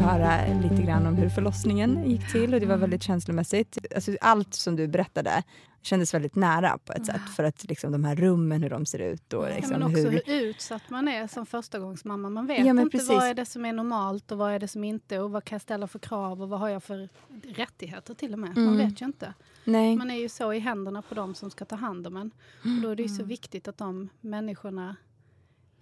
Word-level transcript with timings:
höra 0.00 0.54
lite 0.62 0.82
grann 0.82 1.06
om 1.06 1.14
hur 1.14 1.28
förlossningen 1.28 2.10
gick 2.10 2.32
till 2.32 2.54
och 2.54 2.60
det 2.60 2.66
var 2.66 2.76
väldigt 2.76 3.02
känslomässigt. 3.02 3.78
Alltså, 3.94 4.16
allt 4.20 4.54
som 4.54 4.76
du 4.76 4.88
berättade 4.88 5.42
kändes 5.82 6.14
väldigt 6.14 6.34
nära 6.36 6.78
på 6.84 6.92
ett 6.92 7.06
sätt. 7.06 7.20
För 7.36 7.44
att 7.44 7.64
liksom, 7.68 7.92
de 7.92 8.04
här 8.04 8.16
rummen, 8.16 8.62
hur 8.62 8.70
de 8.70 8.86
ser 8.86 8.98
ut. 8.98 9.32
Och, 9.32 9.46
liksom, 9.48 9.72
ja, 9.72 9.78
men 9.78 9.88
också 9.88 10.08
hur... 10.08 10.22
hur 10.26 10.40
utsatt 10.42 10.90
man 10.90 11.08
är 11.08 11.26
som 11.26 11.46
förstagångsmamma. 11.46 12.30
Man 12.30 12.46
vet 12.46 12.58
Ja, 12.66 12.70
inte 12.70 12.90
precis. 12.90 13.08
vad 13.08 13.24
är 13.26 13.34
det 13.34 13.46
som 13.46 13.64
är 13.64 13.72
normalt 13.72 14.32
och 14.32 14.38
vad 14.38 14.52
är 14.52 14.58
det 14.58 14.68
som 14.68 14.84
inte 14.84 15.18
och 15.18 15.30
vad 15.30 15.44
kan 15.44 15.54
jag 15.56 15.62
ställa 15.62 15.86
för 15.86 15.98
krav 15.98 16.42
och 16.42 16.48
vad 16.48 16.60
har 16.60 16.68
jag 16.68 16.82
för 16.82 17.08
rättigheter 17.54 18.14
till 18.14 18.32
och 18.32 18.38
med. 18.38 18.56
Man 18.56 18.68
Mm. 18.74 18.76
vet 18.88 19.02
ju 19.02 19.06
inte. 19.06 19.34
Nej. 19.64 19.96
Man 19.96 20.10
är 20.10 20.14
ju 20.20 20.28
så 20.28 20.52
i 20.52 20.58
händerna 20.58 21.02
på 21.02 21.14
de 21.14 21.34
som 21.34 21.50
ska 21.50 21.64
ta 21.64 21.76
hand 21.76 22.06
om 22.06 22.16
en. 22.16 22.30
Och 22.62 22.82
då 22.82 22.88
är 22.88 22.96
det 22.96 23.02
ju 23.02 23.08
så 23.08 23.24
viktigt 23.24 23.68
att 23.68 23.78
de 23.78 24.08
människorna 24.20 24.96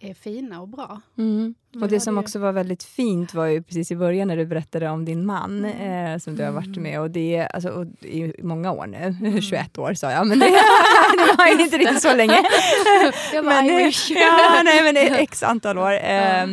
är 0.01 0.15
fina 0.15 0.61
och 0.61 0.69
bra. 0.69 1.01
Mm. 1.19 1.55
Och 1.83 1.89
det 1.89 2.01
som 2.01 2.19
också 2.19 2.39
var 2.39 2.53
väldigt 2.53 2.83
fint 2.83 3.35
var 3.35 3.47
ju 3.47 3.63
precis 3.63 3.91
i 3.91 3.97
början 3.97 4.29
när 4.29 4.37
du 4.37 4.47
berättade 4.47 4.89
om 4.89 5.05
din 5.05 5.27
man 5.27 5.65
Mm. 5.65 6.13
eh, 6.15 6.19
som 6.19 6.37
du 6.37 6.45
har 6.45 6.51
varit 6.53 6.77
med 6.77 7.01
och 7.01 7.11
det 7.11 7.37
är 7.37 7.47
alltså, 7.47 7.69
och 7.71 7.87
i 8.05 8.33
många 8.43 8.73
år 8.73 8.87
nu, 8.87 9.41
21 9.43 9.79
år 9.79 9.95
sa 9.95 10.11
jag, 10.11 10.27
men 10.27 10.39
det, 10.39 10.47
det 11.17 11.35
var 11.39 11.61
inte 11.63 11.79
riktigt 11.79 12.03
så 12.03 12.15
länge. 12.15 12.37
Jag 13.33 13.43
var 13.43 13.53
men, 13.53 13.71
eh, 13.71 13.83
Irish. 13.83 14.11
ja, 14.11 14.61
nej, 14.65 14.83
men 14.83 14.95
det 14.95 15.09
är 15.09 15.15
x 15.19 15.43
antal 15.43 15.79
år. 15.79 15.93
Eh, 15.93 16.47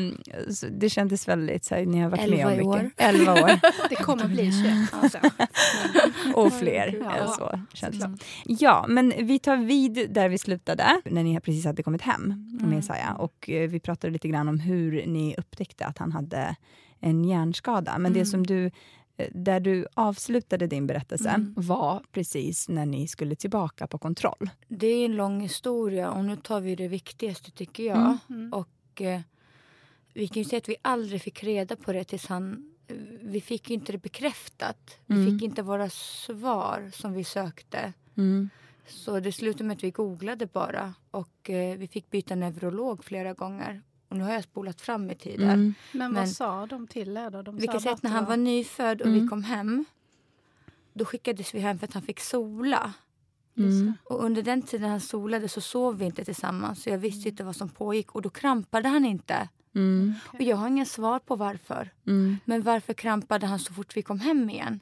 så 0.54 0.66
det 0.72 0.90
kändes 0.90 1.28
väldigt 1.28 1.66
så 1.66 1.76
här, 1.76 1.86
ni 1.86 2.00
har 2.02 2.10
varit 2.10 2.30
med 2.30 2.46
om 2.46 2.52
Elva 2.52 2.74
mycket. 2.74 2.86
år. 2.86 2.92
11 2.98 3.34
år 3.34 3.60
Det 3.90 3.96
kommer 3.96 4.28
bli 4.28 4.52
21. 4.52 5.04
Alltså. 5.04 5.18
och 6.36 6.54
fler. 6.54 6.98
Ja. 7.02 7.18
eh, 7.18 7.32
Så 7.32 7.60
känns 7.74 8.00
det. 8.00 8.12
Ja, 8.46 8.86
men 8.88 9.14
vi 9.18 9.40
tar 9.40 9.58
vid 9.58 10.08
där 10.12 10.30
vi 10.30 10.38
slutade 10.38 11.02
när 11.06 11.24
ni 11.24 11.40
precis 11.40 11.66
hade 11.66 11.84
kommit 11.84 12.02
hem 12.02 12.34
med 12.62 12.80
Isaiah 12.80 13.14
och 13.20 13.35
eh, 13.50 13.70
vi 13.70 13.80
pratade 13.80 14.14
lite 14.14 14.28
grann 14.28 14.48
om 14.50 14.60
hur 14.60 15.06
ni 15.06 15.36
upptäckte 15.38 15.86
att 15.86 15.98
han 15.98 16.12
hade 16.12 16.56
en 17.00 17.24
hjärnskada. 17.26 17.98
Men 17.98 18.14
det 18.14 18.26
som 18.26 18.46
du 18.48 18.72
eh, 19.18 19.28
där 19.34 19.60
du 19.60 19.88
avslutade 19.94 20.68
din 20.68 20.88
berättelse 20.88 21.30
Mm. 21.30 21.54
var 21.58 22.04
precis 22.12 22.70
när 22.70 22.86
ni 22.86 23.08
skulle 23.08 23.36
tillbaka 23.36 23.88
på 23.88 23.98
kontroll. 23.98 24.50
Det 24.68 24.88
är 24.88 25.06
en 25.06 25.16
lång 25.16 25.42
historia 25.42 26.12
och 26.12 26.26
nu 26.26 26.36
tar 26.36 26.62
vi 26.62 26.76
det 26.76 26.88
viktigaste 26.88 27.52
tycker 27.52 27.84
jag. 27.84 27.98
Mm. 27.98 28.18
Mm. 28.30 28.54
Och 28.54 29.02
eh, 29.02 29.22
vi 30.14 30.28
kan 30.28 30.44
ju 30.44 30.50
säga 30.50 30.58
att 30.58 30.70
vi 30.70 30.76
aldrig 30.82 31.22
fick 31.22 31.44
reda 31.44 31.76
på 31.76 31.94
det 31.94 32.04
tills 32.04 32.28
han... 32.28 32.72
Vi 33.22 33.42
fick 33.42 33.70
inte 33.70 33.92
det 33.92 33.98
bekräftat. 33.98 34.98
Vi 35.06 35.16
Mm. 35.16 35.26
fick 35.34 35.44
inte 35.44 35.62
våra 35.62 35.90
svar 35.90 36.92
som 36.94 37.14
vi 37.14 37.24
sökte. 37.24 37.94
Mm. 38.88 38.92
Så 38.98 39.20
det 39.20 39.32
slutade 39.32 39.64
med 39.64 39.76
att 39.78 39.84
vi 39.84 39.92
googlade 39.92 40.46
bara 40.46 40.94
och 41.12 41.50
eh, 41.50 41.78
vi 41.78 41.88
fick 41.88 42.12
byta 42.12 42.36
neurolog 42.36 43.04
flera 43.04 43.34
gånger. 43.34 43.82
Och 44.10 44.18
nu 44.18 44.24
har 44.24 44.34
jag 44.34 44.44
spolat 44.44 44.82
fram 44.82 45.12
i 45.12 45.16
tiden. 45.16 45.50
Mm. 45.50 45.74
Men, 45.92 46.12
Men- 46.12 46.22
vad 46.24 46.30
sa 46.30 46.66
de 46.66 46.88
till 46.88 47.18
er 47.18 47.30
då? 47.30 47.42
De 47.42 47.56
Vi 47.58 47.66
sa 47.66 47.72
kan 47.72 47.82
säga 47.82 47.92
bara 47.92 47.96
att 47.96 48.04
när 48.04 48.10
han 48.12 48.26
var 48.26 48.38
nyfödd 48.38 49.02
och 49.02 49.08
Mm. 49.08 49.22
vi 49.22 49.28
kom 49.28 49.44
hem 49.44 49.86
då 50.94 51.06
skickades 51.06 51.56
vi 51.56 51.60
hem 51.60 51.80
för 51.80 51.88
att 51.88 51.94
han 51.94 52.04
fick 52.04 52.20
sola. 52.20 52.94
Mm. 53.58 53.94
Och 54.04 54.24
under 54.24 54.42
den 54.44 54.62
tiden 54.62 54.90
han 54.90 55.02
solade 55.02 55.50
så 55.50 55.62
sov 55.62 55.98
vi 55.98 56.06
inte 56.06 56.26
tillsammans. 56.26 56.84
Så 56.84 56.90
jag 56.90 56.98
visste 56.98 57.30
inte 57.30 57.44
vad 57.44 57.56
som 57.56 57.70
pågick 57.70 58.12
och 58.16 58.22
då 58.22 58.30
krampade 58.30 58.90
han 58.90 59.06
inte. 59.06 59.50
Mm. 59.76 60.14
Och 60.28 60.42
jag 60.42 60.56
har 60.58 60.68
ingen 60.68 60.86
svar 60.86 61.20
på 61.20 61.36
varför. 61.36 61.90
Mm. 62.08 62.38
Men 62.46 62.62
varför 62.62 62.94
krampade 62.94 63.46
han 63.46 63.60
så 63.60 63.74
fort 63.74 63.98
vi 63.98 64.02
kom 64.02 64.20
hem 64.20 64.50
igen? 64.50 64.80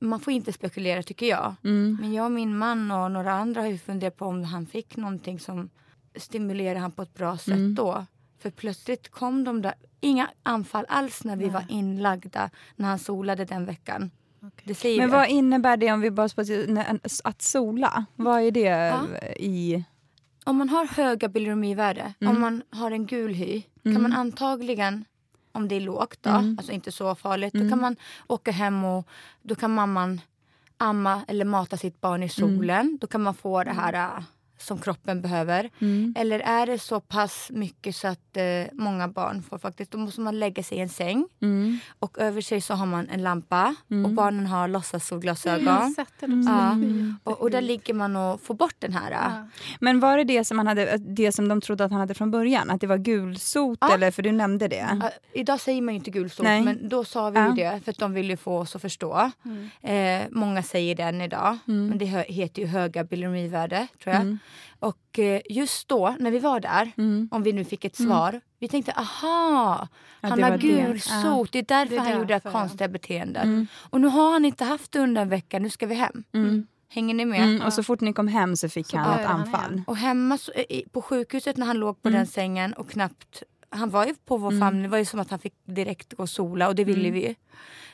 Mm. 0.00 0.10
Man 0.10 0.20
får 0.20 0.32
inte 0.32 0.52
spekulera 0.52 1.02
tycker 1.02 1.26
jag. 1.26 1.54
Mm. 1.64 1.98
Men 2.00 2.12
jag 2.12 2.24
och 2.24 2.30
min 2.32 2.58
man 2.58 2.90
och 2.90 3.10
några 3.10 3.32
andra 3.32 3.60
har 3.60 3.68
ju 3.68 3.78
funderat 3.78 4.16
på 4.16 4.24
om 4.26 4.44
han 4.44 4.66
fick 4.66 4.96
någonting 4.96 5.40
som 5.40 5.70
stimulerade 6.16 6.80
han 6.80 6.92
på 6.92 7.02
ett 7.02 7.14
bra 7.14 7.38
sätt 7.38 7.54
Mm. 7.54 7.74
då. 7.74 8.06
För 8.38 8.50
plötsligt 8.50 9.08
kom 9.08 9.44
de 9.44 9.62
där, 9.62 9.74
inga 10.00 10.28
anfall 10.42 10.84
alls 10.88 11.24
när 11.24 11.36
vi 11.36 11.44
Nej. 11.44 11.52
var 11.54 11.64
inlagda 11.68 12.50
när 12.76 12.88
han 12.88 12.98
solade 12.98 13.44
den 13.44 13.64
veckan. 13.64 14.10
Säger 14.76 14.98
Men 15.00 15.10
vad 15.10 15.28
innebär 15.28 15.76
det 15.76 15.92
om 15.92 16.00
vi 16.00 16.10
bara 16.10 16.28
att 17.24 17.42
sola? 17.42 18.04
Vad 18.16 18.40
är 18.42 18.50
det 18.50 18.60
Ja. 18.60 19.00
i... 19.36 19.84
Om 20.44 20.56
man 20.56 20.68
har 20.68 20.86
höga 20.86 21.28
bilirubinvärde, 21.28 22.14
Mm. 22.20 22.34
om 22.36 22.40
man 22.40 22.62
har 22.70 22.90
en 22.90 23.06
gul 23.06 23.34
hy, 23.34 23.62
Mm. 23.84 23.94
kan 23.96 24.02
man 24.02 24.12
antagligen, 24.12 25.04
om 25.58 25.68
det 25.68 25.74
är 25.74 25.80
lågt 25.80 26.18
då, 26.22 26.30
Mm. 26.30 26.54
alltså 26.58 26.72
inte 26.72 26.92
så 26.92 27.14
farligt, 27.14 27.54
Mm. 27.54 27.66
då 27.66 27.70
kan 27.72 27.80
man 27.80 27.96
åka 28.26 28.50
hem 28.50 28.84
och 28.84 29.06
då 29.42 29.54
kan 29.54 29.74
mamman 29.74 30.20
amma 30.76 31.22
eller 31.28 31.44
mata 31.44 31.76
sitt 31.76 32.00
barn 32.00 32.22
i 32.22 32.28
solen. 32.28 32.98
Då 33.00 33.06
kan 33.06 33.22
man 33.22 33.34
få 33.34 33.64
det 33.64 33.72
här 33.72 33.92
äh, 33.94 34.22
som 34.58 34.78
kroppen 34.78 35.22
behöver. 35.22 35.70
Mm. 35.78 36.14
Eller 36.18 36.40
är 36.40 36.66
det 36.66 36.78
så 36.78 37.00
pass 37.00 37.50
mycket 37.52 37.96
så 37.96 38.08
att 38.08 38.36
eh, 38.36 38.44
många 38.72 39.08
barn 39.08 39.42
får 39.42 39.58
faktiskt, 39.58 39.90
då 39.90 39.98
måste 39.98 40.20
man 40.20 40.38
lägga 40.38 40.62
sig 40.62 40.78
i 40.78 40.80
en 40.80 40.88
säng 40.88 41.28
Mm. 41.42 41.78
och 41.98 42.18
över 42.18 42.40
sig 42.40 42.60
så 42.60 42.74
har 42.74 42.86
man 42.86 43.08
en 43.08 43.22
lampa 43.22 43.74
Mm. 43.90 44.04
och 44.04 44.10
barnen 44.10 44.46
har 44.46 44.68
låtsassolglasögon. 44.68 45.94
Mm. 46.22 46.42
Ja. 46.46 46.72
mm. 46.72 47.16
Och, 47.24 47.40
och 47.40 47.50
där 47.50 47.60
ligger 47.60 47.94
man 47.94 48.16
och 48.16 48.40
får 48.40 48.54
bort 48.54 48.74
den 48.78 48.92
här. 48.92 49.10
äh, 49.10 49.16
Ja. 49.18 49.48
Men 49.80 50.00
var 50.00 50.16
det 50.18 50.24
det 50.24 50.44
som, 50.44 50.58
han 50.58 50.66
hade, 50.66 50.96
det 50.98 51.32
som 51.32 51.48
de 51.48 51.60
trodde 51.60 51.84
att 51.84 51.90
han 51.90 52.00
hade 52.00 52.14
från 52.14 52.30
början? 52.30 52.70
Att 52.70 52.80
det 52.80 52.86
var 52.86 52.96
gulsot? 52.98 53.78
Ja. 53.80 53.94
Eller, 53.94 54.10
för 54.10 54.22
du 54.22 54.32
nämnde 54.32 54.68
det. 54.68 54.98
Ja, 55.02 55.10
idag 55.32 55.60
säger 55.60 55.82
man 55.82 55.94
ju 55.94 55.98
inte 55.98 56.10
gulsot, 56.10 56.44
Nej. 56.44 56.62
men 56.62 56.88
då 56.88 57.04
sa 57.04 57.30
vi 57.30 57.40
ju 57.40 57.52
det 57.52 57.80
för 57.84 57.90
att 57.92 57.98
de 57.98 58.12
vill 58.14 58.30
ju 58.30 58.36
få 58.36 58.58
oss 58.58 58.76
att 58.76 58.82
förstå. 58.82 59.30
Mm. 59.44 60.22
Eh, 60.22 60.28
många 60.30 60.62
säger 60.62 60.94
det 60.94 61.02
än 61.02 61.20
idag, 61.20 61.58
Mm. 61.68 61.86
men 61.88 61.98
det 61.98 62.04
heter 62.28 62.62
ju 62.62 62.68
höga 62.68 63.04
bilirubinvärde 63.04 63.86
tror 64.02 64.14
jag. 64.14 64.36
Mm. 64.48 64.88
Och 64.92 65.18
eh, 65.18 65.40
just 65.50 65.88
då, 65.88 66.16
när 66.18 66.30
vi 66.30 66.38
var 66.38 66.60
där, 66.60 66.92
Mm. 66.96 67.28
om 67.30 67.42
vi 67.42 67.52
nu 67.52 67.64
fick 67.64 67.84
ett 67.84 67.98
Mm. 67.98 68.10
svar, 68.10 68.40
vi 68.58 68.68
tänkte 68.68 68.92
aha, 68.92 69.88
Ja, 70.20 70.28
han 70.28 70.42
har 70.42 70.50
var 70.50 70.58
det. 70.58 70.68
gulsot, 70.68 71.52
det 71.52 71.58
är 71.58 71.62
därför 71.62 71.94
Det 71.94 72.00
är 72.00 72.04
han 72.04 72.18
gjorde 72.18 72.34
det 72.34 72.50
konstiga 72.52 72.88
beteendet. 72.88 73.44
Mm. 73.44 73.66
Och 73.90 74.00
nu 74.00 74.06
har 74.06 74.32
han 74.32 74.44
inte 74.44 74.64
haft 74.64 74.92
det 74.92 74.98
under 75.00 75.22
en 75.22 75.28
vecka, 75.28 75.58
nu 75.58 75.70
ska 75.70 75.86
vi 75.86 75.94
hem. 75.94 76.24
Mm. 76.34 76.66
Hänger 76.90 77.14
ni 77.14 77.24
med? 77.24 77.42
Mm. 77.42 77.62
Och 77.66 77.72
så 77.72 77.82
fort 77.82 78.00
ni 78.00 78.12
kom 78.12 78.28
hem 78.28 78.56
så 78.56 78.68
fick 78.68 78.86
Så 78.86 78.96
han 78.98 79.20
ett 79.20 79.26
anfall. 79.26 79.72
igen. 79.72 79.84
Och 79.86 79.96
hemma 79.96 80.38
så, 80.38 80.52
i- 80.52 80.84
på 80.92 81.02
sjukhuset 81.02 81.56
när 81.56 81.66
han 81.66 81.76
låg 81.78 82.02
på 82.02 82.08
Mm. 82.08 82.18
den 82.18 82.26
sängen 82.26 82.72
och 82.72 82.90
knappt... 82.90 83.42
Han 83.70 83.90
var 83.90 84.06
ju 84.06 84.14
på 84.14 84.36
vår 84.36 84.50
Mm. 84.50 84.60
famn, 84.60 84.82
det 84.82 84.88
var 84.88 84.98
ju 84.98 85.04
som 85.04 85.20
att 85.20 85.30
han 85.30 85.38
fick 85.38 85.54
direkt 85.64 86.12
gå 86.14 86.22
och 86.22 86.30
sola 86.30 86.68
och 86.68 86.74
det 86.74 86.84
ville 86.84 87.00
Mm. 87.08 87.12
vi 87.12 87.28
ju. 87.28 87.34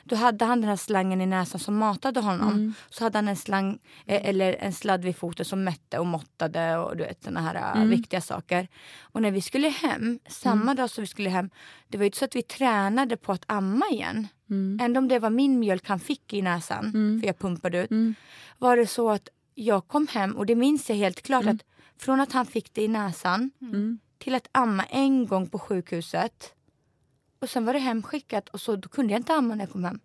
Då 0.03 0.15
hade 0.15 0.45
han 0.45 0.61
den 0.61 0.69
här 0.69 0.75
slangen 0.77 1.21
i 1.21 1.25
näsan 1.25 1.59
som 1.59 1.77
matade 1.77 2.19
honom. 2.19 2.49
Mm. 2.51 2.73
Så 2.89 3.03
hade 3.03 3.17
han 3.17 3.27
en 3.27 3.35
slang 3.35 3.79
eh, 4.05 4.29
eller 4.29 4.53
en 4.59 4.73
sladd 4.73 5.03
vid 5.03 5.15
foten 5.15 5.45
som 5.45 5.63
mätte 5.63 5.99
och 5.99 6.05
måttade 6.05 6.77
och 6.77 6.97
du 6.97 7.03
vet 7.03 7.23
såna 7.23 7.41
här 7.41 7.75
Mm. 7.75 7.89
viktiga 7.89 8.21
saker. 8.21 8.67
Och 9.01 9.21
när 9.21 9.31
vi 9.31 9.41
skulle 9.41 9.69
hem, 9.69 10.19
samma 10.27 10.73
dag 10.73 10.89
som 10.89 11.01
vi 11.01 11.07
skulle 11.07 11.29
hem, 11.29 11.49
det 11.87 11.97
var 11.97 12.03
ju 12.03 12.05
inte 12.07 12.17
så 12.17 12.25
att 12.25 12.35
vi 12.35 12.41
tränade 12.41 13.17
på 13.17 13.31
att 13.31 13.43
amma 13.47 13.85
igen. 13.91 14.27
Mm. 14.49 14.79
Ändå 14.81 14.97
om 14.97 15.07
det 15.07 15.19
var 15.19 15.29
min 15.29 15.59
mjölk 15.59 15.87
han 15.87 15.99
fick 15.99 16.33
i 16.33 16.41
näsan, 16.41 16.85
Mm. 16.85 17.19
för 17.21 17.27
jag 17.27 17.39
pumpade 17.39 17.83
ut 17.83 17.91
Mm. 17.91 18.15
var 18.57 18.77
det 18.77 18.87
så 18.87 19.09
att 19.09 19.29
jag 19.55 19.87
kom 19.87 20.07
hem 20.07 20.31
och 20.37 20.45
det 20.45 20.55
minns 20.55 20.89
jag 20.89 20.95
helt 20.97 21.21
klart 21.21 21.43
Mm. 21.43 21.55
att 21.55 21.61
från 22.01 22.19
att 22.21 22.31
han 22.31 22.45
fick 22.45 22.73
det 22.73 22.81
i 22.83 22.87
näsan 22.87 23.51
Mm. 23.61 23.99
Till 24.17 24.35
att 24.35 24.47
amma 24.51 24.83
en 24.83 25.27
gång 25.27 25.49
på 25.49 25.59
sjukhuset 25.59 26.53
och 27.39 27.49
sen 27.49 27.65
var 27.65 27.73
det 27.73 27.79
hemskickat 27.79 28.49
och 28.49 28.61
så 28.61 28.75
då 28.75 28.89
kunde 28.89 29.13
jag 29.13 29.19
inte 29.19 29.33
amma 29.33 29.55
när 29.55 29.63
jag 29.63 29.71
kom 29.71 29.83
hem. 29.83 29.99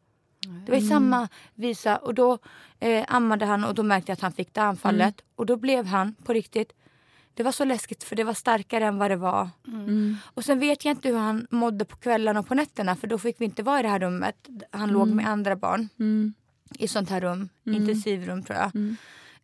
Det 0.67 0.73
var 0.73 0.79
i 0.79 0.81
Mm. 0.81 0.89
samma 0.89 1.29
visa 1.55 1.97
och 1.97 2.15
då 2.15 2.39
eh, 2.81 3.05
ammade 3.09 3.45
han 3.47 3.65
och 3.65 3.75
då 3.75 3.83
märkte 3.83 4.11
jag 4.11 4.15
att 4.15 4.21
han 4.23 4.33
fick 4.33 4.55
det 4.55 4.63
anfallet 4.63 5.21
Mm. 5.21 5.31
och 5.35 5.47
då 5.47 5.57
blev 5.57 5.87
han 5.87 6.15
på 6.15 6.33
riktigt 6.33 6.73
det 7.35 7.43
var 7.43 7.53
så 7.53 7.65
läskigt 7.65 8.05
för 8.05 8.17
det 8.17 8.25
var 8.25 8.35
starkare 8.35 8.87
än 8.87 8.99
vad 8.99 9.11
det 9.11 9.17
var. 9.17 9.49
Mm. 9.67 10.17
Och 10.25 10.45
sen 10.45 10.59
vet 10.59 10.85
jag 10.85 10.93
inte 10.93 11.09
hur 11.09 11.17
han 11.19 11.47
mådde 11.51 11.85
på 11.85 11.97
kvällarna 11.97 12.41
och 12.41 12.47
på 12.47 12.55
nätterna 12.55 12.97
för 12.97 13.07
då 13.07 13.19
fick 13.19 13.41
vi 13.41 13.45
inte 13.45 13.63
vara 13.63 13.81
i 13.81 13.83
det 13.83 13.89
här 13.89 13.99
rummet. 13.99 14.49
Han 14.71 14.91
låg 14.91 15.03
Mm. 15.07 15.17
med 15.17 15.29
andra 15.29 15.57
barn 15.57 15.89
Mm. 15.99 16.35
i 16.79 16.89
sånt 16.89 17.11
här 17.11 17.21
rum, 17.21 17.49
Mm. 17.67 17.81
intensivrum 17.83 18.43
tror 18.43 18.59
jag. 18.59 18.71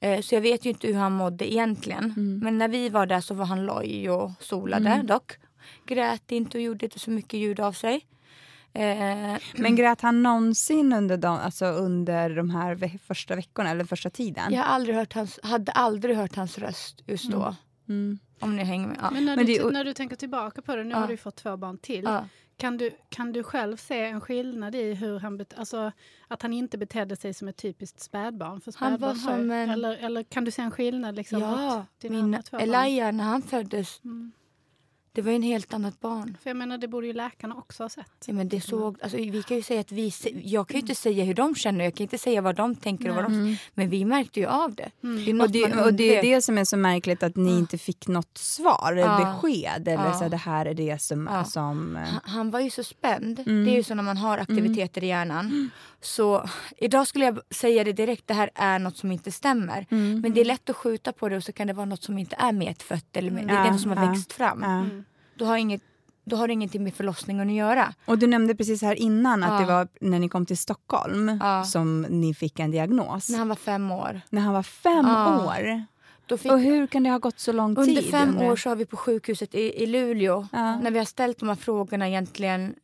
Eh, 0.01 0.21
Så 0.21 0.35
jag 0.35 0.41
vet 0.43 0.65
ju 0.65 0.71
inte 0.71 0.87
hur 0.87 0.95
han 0.95 1.13
mådde 1.13 1.53
egentligen. 1.53 2.05
Mm. 2.17 2.39
Men 2.39 2.59
när 2.59 2.69
vi 2.69 2.89
var 2.89 3.07
där 3.07 3.21
så 3.21 3.35
var 3.35 3.45
han 3.45 3.65
loj 3.67 4.11
och 4.11 4.31
solade 4.41 4.91
Mm. 4.91 5.07
dock. 5.07 5.33
Grät 5.87 6.33
inte 6.33 6.59
och 6.59 6.63
gjorde 6.63 6.85
inte 6.87 6.99
så 6.99 7.11
mycket 7.11 7.41
ljud 7.41 7.61
av 7.61 7.73
sig. 7.73 8.07
Eh, 8.73 9.37
Men 9.57 9.77
grät 9.77 10.01
han 10.01 10.23
någonsin 10.23 10.93
under 10.93 11.17
de, 11.17 11.39
alltså 11.39 11.67
under 11.67 12.31
de 12.37 12.51
här 12.51 12.75
ve- 12.75 12.99
första 13.07 13.37
veckorna 13.37 13.71
eller 13.71 13.85
första 13.85 14.11
tiden? 14.11 14.53
jag 14.53 14.63
har 14.63 14.69
aldrig 14.75 14.97
hört 14.97 15.13
hans, 15.13 15.41
hade 15.43 15.73
aldrig 15.73 16.17
hört 16.17 16.37
hans 16.37 16.59
röst 16.59 17.03
just 17.07 17.31
då. 17.31 17.43
Mm. 17.43 17.55
Mm. 17.89 18.19
Om 18.41 18.57
ni 18.57 18.65
hänger 18.65 18.87
med. 18.89 18.99
Ja. 19.03 19.11
Men 19.11 19.25
när, 19.25 19.37
Men 19.37 19.47
du, 19.47 19.53
det 19.53 19.59
t- 19.63 19.71
när 19.71 19.85
du 19.85 19.95
tänker 19.95 20.17
tillbaka 20.17 20.63
på 20.63 20.77
det, 20.77 20.85
nu 20.85 20.91
Ja. 20.91 20.97
har 20.99 21.09
du 21.09 21.17
fått 21.17 21.37
två 21.37 21.57
barn 21.57 21.79
till. 21.79 22.05
Ja. 22.05 22.25
Kan, 22.59 22.77
du, 22.77 22.91
kan 23.09 23.33
du 23.33 23.43
själv 23.43 23.77
se 23.77 24.05
en 24.05 24.21
skillnad 24.21 24.75
i 24.75 24.95
hur 24.95 25.19
han, 25.19 25.37
bet- 25.39 25.55
alltså, 25.59 25.93
att 26.29 26.43
han 26.43 26.53
inte 26.53 26.79
betedde 26.79 27.17
sig 27.17 27.35
som 27.35 27.49
ett 27.49 27.57
typiskt 27.57 28.01
spädbarn? 28.01 28.61
För 28.61 28.75
Han 28.77 28.91
var 28.97 29.15
spädbarn 29.15 29.19
har 29.33 29.39
ju- 29.39 29.43
som 29.43 29.51
en- 29.51 29.71
eller, 29.71 29.97
eller 29.97 30.23
kan 30.23 30.45
du 30.45 30.51
se 30.51 30.63
en 30.63 30.71
skillnad? 30.71 31.17
Liksom, 31.17 31.41
ja, 31.41 31.87
min? 32.11 32.31
Elijah 32.63 33.13
när 33.13 33.25
han 33.25 33.43
föddes, 33.43 34.05
Mm. 34.05 34.33
Det 35.17 35.23
var 35.23 35.31
ju 35.31 35.37
en 35.37 35.43
helt 35.43 35.75
annat 35.75 36.01
barn. 36.01 36.37
För 36.43 36.51
jag 36.51 36.57
menar, 36.57 36.79
det 36.79 36.89
borde 36.89 37.07
ju 37.07 37.13
läkarna 37.13 37.55
också 37.55 37.83
ha 37.83 37.89
sett. 37.89 38.25
Ja, 38.27 38.33
men 38.35 38.49
det 38.49 38.61
såg, 38.61 38.99
alltså, 39.03 39.17
vi 39.17 39.43
kan 39.43 39.57
ju 39.57 39.63
säga 39.63 39.81
att 39.81 39.93
vi, 39.93 40.13
jag 40.45 40.69
kan 40.69 40.75
ju 40.75 40.81
inte 40.81 40.95
säga 40.95 41.25
hur 41.25 41.35
de 41.35 41.55
känner, 41.55 41.85
jag 41.85 41.95
kan 41.95 42.05
inte 42.05 42.19
säga 42.19 42.41
vad 42.41 42.57
de 42.57 42.75
tänker. 42.75 43.09
Och 43.09 43.15
vad 43.17 43.25
de, 43.25 43.57
men 43.75 43.89
vi 43.89 44.05
märkte 44.05 44.41
ju 44.41 44.47
av 44.47 44.75
det. 44.75 44.91
Mm. 45.03 45.25
det 45.25 45.31
är 45.31 45.35
Och 45.35 45.39
något 45.39 45.53
det, 45.53 45.83
och 45.85 45.95
det 45.95 46.17
är 46.17 46.23
det 46.23 46.43
som 46.43 46.59
är 46.59 46.65
så 46.65 46.77
märkligt 46.77 47.23
att 47.23 47.37
ni 47.37 47.59
inte 47.59 47.79
fick 47.79 48.09
något 48.09 48.39
svar, 48.39 48.93
Ja. 48.97 49.19
besked. 49.19 49.89
Eller 49.89 50.05
Ja. 50.05 50.13
så 50.13 50.23
här, 50.23 50.31
det 50.31 50.37
här 50.37 50.67
är 50.67 50.75
det 50.75 51.03
som... 51.03 51.29
Ja. 51.33 51.45
som 51.45 51.97
eh, 51.97 52.03
Han, 52.03 52.21
han 52.25 52.51
var 52.51 52.61
ju 52.61 52.71
så 52.71 52.85
spänd. 52.85 53.39
Mm. 53.47 53.65
Det 53.65 53.71
är 53.71 53.77
ju 53.77 53.83
så 53.83 53.95
när 53.95 54.03
man 54.03 54.17
har 54.17 54.39
aktiviteter 54.39 55.05
i 55.05 55.07
hjärnan. 55.07 55.71
Så 56.01 56.49
idag 56.77 57.07
skulle 57.07 57.25
jag 57.25 57.39
säga 57.51 57.85
det 57.85 57.93
direkt, 57.93 58.27
det 58.27 58.35
här 58.35 58.51
är 58.55 58.79
något 58.79 58.97
som 58.97 59.13
inte 59.13 59.33
stämmer. 59.33 59.87
Mm. 59.91 60.21
Men 60.21 60.33
det 60.35 60.41
är 60.41 60.45
lätt 60.45 60.71
att 60.71 60.77
skjuta 60.77 61.13
på 61.13 61.29
det 61.29 61.37
och 61.37 61.45
så 61.45 61.53
kan 61.53 61.67
det 61.67 61.73
vara 61.73 61.87
något 61.87 62.03
som 62.03 62.19
inte 62.19 62.37
är 62.39 62.53
medfött. 62.53 63.17
Eller 63.17 63.31
med, 63.31 63.47
det 63.47 63.53
är 63.55 63.67
Ja, 63.67 63.73
det 63.73 63.79
som 63.79 63.91
har 63.91 64.05
ja, 64.05 64.11
växt 64.13 64.33
fram. 64.33 65.05
Mm. 65.37 65.39
Då, 65.39 65.45
har 65.45 65.57
inget, 65.57 65.83
då 66.25 66.37
har 66.37 66.47
det 66.47 66.53
ingenting 66.53 66.85
med 66.85 66.95
förlossningen 66.95 67.49
att 67.49 67.55
göra. 67.55 67.95
Och 68.05 68.19
du 68.19 68.27
nämnde 68.27 68.55
precis 68.55 68.83
här 68.83 68.95
innan 68.95 69.43
att 69.43 69.53
Ja. 69.53 69.67
det 69.67 69.73
var 69.73 69.89
när 70.01 70.19
ni 70.19 70.29
kom 70.29 70.47
till 70.47 70.59
Stockholm 70.59 71.39
Ja. 71.43 71.65
som 71.65 72.03
ni 72.03 72.35
fick 72.35 72.59
en 72.59 72.71
diagnos. 72.71 73.31
När 73.31 73.39
han 73.39 73.49
var 73.49 73.57
fem 73.57 73.91
år. 73.91 74.21
När 74.31 74.43
han 74.43 74.55
var 74.55 74.63
fem 74.63 75.07
Ja. 75.07 75.45
år. 75.47 75.85
Då 76.27 76.37
fick, 76.37 76.53
Och 76.53 76.61
hur 76.61 76.87
kan 76.87 77.03
det 77.03 77.11
ha 77.11 77.19
gått 77.19 77.39
så 77.39 77.53
lång 77.53 77.71
under 77.77 77.85
tid? 78.03 78.11
fem 78.11 78.29
undrar 78.29 78.43
jag? 78.45 78.53
år 78.53 78.57
så 78.57 78.69
har 78.69 78.77
vi 78.77 78.85
på 78.87 78.97
sjukhuset 78.97 79.55
i, 79.55 79.83
i 79.83 79.87
Luleå, 79.87 80.47
Ja. 80.53 80.81
när 80.81 80.91
vi 80.91 80.99
har 80.99 81.05
ställt 81.07 81.39
de 81.39 81.49
här 81.49 81.57
frågorna 81.57 82.09
egentligen 82.09 82.75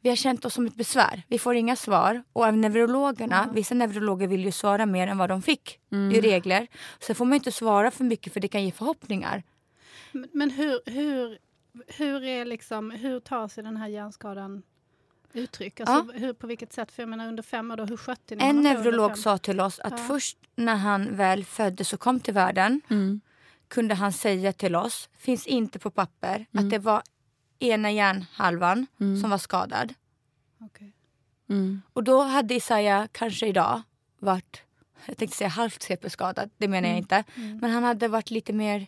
vi 0.00 0.08
har 0.08 0.16
känt 0.16 0.44
oss 0.44 0.54
som 0.54 0.66
ett 0.66 0.74
besvär. 0.74 1.22
Vi 1.28 1.38
får 1.38 1.54
inga 1.54 1.76
svar. 1.76 2.22
Och 2.32 2.44
av 2.46 2.56
neurologerna, 2.56 3.48
vissa 3.54 3.74
neurologer 3.74 4.26
vill 4.28 4.44
ju 4.44 4.52
svara 4.52 4.86
mer 4.86 5.06
än 5.08 5.18
vad 5.18 5.28
de 5.28 5.42
fick 5.42 5.78
Mm. 5.92 6.12
i 6.16 6.20
regler. 6.20 6.66
Så 7.00 7.14
får 7.14 7.24
man 7.24 7.34
inte 7.34 7.52
svara 7.52 7.90
för 7.90 8.04
mycket 8.04 8.32
för 8.32 8.40
det 8.40 8.48
kan 8.48 8.64
ge 8.64 8.70
förhoppningar. 8.70 9.42
Men, 10.12 10.28
men 10.32 10.50
hur, 10.50 10.80
hur, 10.86 11.38
hur, 11.88 12.24
är 12.24 12.44
liksom, 12.44 12.90
hur 12.90 13.20
tar 13.20 13.48
sig 13.48 13.64
den 13.64 13.76
här 13.76 13.88
hjärnskadan 13.88 14.62
uttryck? 15.32 15.80
Alltså, 15.80 16.12
hur, 16.12 16.32
på 16.32 16.46
vilket 16.46 16.72
sätt? 16.72 16.92
För 16.92 17.02
jag 17.02 17.08
menar 17.08 17.28
under 17.28 17.42
fem 17.42 17.70
år, 17.70 17.76
då, 17.76 17.84
hur 17.84 17.96
skötte 17.96 18.34
ni 18.36 18.44
En 18.44 18.60
neurolog 18.60 19.18
sa 19.18 19.38
till 19.38 19.60
oss 19.60 19.78
att 19.80 19.92
Ja. 19.92 19.98
först 19.98 20.38
när 20.56 20.76
han 20.76 21.16
väl 21.16 21.44
föddes 21.44 21.92
och 21.92 22.00
kom 22.00 22.20
till 22.20 22.34
världen 22.34 22.80
Mm. 22.90 23.20
kunde 23.68 23.94
han 23.94 24.12
säga 24.12 24.52
till 24.52 24.76
oss, 24.76 25.08
finns 25.18 25.46
inte 25.46 25.78
på 25.78 25.90
papper, 25.90 26.46
att 26.52 26.70
det 26.70 26.78
var 26.78 27.02
ena 27.58 27.90
hjärnhalvan 27.90 28.86
som 29.22 29.30
var 29.30 29.38
skadad. 29.38 29.94
Okej. 30.60 30.92
Mm. 31.48 31.82
Och 31.92 32.04
då 32.04 32.22
hade 32.22 32.54
Isaiah 32.54 33.06
kanske 33.12 33.46
idag 33.46 33.82
varit, 34.18 34.62
jag 35.06 35.16
tänkte 35.16 35.36
säga 35.36 35.48
halvt 35.48 35.82
CP-skadad, 35.82 36.50
det 36.56 36.68
menar 36.68 36.88
jag 36.88 36.98
inte. 36.98 37.24
Men 37.34 37.70
han 37.70 37.82
hade 37.84 38.08
varit 38.08 38.30
lite 38.30 38.52
mer 38.52 38.86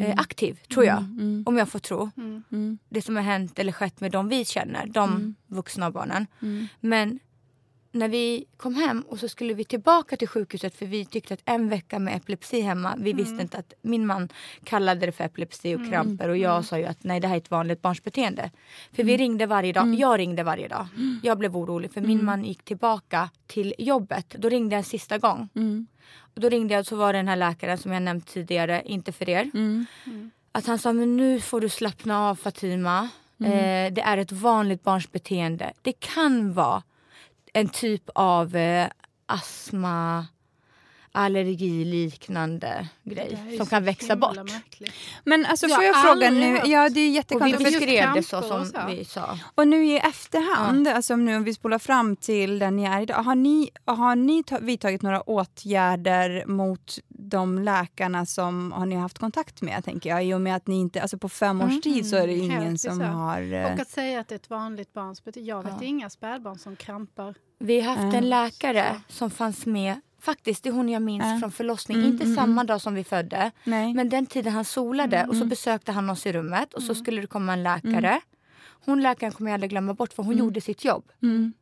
eh, 0.00 0.14
aktiv, 0.16 0.60
tror 0.72 0.84
jag. 0.84 1.04
Om 1.46 1.56
jag 1.56 1.68
får 1.68 1.78
tro. 1.78 2.10
Mm. 2.16 2.78
Det 2.88 3.02
som 3.02 3.16
har 3.16 3.22
hänt 3.22 3.58
eller 3.58 3.72
skett 3.72 4.00
med 4.00 4.12
de 4.12 4.28
vi 4.28 4.44
känner, 4.44 4.86
de 4.86 5.34
vuxna 5.46 5.90
barnen. 5.90 6.26
Men 6.80 7.18
när 7.94 8.08
vi 8.08 8.44
kom 8.56 8.74
hem 8.74 9.04
och 9.08 9.18
så 9.18 9.28
skulle 9.28 9.54
vi 9.54 9.64
tillbaka 9.64 10.16
till 10.16 10.28
sjukhuset 10.28 10.76
för 10.76 10.86
vi 10.86 11.04
tyckte 11.04 11.34
att 11.34 11.40
en 11.44 11.68
vecka 11.68 11.98
med 11.98 12.16
epilepsi 12.16 12.60
hemma, 12.60 12.94
vi 12.98 13.12
visste 13.12 13.42
inte 13.42 13.58
att 13.58 13.72
min 13.82 14.06
man 14.06 14.28
kallade 14.64 15.06
det 15.06 15.12
för 15.12 15.24
epilepsi 15.24 15.74
och 15.74 15.88
kramper 15.90 16.28
och 16.28 16.36
jag 16.36 16.64
sa 16.64 16.78
ju 16.78 16.84
att 16.84 17.04
nej 17.04 17.20
det 17.20 17.28
här 17.28 17.34
är 17.34 17.38
ett 17.38 17.50
vanligt 17.50 17.82
barnsbeteende. 17.82 18.50
För 18.92 19.04
vi 19.04 19.16
ringde 19.16 19.46
varje 19.46 19.72
dag, 19.72 19.94
jag 19.94 20.18
ringde 20.18 20.42
varje 20.42 20.68
dag. 20.68 20.86
Jag 21.22 21.38
blev 21.38 21.56
orolig 21.56 21.92
för 21.92 22.00
min 22.00 22.24
man 22.24 22.44
gick 22.44 22.64
tillbaka 22.64 23.30
till 23.46 23.74
jobbet. 23.78 24.34
Då 24.38 24.48
ringde 24.48 24.74
jag 24.74 24.78
en 24.78 24.84
sista 24.84 25.18
gång. 25.18 25.48
Mm. 25.54 25.86
Och 26.16 26.40
då 26.40 26.48
ringde 26.48 26.74
jag 26.74 26.80
och 26.80 26.86
så 26.86 26.96
var 26.96 27.12
det 27.12 27.18
den 27.18 27.28
här 27.28 27.36
läkaren 27.36 27.78
som 27.78 27.92
jag 27.92 28.02
nämnt 28.02 28.26
tidigare, 28.26 28.82
inte 28.84 29.12
för 29.12 29.28
er. 29.28 29.50
Mm. 29.54 29.86
Att 30.52 30.66
han 30.66 30.78
sa 30.78 30.92
men 30.92 31.16
nu 31.16 31.40
får 31.40 31.60
du 31.60 31.68
slappna 31.68 32.28
av 32.28 32.34
Fatima. 32.34 33.08
Eh, 33.40 33.92
det 33.92 34.00
är 34.04 34.18
ett 34.18 34.32
vanligt 34.32 34.82
barnsbeteende. 34.82 35.72
Det 35.82 35.92
kan 35.92 36.52
vara 36.52 36.82
en 37.54 37.68
typ 37.68 38.10
av 38.14 38.56
eh, 38.56 38.88
astma, 39.26 40.26
allergiliknande 41.14 42.88
grej 43.04 43.38
som 43.56 43.66
så 43.66 43.70
kan 43.70 43.84
växa 43.84 44.16
bort. 44.16 44.36
märkligt. 44.36 44.92
Men 45.24 45.46
alltså 45.46 45.66
Jag 45.66 45.74
får 45.76 45.84
jag 45.84 45.94
har 45.94 46.02
fråga 46.14 46.30
nu, 46.30 46.52
hört. 46.52 46.66
ja 46.66 46.80
det 46.80 46.84
är 46.84 46.88
Och 46.88 46.96
vi 46.96 47.08
jättekonstigt. 47.08 47.64
beskrev 47.64 48.14
det 48.14 48.22
så 48.22 48.42
som 48.42 48.64
så. 48.64 48.78
vi 48.88 49.04
sa. 49.04 49.38
Och 49.54 49.68
nu 49.68 49.86
i 49.86 49.98
efterhand, 49.98 50.88
alltså 50.88 51.16
nu 51.16 51.36
om 51.36 51.44
vi 51.44 51.54
spolar 51.54 51.78
fram 51.78 52.16
till 52.16 52.58
den 52.58 52.76
ni 52.76 52.84
är 52.84 53.00
idag, 53.02 53.14
har 53.22 53.34
ni, 53.34 53.70
har 53.84 54.16
ni 54.16 54.42
ta, 54.44 54.58
vidtagit 54.58 55.02
några 55.02 55.20
åtgärder 55.20 56.44
mot 56.46 56.98
de 57.08 57.58
läkarna 57.58 58.26
som 58.26 58.72
har 58.72 58.86
ni 58.86 58.96
haft 58.96 59.18
kontakt 59.18 59.62
med, 59.62 59.84
tänker 59.84 60.10
jag? 60.10 60.24
I 60.24 60.34
och 60.34 60.40
med 60.40 60.56
att 60.56 60.66
ni 60.66 60.80
inte, 60.80 61.02
alltså 61.02 61.18
på 61.18 61.28
fem 61.28 61.60
års 61.60 61.80
tid 61.80 62.08
så 62.10 62.16
är 62.16 62.26
det 62.26 62.32
Mm, 62.34 62.44
ingen 62.46 62.62
helt 62.62 62.80
som 62.80 62.98
bisarrt. 62.98 63.14
har... 63.14 63.52
eh, 63.52 63.72
Och 63.72 63.80
att 63.80 63.88
säga 63.90 64.20
att 64.20 64.28
det 64.28 64.34
är 64.34 64.36
ett 64.36 64.50
vanligt 64.50 64.92
barns. 64.92 65.22
Jag 65.34 65.62
vet 65.62 65.72
Ja. 65.80 65.86
inga 65.86 66.10
spädbarn 66.10 66.58
som 66.58 66.76
krampar. 66.76 67.34
Vi 67.58 67.80
har 67.80 67.96
haft 67.96 68.14
en 68.14 68.28
läkare 68.28 69.00
som 69.08 69.30
fanns 69.30 69.66
med, 69.66 70.00
faktiskt 70.24 70.62
det 70.62 70.68
är 70.68 70.72
hon 70.72 70.88
jag 70.88 71.02
minns 71.02 71.24
Äh. 71.24 71.38
från 71.38 71.52
förlossning, 71.52 71.98
Mm, 71.98 72.10
inte 72.10 72.24
mm, 72.24 72.36
samma 72.36 72.64
dag 72.64 72.80
som 72.80 72.94
vi 72.94 73.04
födde. 73.04 73.50
Nej. 73.64 73.94
Men 73.94 74.08
den 74.08 74.26
tiden 74.26 74.52
han 74.52 74.64
solade 74.64 75.26
och 75.28 75.36
så 75.36 75.44
besökte 75.44 75.92
han 75.92 76.10
oss 76.10 76.26
i 76.26 76.32
rummet 76.32 76.74
och 76.74 76.82
så 76.82 76.94
skulle 76.94 77.20
det 77.20 77.26
komma 77.26 77.52
en 77.52 77.62
läkare. 77.62 78.20
Hon 78.86 79.02
läkaren 79.02 79.32
kommer 79.32 79.50
jag 79.50 79.54
aldrig 79.54 79.70
glömma 79.70 79.94
bort 79.94 80.12
för 80.12 80.22
hon 80.22 80.36
gjorde 80.36 80.60
sitt 80.60 80.84
jobb. 80.84 81.04
Mm. 81.22 81.52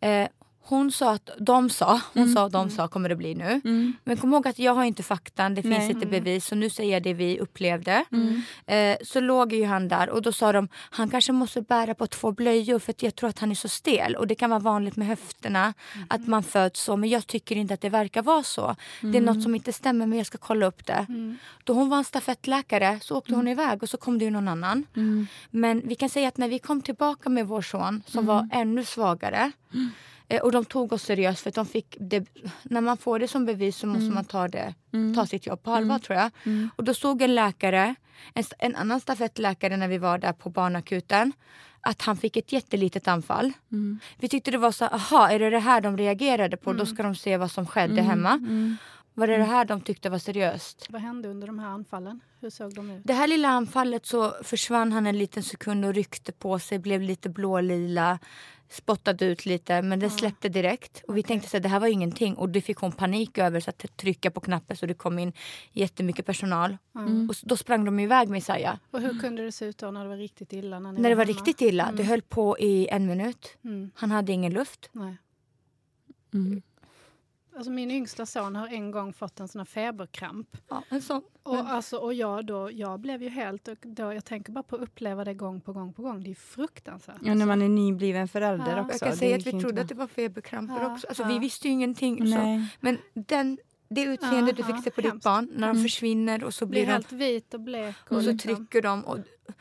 Eh, 0.00 0.28
hon 0.68 0.92
sa 0.92 1.12
att 1.12 1.30
de 1.38 1.70
sa, 1.70 2.00
hon 2.14 2.28
sa 2.28 2.48
de 2.48 2.70
sa 2.70 2.88
kommer 2.88 3.08
det 3.08 3.16
bli 3.16 3.34
nu. 3.34 3.60
Mm. 3.64 3.92
Men 4.04 4.16
kom 4.16 4.32
ihåg 4.32 4.48
att 4.48 4.58
jag 4.58 4.74
har 4.74 4.84
inte 4.84 5.02
faktan, 5.02 5.54
det 5.54 5.62
finns 5.62 5.78
Nej. 5.78 5.90
inte 5.90 6.06
bevis 6.06 6.46
så 6.46 6.54
nu 6.54 6.70
säger 6.70 6.92
jag 6.92 7.02
det 7.02 7.14
vi 7.14 7.38
upplevde. 7.38 8.04
Mm. 8.12 8.42
Eh, 8.66 8.96
så 9.02 9.20
låg 9.20 9.52
ju 9.52 9.64
han 9.64 9.88
där 9.88 10.10
och 10.10 10.22
då 10.22 10.32
sa 10.32 10.52
de 10.52 10.68
han 10.74 11.10
kanske 11.10 11.32
måste 11.32 11.62
bära 11.62 11.94
på 11.94 12.06
två 12.06 12.32
blöjor 12.32 12.78
för 12.78 12.94
jag 12.98 13.14
tror 13.14 13.30
att 13.30 13.38
han 13.38 13.50
är 13.50 13.54
så 13.54 13.68
stel 13.68 14.16
och 14.16 14.26
det 14.26 14.34
kan 14.34 14.50
vara 14.50 14.60
vanligt 14.60 14.96
med 14.96 15.06
höfterna 15.06 15.74
att 16.08 16.26
man 16.26 16.42
föds 16.42 16.80
så 16.80 16.96
men 16.96 17.08
jag 17.08 17.26
tycker 17.26 17.56
inte 17.56 17.74
att 17.74 17.80
det 17.80 17.88
verkar 17.88 18.22
vara 18.22 18.42
så. 18.42 18.76
Det 19.00 19.18
är 19.18 19.22
något 19.22 19.42
som 19.42 19.54
inte 19.54 19.72
stämmer 19.72 20.06
men 20.06 20.18
jag 20.18 20.26
ska 20.26 20.38
kolla 20.38 20.66
upp 20.66 20.86
det. 20.86 21.06
Då 21.64 21.72
hon 21.72 21.88
var 21.88 21.98
en 21.98 22.04
stafettläkare 22.04 22.98
så 23.02 23.16
åkte 23.16 23.34
hon 23.34 23.48
iväg 23.48 23.82
och 23.82 23.88
så 23.88 23.96
kom 23.96 24.18
det 24.18 24.24
ju 24.24 24.30
någon 24.30 24.48
annan. 24.48 24.86
Mm. 24.96 25.26
Men 25.50 25.82
vi 25.84 25.94
kan 25.94 26.08
säga 26.08 26.28
att 26.28 26.36
när 26.36 26.48
vi 26.48 26.58
kom 26.58 26.82
tillbaka 26.82 27.28
med 27.28 27.46
vår 27.46 27.62
son 27.62 28.02
som 28.06 28.26
var 28.26 28.48
ännu 28.52 28.84
svagare 28.84 29.52
och 30.42 30.52
de 30.52 30.64
tog 30.64 30.92
oss 30.92 31.02
seriöst 31.02 31.40
för 31.40 31.50
de 31.50 31.66
fick 31.66 31.96
det, 32.00 32.26
när 32.62 32.80
man 32.80 32.96
får 32.96 33.18
det 33.18 33.28
som 33.28 33.46
bevis 33.46 33.76
så 33.76 33.86
måste 33.86 34.10
man 34.10 34.24
ta, 34.24 34.48
det, 34.48 34.74
ta 35.14 35.26
sitt 35.26 35.46
jobb 35.46 35.62
på 35.62 35.70
allvar 35.70 35.98
tror 35.98 36.18
jag. 36.18 36.30
Och 36.76 36.84
då 36.84 36.94
såg 36.94 37.22
en 37.22 37.34
läkare, 37.34 37.94
en, 38.34 38.44
en 38.58 38.76
annan 38.76 39.00
stafettläkare 39.00 39.76
när 39.76 39.88
vi 39.88 39.98
var 39.98 40.18
där 40.18 40.32
på 40.32 40.50
barnakuten 40.50 41.32
att 41.80 42.02
han 42.02 42.16
fick 42.16 42.36
ett 42.36 42.52
jättelitet 42.52 43.08
anfall. 43.08 43.52
Vi 44.18 44.28
tyckte 44.28 44.50
det 44.50 44.58
var 44.58 44.72
så, 44.72 44.84
aha 44.84 45.28
är 45.28 45.38
det 45.38 45.50
det 45.50 45.58
här 45.58 45.80
de 45.80 45.96
reagerade 45.96 46.56
på? 46.56 46.72
Då 46.72 46.86
ska 46.86 47.02
de 47.02 47.14
se 47.14 47.36
vad 47.36 47.50
som 47.50 47.66
skedde 47.66 48.02
hemma. 48.02 48.38
Var 49.14 49.26
det 49.26 49.36
det 49.36 49.44
här 49.44 49.64
de 49.64 49.80
tyckte 49.80 50.10
var 50.10 50.18
seriöst? 50.18 50.86
Vad 50.90 51.02
hände 51.02 51.28
under 51.28 51.46
de 51.46 51.58
här 51.58 51.68
anfallen? 51.68 52.20
Hur 52.40 52.50
såg 52.50 52.74
de 52.74 52.90
ut? 52.90 53.02
Det 53.04 53.12
här 53.12 53.26
lilla 53.26 53.48
anfallet 53.48 54.06
så 54.06 54.34
försvann 54.42 54.92
han 54.92 55.06
en 55.06 55.18
liten 55.18 55.42
sekund 55.42 55.84
och 55.84 55.94
ryckte 55.94 56.32
på 56.32 56.58
sig, 56.58 56.78
blev 56.78 57.02
lite 57.02 57.28
blålila, 57.28 58.18
spottade 58.68 59.24
ut 59.24 59.46
lite 59.46 59.82
men 59.82 59.98
det 60.00 60.10
släppte 60.10 60.48
direkt. 60.48 61.02
Och 61.08 61.16
vi 61.16 61.22
tänkte 61.22 61.48
så 61.48 61.56
här, 61.56 61.62
det 61.62 61.68
här 61.68 61.80
var 61.80 61.86
ingenting 61.86 62.34
och 62.34 62.48
det 62.48 62.60
fick 62.60 62.76
hon 62.78 62.92
panik 62.92 63.38
över 63.38 63.60
så 63.60 63.70
att 63.70 63.96
trycka 63.96 64.30
på 64.30 64.40
knappen 64.40 64.76
så 64.76 64.86
det 64.86 64.94
kom 64.94 65.18
in 65.18 65.32
jättemycket 65.72 66.26
personal. 66.26 66.76
Mm. 66.94 67.28
Och 67.28 67.36
då 67.42 67.56
sprang 67.56 67.84
de 67.84 68.00
iväg 68.00 68.28
med 68.28 68.38
Isaiah. 68.38 68.76
Och 68.90 69.00
hur 69.00 69.20
kunde 69.20 69.44
det 69.44 69.52
se 69.52 69.64
ut 69.64 69.78
då 69.78 69.90
när 69.90 70.02
det 70.02 70.08
var 70.08 70.16
riktigt 70.16 70.52
illa? 70.52 70.78
När, 70.78 70.92
När 70.92 71.08
det 71.08 71.14
var 71.14 71.24
hemma? 71.24 71.38
riktigt 71.38 71.60
illa, 71.60 71.92
det 71.96 72.02
höll 72.02 72.22
på 72.22 72.58
i 72.58 72.88
en 72.88 73.06
minut. 73.06 73.56
Mm. 73.64 73.90
Han 73.94 74.10
hade 74.10 74.32
ingen 74.32 74.52
luft. 74.52 74.88
Nej. 74.92 75.16
Mm. 76.34 76.62
Alltså 77.56 77.70
min 77.70 77.90
yngsta 77.90 78.26
son 78.26 78.56
har 78.56 78.68
en 78.68 78.90
gång 78.90 79.12
fått 79.12 79.40
en 79.40 79.48
sån 79.48 79.58
här 79.60 79.64
feberkramp. 79.66 80.56
Ja, 80.68 80.82
en 80.88 81.02
sån. 81.02 81.22
Och, 81.42 81.56
alltså, 81.56 81.96
och 81.96 82.14
jag, 82.14 82.46
då, 82.46 82.70
jag 82.72 83.00
blev 83.00 83.22
ju 83.22 83.28
helt... 83.28 83.68
Och 83.68 83.76
då, 83.82 84.12
jag 84.12 84.24
tänker 84.24 84.52
bara 84.52 84.62
på 84.62 84.76
att 84.76 84.82
uppleva 84.82 85.24
det 85.24 85.34
gång 85.34 85.60
på 85.60 85.72
gång 85.72 85.92
på 85.92 86.02
gång. 86.02 86.22
Det 86.22 86.30
är 86.30 86.34
fruktansvärt. 86.34 87.16
Ja, 87.22 87.34
när 87.34 87.46
man 87.46 87.62
är 87.62 87.68
nybliven 87.68 88.28
förälder 88.28 88.76
Ja. 88.76 88.80
också. 88.82 88.92
Jag 88.92 89.00
kan 89.00 89.16
säga 89.16 89.36
att 89.36 89.46
vi 89.46 89.50
trodde 89.50 89.68
inte 89.68 89.80
att 89.82 89.88
det 89.88 89.94
var 89.94 90.06
feberkramper 90.06 90.80
Ja, 90.80 90.92
också. 90.92 91.06
Alltså, 91.06 91.22
ja. 91.22 91.28
Vi 91.28 91.38
visste 91.38 91.68
ju 91.68 91.72
ingenting. 91.74 92.32
Så. 92.32 92.62
Men 92.80 92.98
den, 93.14 93.58
det 93.88 94.02
utseende 94.02 94.52
du 94.52 94.62
Ja, 94.62 94.66
fick 94.74 94.84
se 94.84 94.90
på 94.90 95.00
ja, 95.08 95.10
ditt 95.12 95.22
barn 95.24 95.48
när 95.54 95.66
de 95.66 95.70
Mm. 95.70 95.82
försvinner 95.82 96.44
och 96.44 96.54
så 96.54 96.66
blir 96.66 96.80
blir 96.80 96.86
de 96.86 96.92
helt 96.92 97.12
vit 97.12 97.54
och 97.54 97.60
blek 97.60 97.96
och, 98.10 98.16
och 98.16 98.22
så 98.22 98.30
liksom, 98.32 98.56
trycker 98.56 98.82
de 98.82 99.04
och, 99.04 99.18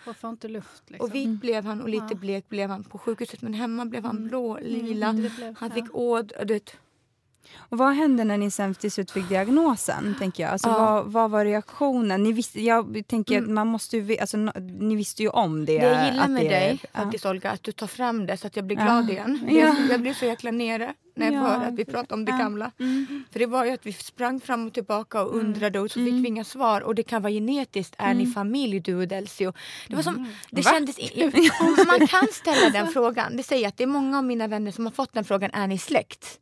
och 0.08 0.16
får 0.16 0.30
inte 0.30 0.48
luft. 0.48 0.84
Liksom. 0.90 1.10
och 1.10 1.16
vit 1.16 1.30
blev 1.42 1.66
han 1.66 1.82
och 1.82 1.90
lite 1.90 2.06
Ja. 2.10 2.16
blek 2.18 2.50
blev 2.50 2.70
han 2.70 2.84
på 2.84 2.98
sjukhuset 2.98 3.42
men 3.42 3.54
hemma 3.54 3.86
blev 3.86 4.04
han 4.06 4.18
Mm. 4.18 4.30
blå, 4.30 4.58
lila. 4.62 5.08
Mm, 5.08 5.22
blev- 5.22 5.56
Han 5.60 5.70
ja. 5.70 5.76
fick 5.76 5.96
åd... 5.96 6.34
du 6.46 6.54
vet. 6.54 6.76
Och 7.58 7.78
vad 7.78 7.94
hände 7.94 8.24
när 8.24 8.38
ni 8.38 8.52
sen 8.52 8.76
till 8.76 8.92
slut 8.92 9.12
fick 9.12 9.30
diagnosen? 9.30 10.16
tänker 10.20 10.44
jag? 10.44 10.52
Alltså, 10.52 10.68
Ja. 10.70 10.78
vad, 10.80 11.06
vad 11.12 11.32
var 11.32 11.46
reaktionen? 11.46 12.24
Ni 12.24 12.32
visste, 12.32 12.62
jag 12.62 13.04
tänker 13.08 13.38
Mm. 13.38 13.54
man 13.54 13.68
måste 13.68 13.98
ju, 13.98 14.18
alltså, 14.18 14.38
ni 14.80 14.96
visste 14.96 15.24
ju 15.24 15.30
om 15.30 15.66
det. 15.66 15.80
Det 15.80 15.86
jag 15.86 16.06
gillar 16.12 16.28
med 16.28 16.44
det, 16.46 16.50
dig 16.50 16.80
ja. 16.94 17.02
faktiskt 17.04 17.26
Olga, 17.26 17.52
att 17.52 17.64
du 17.64 17.72
tar 17.72 17.88
fram 17.88 18.26
det 18.26 18.38
så 18.38 18.48
att 18.48 18.56
jag 18.56 18.66
blir 18.66 18.78
Ja. 18.78 18.84
glad 18.84 19.10
igen. 19.10 19.40
Ja. 19.48 19.54
Jag, 19.60 19.76
jag 19.90 20.02
blir 20.02 20.14
så 20.14 20.26
jäkla 20.26 20.52
nere 20.52 20.94
när 21.16 21.26
jag 21.26 21.36
Ja. 21.36 21.40
hör 21.48 21.68
att 21.68 21.74
vi 21.74 21.86
pratar 21.86 22.16
om 22.16 22.26
det 22.26 22.32
gamla. 22.32 22.72
För 23.32 23.40
det 23.40 23.46
var 23.46 23.66
ju 23.66 23.72
att 23.72 23.86
vi 23.86 23.94
sprang 23.94 24.40
fram 24.40 24.68
och 24.68 24.74
tillbaka 24.74 25.24
och 25.24 25.36
undrade 25.36 25.80
och 25.80 25.92
så 25.92 26.00
Mm. 26.00 26.12
fick 26.14 26.24
vi 26.24 26.28
inga 26.28 26.44
svar. 26.44 26.82
Och 26.82 26.96
det 26.96 27.04
kan 27.04 27.22
vara 27.22 27.32
genetiskt. 27.34 27.96
Är 27.98 28.14
ni 28.14 28.26
familj 28.28 28.80
du 28.80 28.96
och 28.96 29.08
Delcio? 29.08 29.54
Det 29.88 29.96
var 29.96 30.04
som, 30.04 30.28
det 30.52 30.62
Va? 30.62 30.72
kändes... 30.72 30.98
Man 31.88 32.08
kan 32.08 32.28
ställa 32.32 32.70
den 32.70 32.88
frågan. 32.88 33.38
Det 33.38 33.44
säger 33.44 33.68
att 33.68 33.78
det 33.78 33.84
är 33.84 33.88
många 33.88 34.18
av 34.18 34.24
mina 34.24 34.48
vänner 34.48 34.72
som 34.72 34.86
har 34.86 34.92
fått 34.92 35.14
den 35.14 35.24
frågan. 35.24 35.52
Är 35.54 35.68
ni 35.68 35.78
släkt? 35.78 36.40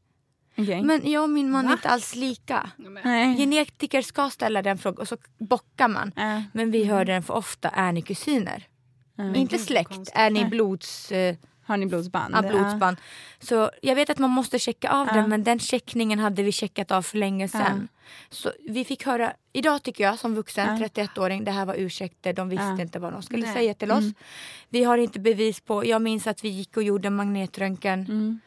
Okej. 0.58 0.84
Men 0.84 1.12
jag 1.12 1.24
och 1.24 1.30
min 1.30 1.52
man 1.52 1.66
är 1.66 1.70
Va? 1.70 1.74
inte 1.74 1.90
alls 1.90 2.16
lika. 2.16 2.70
Ja, 2.78 2.90
Nej. 3.04 3.38
Genetiker 3.38 4.02
ska 4.02 4.30
ställa 4.30 4.62
den 4.62 4.78
frågan 4.78 4.98
och 5.02 5.08
så 5.08 5.18
bockar 5.38 5.88
man. 5.88 6.12
Ja. 6.16 6.44
Men 6.54 6.72
vi 6.72 6.84
hör 6.86 7.06
den 7.06 7.24
för 7.24 7.34
ofta. 7.34 7.70
Är 7.70 7.92
ni 7.92 8.02
kusiner? 8.02 8.68
Inte 9.20 9.40
gud, 9.40 9.52
vad 9.52 9.60
släkt. 9.60 9.90
konstigt. 9.90 10.18
Är 10.18 10.30
ni 10.30 10.46
blods... 10.46 11.12
Eh, 11.12 11.36
Har 11.66 11.78
ni 11.78 11.86
blodsband? 11.86 12.36
Ja, 12.36 12.42
blodsband. 12.42 12.98
Så 13.40 13.70
jag 13.82 13.96
vet 13.96 14.10
att 14.10 14.20
man 14.20 14.30
måste 14.30 14.60
checka 14.60 14.90
av 14.92 15.08
Ja. 15.08 15.14
den 15.14 15.30
men 15.30 15.44
den 15.44 15.60
checkningen 15.60 16.20
hade 16.20 16.44
vi 16.44 16.52
checkat 16.52 16.92
av 16.92 17.02
för 17.02 17.18
länge 17.18 17.48
sedan. 17.48 17.88
Så 18.30 18.52
vi 18.70 18.86
fick 18.86 19.06
höra, 19.06 19.34
idag 19.54 19.84
tycker 19.84 20.04
jag 20.04 20.20
som 20.20 20.36
vuxen, 20.36 20.78
Ja. 20.82 20.88
31-åring, 20.88 21.44
det 21.44 21.52
här 21.52 21.66
var 21.66 21.76
ursäkter, 21.76 22.34
de 22.34 22.50
visste 22.50 22.66
Ja. 22.66 22.82
inte 22.82 23.00
vad 23.00 23.14
de 23.14 23.22
skulle 23.24 23.46
Nej. 23.46 23.54
säga 23.54 23.74
till 23.74 23.92
oss. 23.92 24.00
Mm. 24.00 24.14
Vi 24.70 24.84
har 24.84 24.98
inte 24.98 25.20
bevis 25.20 25.60
på, 25.62 25.86
jag 25.86 26.02
minns 26.02 26.28
att 26.28 26.44
vi 26.44 26.50
gick 26.50 26.78
och 26.78 26.84
gjorde 26.84 27.10
magnetröntgen. 27.10 28.00
Mm. 28.00 28.40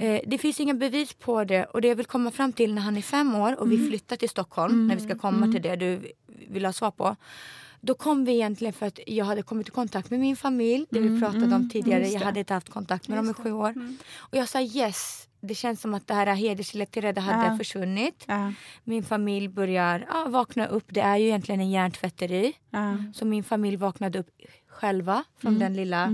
Eh, 0.00 0.20
det 0.26 0.38
finns 0.38 0.60
inga 0.60 0.74
bevis 0.74 1.12
på 1.14 1.44
det 1.44 1.64
och 1.64 1.80
det 1.80 1.88
jag 1.88 1.96
vill 1.96 2.06
komma 2.06 2.30
fram 2.30 2.52
till 2.52 2.74
när 2.74 2.82
han 2.82 2.96
är 2.96 3.02
fem 3.02 3.34
år 3.34 3.60
och 3.60 3.70
vi 3.72 3.76
Mm. 3.76 3.88
flyttar 3.88 4.16
till 4.16 4.28
Stockholm, 4.28 4.86
när 4.88 4.94
vi 4.96 5.00
ska 5.02 5.18
komma 5.18 5.52
till 5.52 5.62
det 5.62 5.76
du 5.76 6.12
vill 6.48 6.64
ha 6.64 6.72
svar 6.72 6.90
på. 6.90 7.16
Då 7.80 7.94
kom 7.94 8.24
vi 8.24 8.32
egentligen 8.32 8.72
för 8.72 8.86
att 8.86 8.98
jag 9.06 9.24
hade 9.24 9.42
kommit 9.42 9.68
i 9.68 9.70
kontakt 9.70 10.10
med 10.10 10.20
min 10.20 10.36
familj, 10.36 10.86
det 10.90 11.00
vi 11.00 11.20
pratade 11.20 11.54
om 11.56 11.70
tidigare. 11.70 12.00
Mm, 12.00 12.12
Jag 12.12 12.20
hade 12.20 12.38
inte 12.40 12.54
haft 12.54 12.68
kontakt 12.68 13.08
med 13.08 13.18
dem 13.18 13.30
i 13.30 13.34
sju 13.34 13.52
år. 13.52 13.74
Och 14.18 14.36
jag 14.36 14.48
sa 14.48 14.60
yes, 14.60 15.28
det 15.40 15.54
känns 15.54 15.80
som 15.80 15.94
att 15.94 16.06
det 16.06 16.14
här 16.14 16.34
hedersrelaterade 16.34 17.20
hade 17.20 17.46
Ja. 17.52 17.58
försvunnit. 17.58 18.24
Ja. 18.26 18.52
Min 18.84 19.02
familj 19.04 19.48
börjar 19.48 20.06
ja, 20.08 20.26
vakna 20.28 20.66
upp. 20.66 20.84
Det 20.88 21.00
är 21.00 21.16
ju 21.16 21.26
egentligen 21.26 21.60
en 21.60 21.70
hjärntvätteri. 21.70 22.52
Ja. 22.70 22.96
Så 23.14 23.24
min 23.24 23.44
familj 23.44 23.76
vaknade 23.76 24.18
upp 24.18 24.30
själva 24.68 25.24
från 25.38 25.58
den 25.58 25.74
lilla, 25.74 26.04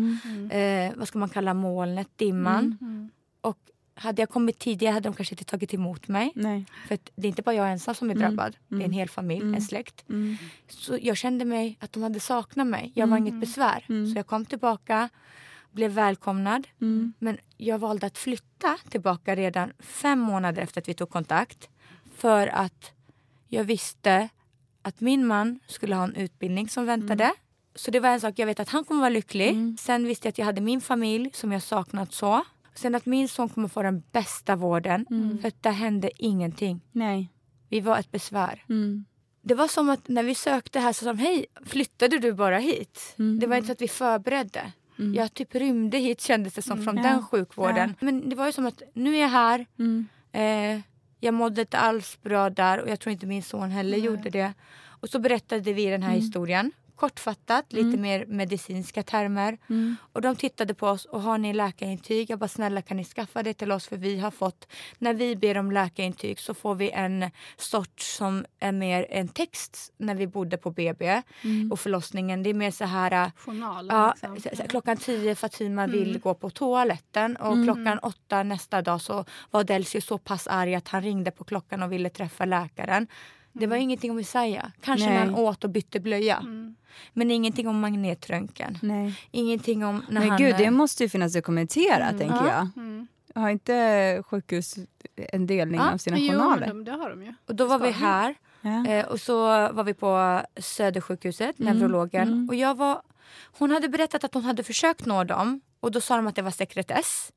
eh, 0.50 0.92
vad 0.96 1.08
ska 1.08 1.18
man 1.18 1.28
kalla 1.28 1.54
molnet, 1.54 2.08
dimman. 2.16 2.78
Mm. 2.80 3.10
Och 3.44 3.58
hade 3.94 4.22
jag 4.22 4.28
kommit 4.30 4.58
tidigare 4.58 4.92
hade 4.92 5.08
de 5.08 5.14
kanske 5.14 5.32
inte 5.32 5.44
tagit 5.44 5.74
emot 5.74 6.08
mig. 6.08 6.32
Nej. 6.34 6.64
För 6.88 6.98
det 7.16 7.26
är 7.26 7.28
inte 7.28 7.42
bara 7.42 7.54
jag 7.54 7.70
ensam 7.72 7.94
som 7.94 8.10
är 8.10 8.14
drabbad. 8.14 8.56
Det 8.68 8.76
är 8.76 8.84
en 8.84 8.92
hel 8.92 9.08
familj, 9.08 9.40
Mm. 9.42 9.54
en 9.54 9.62
släkt. 9.62 10.04
Mm. 10.08 10.36
Så 10.68 10.98
jag 11.02 11.16
kände 11.16 11.44
mig 11.44 11.78
att 11.80 11.92
de 11.92 12.02
hade 12.02 12.20
saknat 12.20 12.66
mig. 12.66 12.92
Jag 12.94 13.06
var 13.06 13.16
inget 13.16 13.40
besvär. 13.40 13.84
Mm. 13.88 14.12
Så 14.12 14.18
jag 14.18 14.26
kom 14.26 14.44
tillbaka, 14.46 15.08
blev 15.72 15.90
välkomnad. 15.90 16.68
Mm. 16.80 17.12
Men 17.18 17.38
jag 17.56 17.78
valde 17.78 18.06
att 18.06 18.18
flytta 18.18 18.78
tillbaka 18.88 19.36
redan 19.36 19.72
fem 19.78 20.18
månader 20.18 20.62
efter 20.62 20.80
att 20.80 20.88
vi 20.88 20.94
tog 20.94 21.10
kontakt. 21.10 21.68
För 22.16 22.46
att 22.46 22.92
jag 23.48 23.64
visste 23.64 24.28
att 24.82 25.00
min 25.00 25.26
man 25.26 25.60
skulle 25.66 25.94
ha 25.94 26.04
en 26.04 26.14
utbildning 26.16 26.68
som 26.68 26.86
väntade. 26.86 27.32
Så 27.74 27.90
det 27.90 28.00
var 28.00 28.08
en 28.08 28.20
sak, 28.20 28.38
jag 28.38 28.46
vet 28.46 28.60
att 28.60 28.68
han 28.68 28.84
kommer 28.84 29.00
vara 29.00 29.10
lycklig. 29.10 29.76
Sen 29.78 30.06
visste 30.06 30.26
jag 30.26 30.30
att 30.30 30.38
jag 30.38 30.46
hade 30.46 30.60
min 30.60 30.80
familj 30.80 31.30
som 31.34 31.52
jag 31.52 31.62
saknat 31.62 32.12
så. 32.12 32.44
Sen 32.74 32.94
att 32.94 33.06
min 33.06 33.28
son 33.28 33.48
kommer 33.48 33.68
få 33.68 33.82
den 33.82 34.02
bästa 34.12 34.56
vården. 34.56 35.06
För 35.40 35.48
att 35.48 35.62
det 35.62 35.70
hände 35.70 36.10
ingenting. 36.16 36.80
Nej. 36.92 37.28
Vi 37.68 37.80
var 37.80 37.98
ett 37.98 38.10
besvär. 38.12 38.64
Mm. 38.68 39.04
Det 39.42 39.54
var 39.54 39.68
som 39.68 39.90
att 39.90 40.08
när 40.08 40.22
vi 40.22 40.34
sökte 40.34 40.80
här 40.80 40.92
så 40.92 41.04
sa 41.04 41.12
de 41.12 41.18
hej, 41.18 41.46
flyttade 41.66 42.18
du 42.18 42.32
bara 42.32 42.58
hit? 42.58 43.14
Det 43.40 43.46
var 43.46 43.56
inte 43.56 43.66
så 43.66 43.72
att 43.72 43.82
vi 43.82 43.88
förberedde. 43.88 44.72
Jag 45.14 45.34
typ 45.34 45.54
rymde 45.54 45.98
hit 45.98 46.20
kändes 46.20 46.54
det 46.54 46.62
som 46.62 46.84
från 46.84 46.96
Ja. 46.96 47.02
den 47.02 47.22
sjukvården. 47.26 47.94
Men 48.00 48.28
det 48.28 48.36
var 48.36 48.46
ju 48.46 48.52
som 48.52 48.66
att 48.66 48.82
nu 48.94 49.16
är 49.16 49.20
jag 49.20 49.28
här. 49.28 49.66
Mm. 49.78 50.06
Eh, 50.32 50.80
jag 51.20 51.34
mådde 51.34 51.60
inte 51.60 51.78
alls 51.78 52.18
bra 52.22 52.50
där 52.50 52.80
och 52.80 52.88
jag 52.88 53.00
tror 53.00 53.12
inte 53.12 53.26
min 53.26 53.42
son 53.42 53.70
heller 53.70 53.98
gjorde 53.98 54.30
det. 54.30 54.52
Och 54.86 55.08
så 55.08 55.18
berättade 55.18 55.72
vi 55.72 55.86
den 55.86 56.02
här 56.02 56.10
Mm. 56.12 56.20
historien. 56.22 56.72
Kortfattat, 56.96 57.72
lite 57.72 57.96
mer 57.98 58.26
medicinska 58.26 59.02
termer. 59.02 59.58
Mm. 59.68 59.96
Och 60.12 60.20
de 60.20 60.36
tittade 60.36 60.74
på 60.74 60.88
oss 60.88 61.04
och 61.04 61.22
har 61.22 61.38
ni 61.38 61.52
läkarintyg? 61.52 62.30
Jag 62.30 62.38
bara 62.38 62.48
snälla 62.48 62.82
kan 62.82 62.96
ni 62.96 63.04
skaffa 63.04 63.42
det 63.42 63.54
till 63.54 63.72
oss 63.72 63.86
för 63.86 63.96
vi 63.96 64.18
har 64.18 64.30
fått, 64.30 64.68
när 64.98 65.14
vi 65.14 65.36
ber 65.36 65.58
om 65.58 65.72
läkarintyg 65.72 66.38
så 66.38 66.54
får 66.54 66.74
vi 66.74 66.90
en 66.90 67.30
sort 67.56 68.00
som 68.00 68.44
är 68.60 68.72
mer 68.72 69.06
en 69.10 69.28
text 69.28 69.92
när 69.96 70.14
vi 70.14 70.26
bodde 70.26 70.56
på 70.56 70.70
BB 70.70 71.22
och 71.70 71.80
förlossningen. 71.80 72.42
Det 72.42 72.50
är 72.50 72.54
mer 72.54 72.70
så 72.70 72.84
här 72.84 73.32
Journalen. 73.36 73.96
Ja, 73.96 74.14
liksom. 74.34 74.68
klockan 74.68 74.96
tio 74.96 75.34
Fatima 75.34 75.86
vill 75.86 76.18
gå 76.18 76.34
på 76.34 76.50
toaletten 76.50 77.36
och 77.36 77.64
klockan 77.64 77.98
åtta 77.98 78.42
nästa 78.42 78.82
dag 78.82 79.00
så 79.00 79.24
var 79.50 79.64
Delcio 79.64 80.00
så 80.00 80.18
pass 80.18 80.46
arg 80.46 80.74
att 80.74 80.88
han 80.88 81.02
ringde 81.02 81.30
på 81.30 81.44
klockan 81.44 81.82
och 81.82 81.92
ville 81.92 82.10
träffa 82.10 82.44
läkaren. 82.44 83.06
Det 83.56 83.66
var 83.66 83.76
ingenting 83.76 84.10
om 84.10 84.18
Isaiah. 84.18 84.66
Kanske 84.80 85.06
när 85.06 85.14
Nej. 85.14 85.24
han 85.26 85.34
åt 85.34 85.64
och 85.64 85.70
bytte 85.70 86.00
blöja. 86.00 86.36
Mm. 86.36 86.74
Men 87.12 87.30
ingenting 87.30 87.68
om 87.68 87.80
magnetröntgen. 87.80 88.78
Nej. 88.82 89.20
Ingenting 89.30 89.84
om 89.84 90.02
när 90.08 90.20
Men 90.20 90.28
han... 90.30 90.38
gud, 90.38 90.54
det 90.58 90.64
eh, 90.64 90.70
måste 90.70 91.02
ju 91.02 91.08
finnas 91.08 91.32
dokumenterat, 91.32 92.18
tänker 92.18 92.34
Ja. 92.36 92.46
jag. 92.48 92.68
Mm. 92.84 93.06
Har 93.34 93.50
inte 93.50 94.22
sjukhus 94.26 94.74
en 95.16 95.46
delning 95.46 95.80
Ja, 95.80 95.92
av 95.92 95.98
sina 95.98 96.18
Jo, 96.18 96.32
journaler? 96.32 96.66
de, 96.66 96.84
det 96.84 96.92
har 96.92 97.10
de 97.10 97.22
ju. 97.22 97.34
Och 97.48 97.54
då 97.54 97.64
var 97.66 97.78
Ska 97.78 97.86
vi 97.86 97.92
här 97.92 98.34
Ja. 98.60 98.86
eh, 98.86 99.06
och 99.06 99.20
så 99.20 99.36
var 99.72 99.84
vi 99.84 99.94
på 99.94 100.40
Södersjukhuset, 100.56 101.58
neurologen. 101.58 102.48
Och 102.48 102.54
jag 102.54 102.74
var, 102.74 103.02
hon 103.58 103.70
hade 103.70 103.88
berättat 103.88 104.24
att 104.24 104.34
hon 104.34 104.44
hade 104.44 104.62
försökt 104.62 105.06
nå 105.06 105.24
dem 105.24 105.60
och 105.80 105.90
då 105.90 106.00
sa 106.00 106.16
de 106.16 106.26
att 106.26 106.36
det 106.36 106.42
var 106.42 106.50
sekretess. 106.50 107.32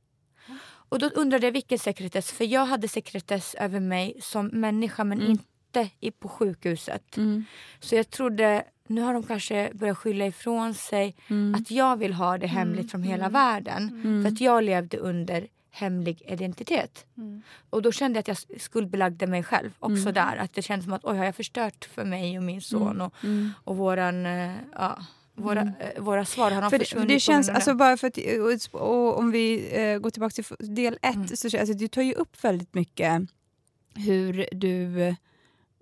Och 0.89 0.99
då 0.99 1.05
undrade 1.07 1.47
jag 1.47 1.51
vilken 1.51 1.79
sekretess, 1.79 2.31
för 2.31 2.45
jag 2.45 2.65
hade 2.65 2.87
sekretess 2.87 3.55
över 3.55 3.79
mig 3.79 4.17
som 4.21 4.47
människa 4.47 5.03
men 5.03 5.21
inte 5.21 5.43
i, 5.99 6.11
på 6.11 6.27
sjukhuset. 6.29 7.17
Mm. 7.17 7.45
Så 7.79 7.95
jag 7.95 8.09
trodde, 8.09 8.63
nu 8.87 9.01
har 9.01 9.13
de 9.13 9.23
kanske 9.23 9.71
börjat 9.73 9.97
skylla 9.97 10.25
ifrån 10.25 10.73
sig 10.73 11.15
att 11.55 11.71
jag 11.71 11.97
vill 11.97 12.13
ha 12.13 12.37
det 12.37 12.47
hemligt 12.47 12.91
från 12.91 13.03
hela 13.03 13.29
världen. 13.29 14.01
För 14.23 14.31
att 14.31 14.41
jag 14.41 14.63
levde 14.63 14.97
under 14.97 15.47
hemlig 15.77 16.21
identitet. 16.27 17.05
Mm. 17.17 17.41
Och 17.69 17.81
då 17.81 17.91
kände 17.91 18.17
jag 18.17 18.21
att 18.21 18.27
jag 18.51 18.61
skuldbelagde 18.61 19.27
mig 19.27 19.43
själv 19.43 19.71
också 19.79 20.11
där. 20.11 20.37
Att 20.37 20.53
det 20.53 20.61
kändes 20.61 20.85
som 20.85 20.93
att 20.93 21.05
oj, 21.05 21.17
har 21.17 21.25
jag 21.25 21.35
förstört 21.35 21.85
för 21.85 22.05
mig 22.05 22.37
och 22.37 22.43
min 22.43 22.61
son 22.61 23.01
och, 23.01 23.13
och 23.63 23.77
våran, 23.77 24.25
eh, 24.25 24.51
ja, 24.73 24.99
våra, 25.33 25.61
eh, 25.61 26.01
våra 26.01 26.25
svar 26.25 26.51
har 26.51 26.61
de 26.61 26.69
För 26.69 26.79
försvunnit 26.79 27.09
det 27.09 27.19
känns, 27.19 27.49
alltså 27.49 27.73
bara 27.73 27.97
för 27.97 28.07
att, 28.07 28.17
och, 28.73 28.81
och 28.81 29.19
om 29.19 29.31
vi 29.31 29.69
eh, 29.71 29.97
går 29.99 30.09
tillbaka 30.09 30.43
till 30.43 30.75
del 30.75 30.99
ett, 31.01 31.39
så 31.39 31.57
alltså, 31.57 31.73
du 31.73 31.87
tar 31.87 32.01
ju 32.01 32.13
upp 32.13 32.43
väldigt 32.43 32.73
mycket 32.73 33.21
hur 33.95 34.45
du, 34.51 35.01
eh, 35.01 35.15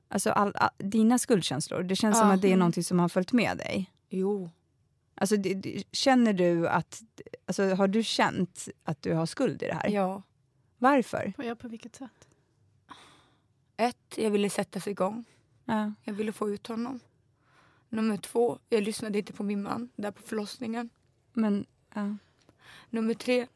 alltså 0.07 0.29
all, 0.29 0.51
all, 0.55 0.69
dina 0.77 1.19
skuldkänslor, 1.19 1.83
det 1.83 1.95
känns 1.95 2.19
som 2.19 2.27
Ja. 2.27 2.33
att 2.33 2.41
det 2.41 2.51
är 2.51 2.57
någonting 2.57 2.83
som 2.83 2.99
har 2.99 3.09
följt 3.09 3.31
med 3.31 3.57
dig. 3.57 3.91
Jo. 4.09 4.49
Alltså, 5.15 5.37
det, 5.37 5.53
det, 5.53 5.83
känner 5.91 6.33
du 6.33 6.67
att, 6.67 7.01
alltså, 7.45 7.63
har 7.63 7.87
du 7.87 8.03
känt 8.03 8.67
att 8.83 9.01
du 9.01 9.13
har 9.13 9.25
skuld 9.25 9.63
i 9.63 9.67
det 9.67 9.73
här? 9.73 9.89
Ja. 9.89 10.23
Varför? 10.77 11.33
På, 11.35 11.43
ja, 11.43 11.55
på 11.55 11.67
vilket 11.67 11.95
sätt? 11.95 12.27
Ett, 13.77 14.17
jag 14.17 14.31
ville 14.31 14.49
sätta 14.49 14.79
sig 14.79 14.91
igång. 14.91 15.25
Ja. 15.65 15.93
Jag 16.03 16.13
ville 16.13 16.31
få 16.31 16.49
ut 16.49 16.67
honom. 16.67 16.99
Nummer 17.89 18.17
två, 18.17 18.59
jag 18.69 18.83
lyssnade 18.83 19.17
inte 19.17 19.33
på 19.33 19.43
min 19.43 19.63
man 19.63 19.89
där 19.95 20.11
på 20.11 20.21
förlossningen. 20.21 20.89
Men, 21.33 21.65
ja. 21.93 22.17
Nummer 22.89 23.13
tre, 23.13 23.47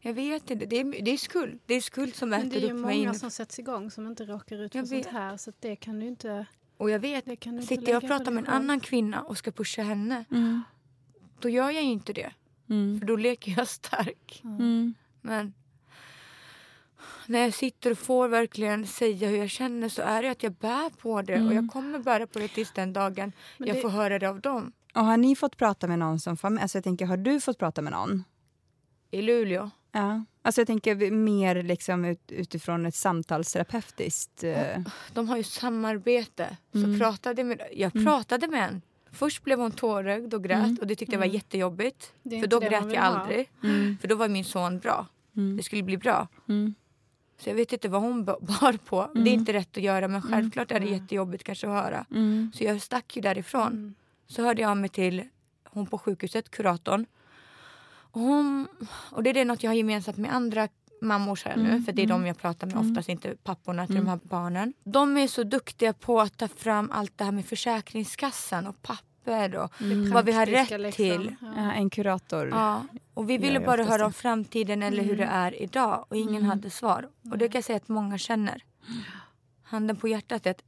jag 0.00 0.12
vet 0.14 0.50
inte. 0.50 0.66
Det 0.66 0.76
är, 0.80 1.02
det 1.02 1.10
är 1.10 1.16
skuld. 1.16 1.58
Det 1.66 1.74
är 1.74 1.80
skuld 1.80 2.14
som 2.14 2.28
Men 2.28 2.40
det 2.40 2.46
äter 2.56 2.64
är 2.64 2.68
ju 2.68 2.74
upp 2.74 2.80
mig. 2.86 2.98
många 2.98 3.14
som 3.14 3.30
sätts 3.30 3.58
igång 3.58 3.90
som 3.90 4.06
inte 4.06 4.24
råkar 4.24 4.56
ut 4.62 4.74
Jag 4.74 4.82
för 4.88 4.94
sånt 4.96 5.06
vet. 5.06 5.12
här. 5.12 5.36
Så 5.36 5.52
det 5.60 5.76
kan 5.76 6.00
du 6.00 6.06
inte... 6.06 6.46
Och 6.76 6.90
jag 6.90 6.98
vet, 6.98 7.24
Det 7.24 7.36
kan 7.36 7.52
du 7.52 7.60
inte 7.62 7.74
sitter 7.74 7.92
jag 7.92 8.02
och 8.02 8.08
pratar 8.08 8.30
med 8.32 8.44
en 8.44 8.50
annan 8.50 8.80
kvinna 8.80 9.22
och 9.22 9.38
ska 9.38 9.50
pusha 9.50 9.82
henne, 9.82 10.24
Mm. 10.30 10.62
då 11.40 11.48
gör 11.48 11.70
jag 11.70 11.82
ju 11.84 11.90
inte 11.90 12.12
det. 12.12 12.32
Mm. 12.68 13.00
För 13.00 13.06
då 13.06 13.16
leker 13.16 13.54
jag 13.58 13.68
stark. 13.68 14.40
Mm. 14.44 14.94
Men 15.20 15.52
när 17.26 17.38
jag 17.38 17.54
sitter 17.54 17.90
och 17.90 17.98
får 17.98 18.28
verkligen 18.28 18.86
säga 18.86 19.28
hur 19.28 19.36
jag 19.36 19.50
känner 19.50 19.88
så 19.88 20.02
är 20.02 20.22
det 20.22 20.28
att 20.30 20.42
jag 20.42 20.52
bär 20.52 20.90
på 20.90 21.22
det. 21.22 21.42
Och 21.42 21.54
jag 21.54 21.68
kommer 21.72 21.98
bära 21.98 22.26
på 22.26 22.38
det 22.38 22.48
tills 22.48 22.72
den 22.72 22.92
dagen 22.92 23.32
Men 23.58 23.68
jag 23.68 23.76
det- 23.76 23.80
får 23.80 23.88
höra 23.88 24.18
det 24.18 24.26
av 24.28 24.40
dem. 24.40 24.72
Och 24.94 25.04
har 25.04 25.16
ni 25.16 25.36
fått 25.36 25.56
prata 25.56 25.86
med 25.88 25.98
någon 25.98 26.20
som 26.20 26.36
familj? 26.36 26.62
Alltså 26.62 26.78
jag 26.78 26.84
tänker, 26.84 27.06
har 27.06 27.16
du 27.16 27.40
fått 27.40 27.58
prata 27.58 27.82
med 27.82 27.92
någon? 27.92 28.24
I 29.10 29.22
Luleå. 29.22 29.70
Ja. 29.92 30.24
Alltså 30.42 30.60
jag 30.60 30.66
tänker 30.66 31.10
mer 31.10 31.62
liksom 31.62 32.04
ut, 32.04 32.32
utifrån 32.32 32.86
ett 32.86 32.94
samtalsterapeutiskt... 32.94 34.44
Eh, 34.44 34.78
De 35.14 35.28
har 35.28 35.36
ju 35.36 35.42
samarbete. 35.42 36.56
Så 36.72 36.78
Mm. 36.78 36.98
pratade 36.98 37.44
med, 37.44 37.62
jag 37.72 37.92
pratade 37.92 38.48
med 38.48 38.68
en. 38.68 38.82
Först 39.12 39.44
blev 39.44 39.58
hon 39.58 39.72
tårögd 39.72 40.34
och 40.34 40.44
grät 40.44 40.78
och 40.80 40.86
det 40.86 40.96
tyckte 40.96 41.14
jag 41.14 41.20
var 41.20 41.26
jättejobbigt. 41.26 42.12
Det 42.22 42.36
är 42.36 42.40
För 42.40 42.46
då 42.46 42.60
grät 42.60 42.72
jag 42.92 43.02
ha. 43.02 43.08
aldrig. 43.08 43.50
Mm. 43.62 43.98
För 44.00 44.08
då 44.08 44.16
var 44.16 44.28
min 44.28 44.44
son 44.44 44.78
bra. 44.78 45.06
Det 45.56 45.62
skulle 45.62 45.82
bli 45.82 45.96
bra. 45.96 46.28
Mm. 46.48 46.74
Så 47.38 47.48
jag 47.50 47.54
vet 47.54 47.72
inte 47.72 47.88
vad 47.88 48.02
hon 48.02 48.24
bar 48.24 48.76
på. 48.84 49.10
Det 49.14 49.18
är 49.18 49.22
Mm. 49.22 49.32
inte 49.40 49.52
rätt 49.52 49.76
att 49.76 49.82
göra 49.82 50.08
men 50.08 50.22
självklart 50.22 50.70
är 50.70 50.80
det 50.80 50.86
Mm. 50.86 51.00
jättejobbigt 51.02 51.44
kanske 51.44 51.66
att 51.68 51.84
höra. 51.84 52.06
Mm. 52.10 52.52
Så 52.54 52.64
jag 52.64 52.82
stack 52.82 53.16
ju 53.16 53.22
därifrån. 53.22 53.66
Mm. 53.72 53.94
Så 54.26 54.42
hörde 54.42 54.62
jag 54.62 54.70
av 54.70 54.76
mig 54.76 54.90
till 54.90 55.22
hon 55.64 55.86
på 55.86 55.98
sjukhuset, 55.98 56.50
kuratorn. 56.50 57.06
Och, 58.16 58.22
hon, 58.22 58.68
och 59.12 59.22
det 59.22 59.30
är 59.30 59.34
det 59.34 59.44
något 59.44 59.62
jag 59.62 59.70
har 59.70 59.74
gemensamt 59.76 60.16
med 60.16 60.34
andra 60.34 60.68
mammor 61.02 61.40
här 61.44 61.56
nu. 61.56 61.68
Mm, 61.70 61.84
För 61.84 61.92
det 61.92 62.02
är 62.02 62.06
mm. 62.06 62.20
de 62.22 62.26
jag 62.26 62.38
pratar 62.38 62.66
med 62.66 62.76
Mm. 62.76 62.90
oftast, 62.90 63.08
inte 63.08 63.34
papporna 63.44 63.86
till 63.86 63.96
Mm. 63.96 64.04
de 64.04 64.10
här 64.10 64.20
barnen. 64.22 64.72
De 64.84 65.16
är 65.16 65.26
så 65.26 65.42
duktiga 65.42 65.92
på 65.92 66.20
att 66.20 66.36
ta 66.38 66.48
fram 66.48 66.90
allt 66.90 67.12
det 67.18 67.24
här 67.24 67.32
med 67.32 67.46
Försäkringskassan 67.46 68.66
och 68.66 68.82
papper 68.82 69.56
och 69.56 69.80
Mm. 69.82 70.10
vad 70.12 70.24
vi 70.24 70.32
har 70.32 70.46
rätt 70.46 70.70
liksom. 70.80 70.92
till. 71.04 71.36
Ja. 71.40 71.72
En 71.72 71.90
kurator. 71.90 72.48
Ja, 72.48 72.82
och 73.14 73.30
vi 73.30 73.38
ville 73.38 73.60
bara 73.60 73.84
höra 73.84 74.06
om 74.06 74.12
framtiden 74.12 74.82
eller 74.82 75.02
hur 75.02 75.16
det 75.16 75.24
Mm. 75.24 75.36
är 75.36 75.62
idag 75.62 76.04
och 76.08 76.16
ingen 76.16 76.36
Mm. 76.36 76.46
hade 76.48 76.70
svar. 76.70 77.08
Och 77.30 77.38
det 77.38 77.48
kan 77.48 77.58
jag 77.58 77.64
säga 77.64 77.76
att 77.76 77.88
många 77.88 78.18
känner. 78.18 78.62
Handen 79.62 79.96
på 79.96 80.08
hjärtat 80.08 80.46
är 80.46 80.50
att 80.50 80.62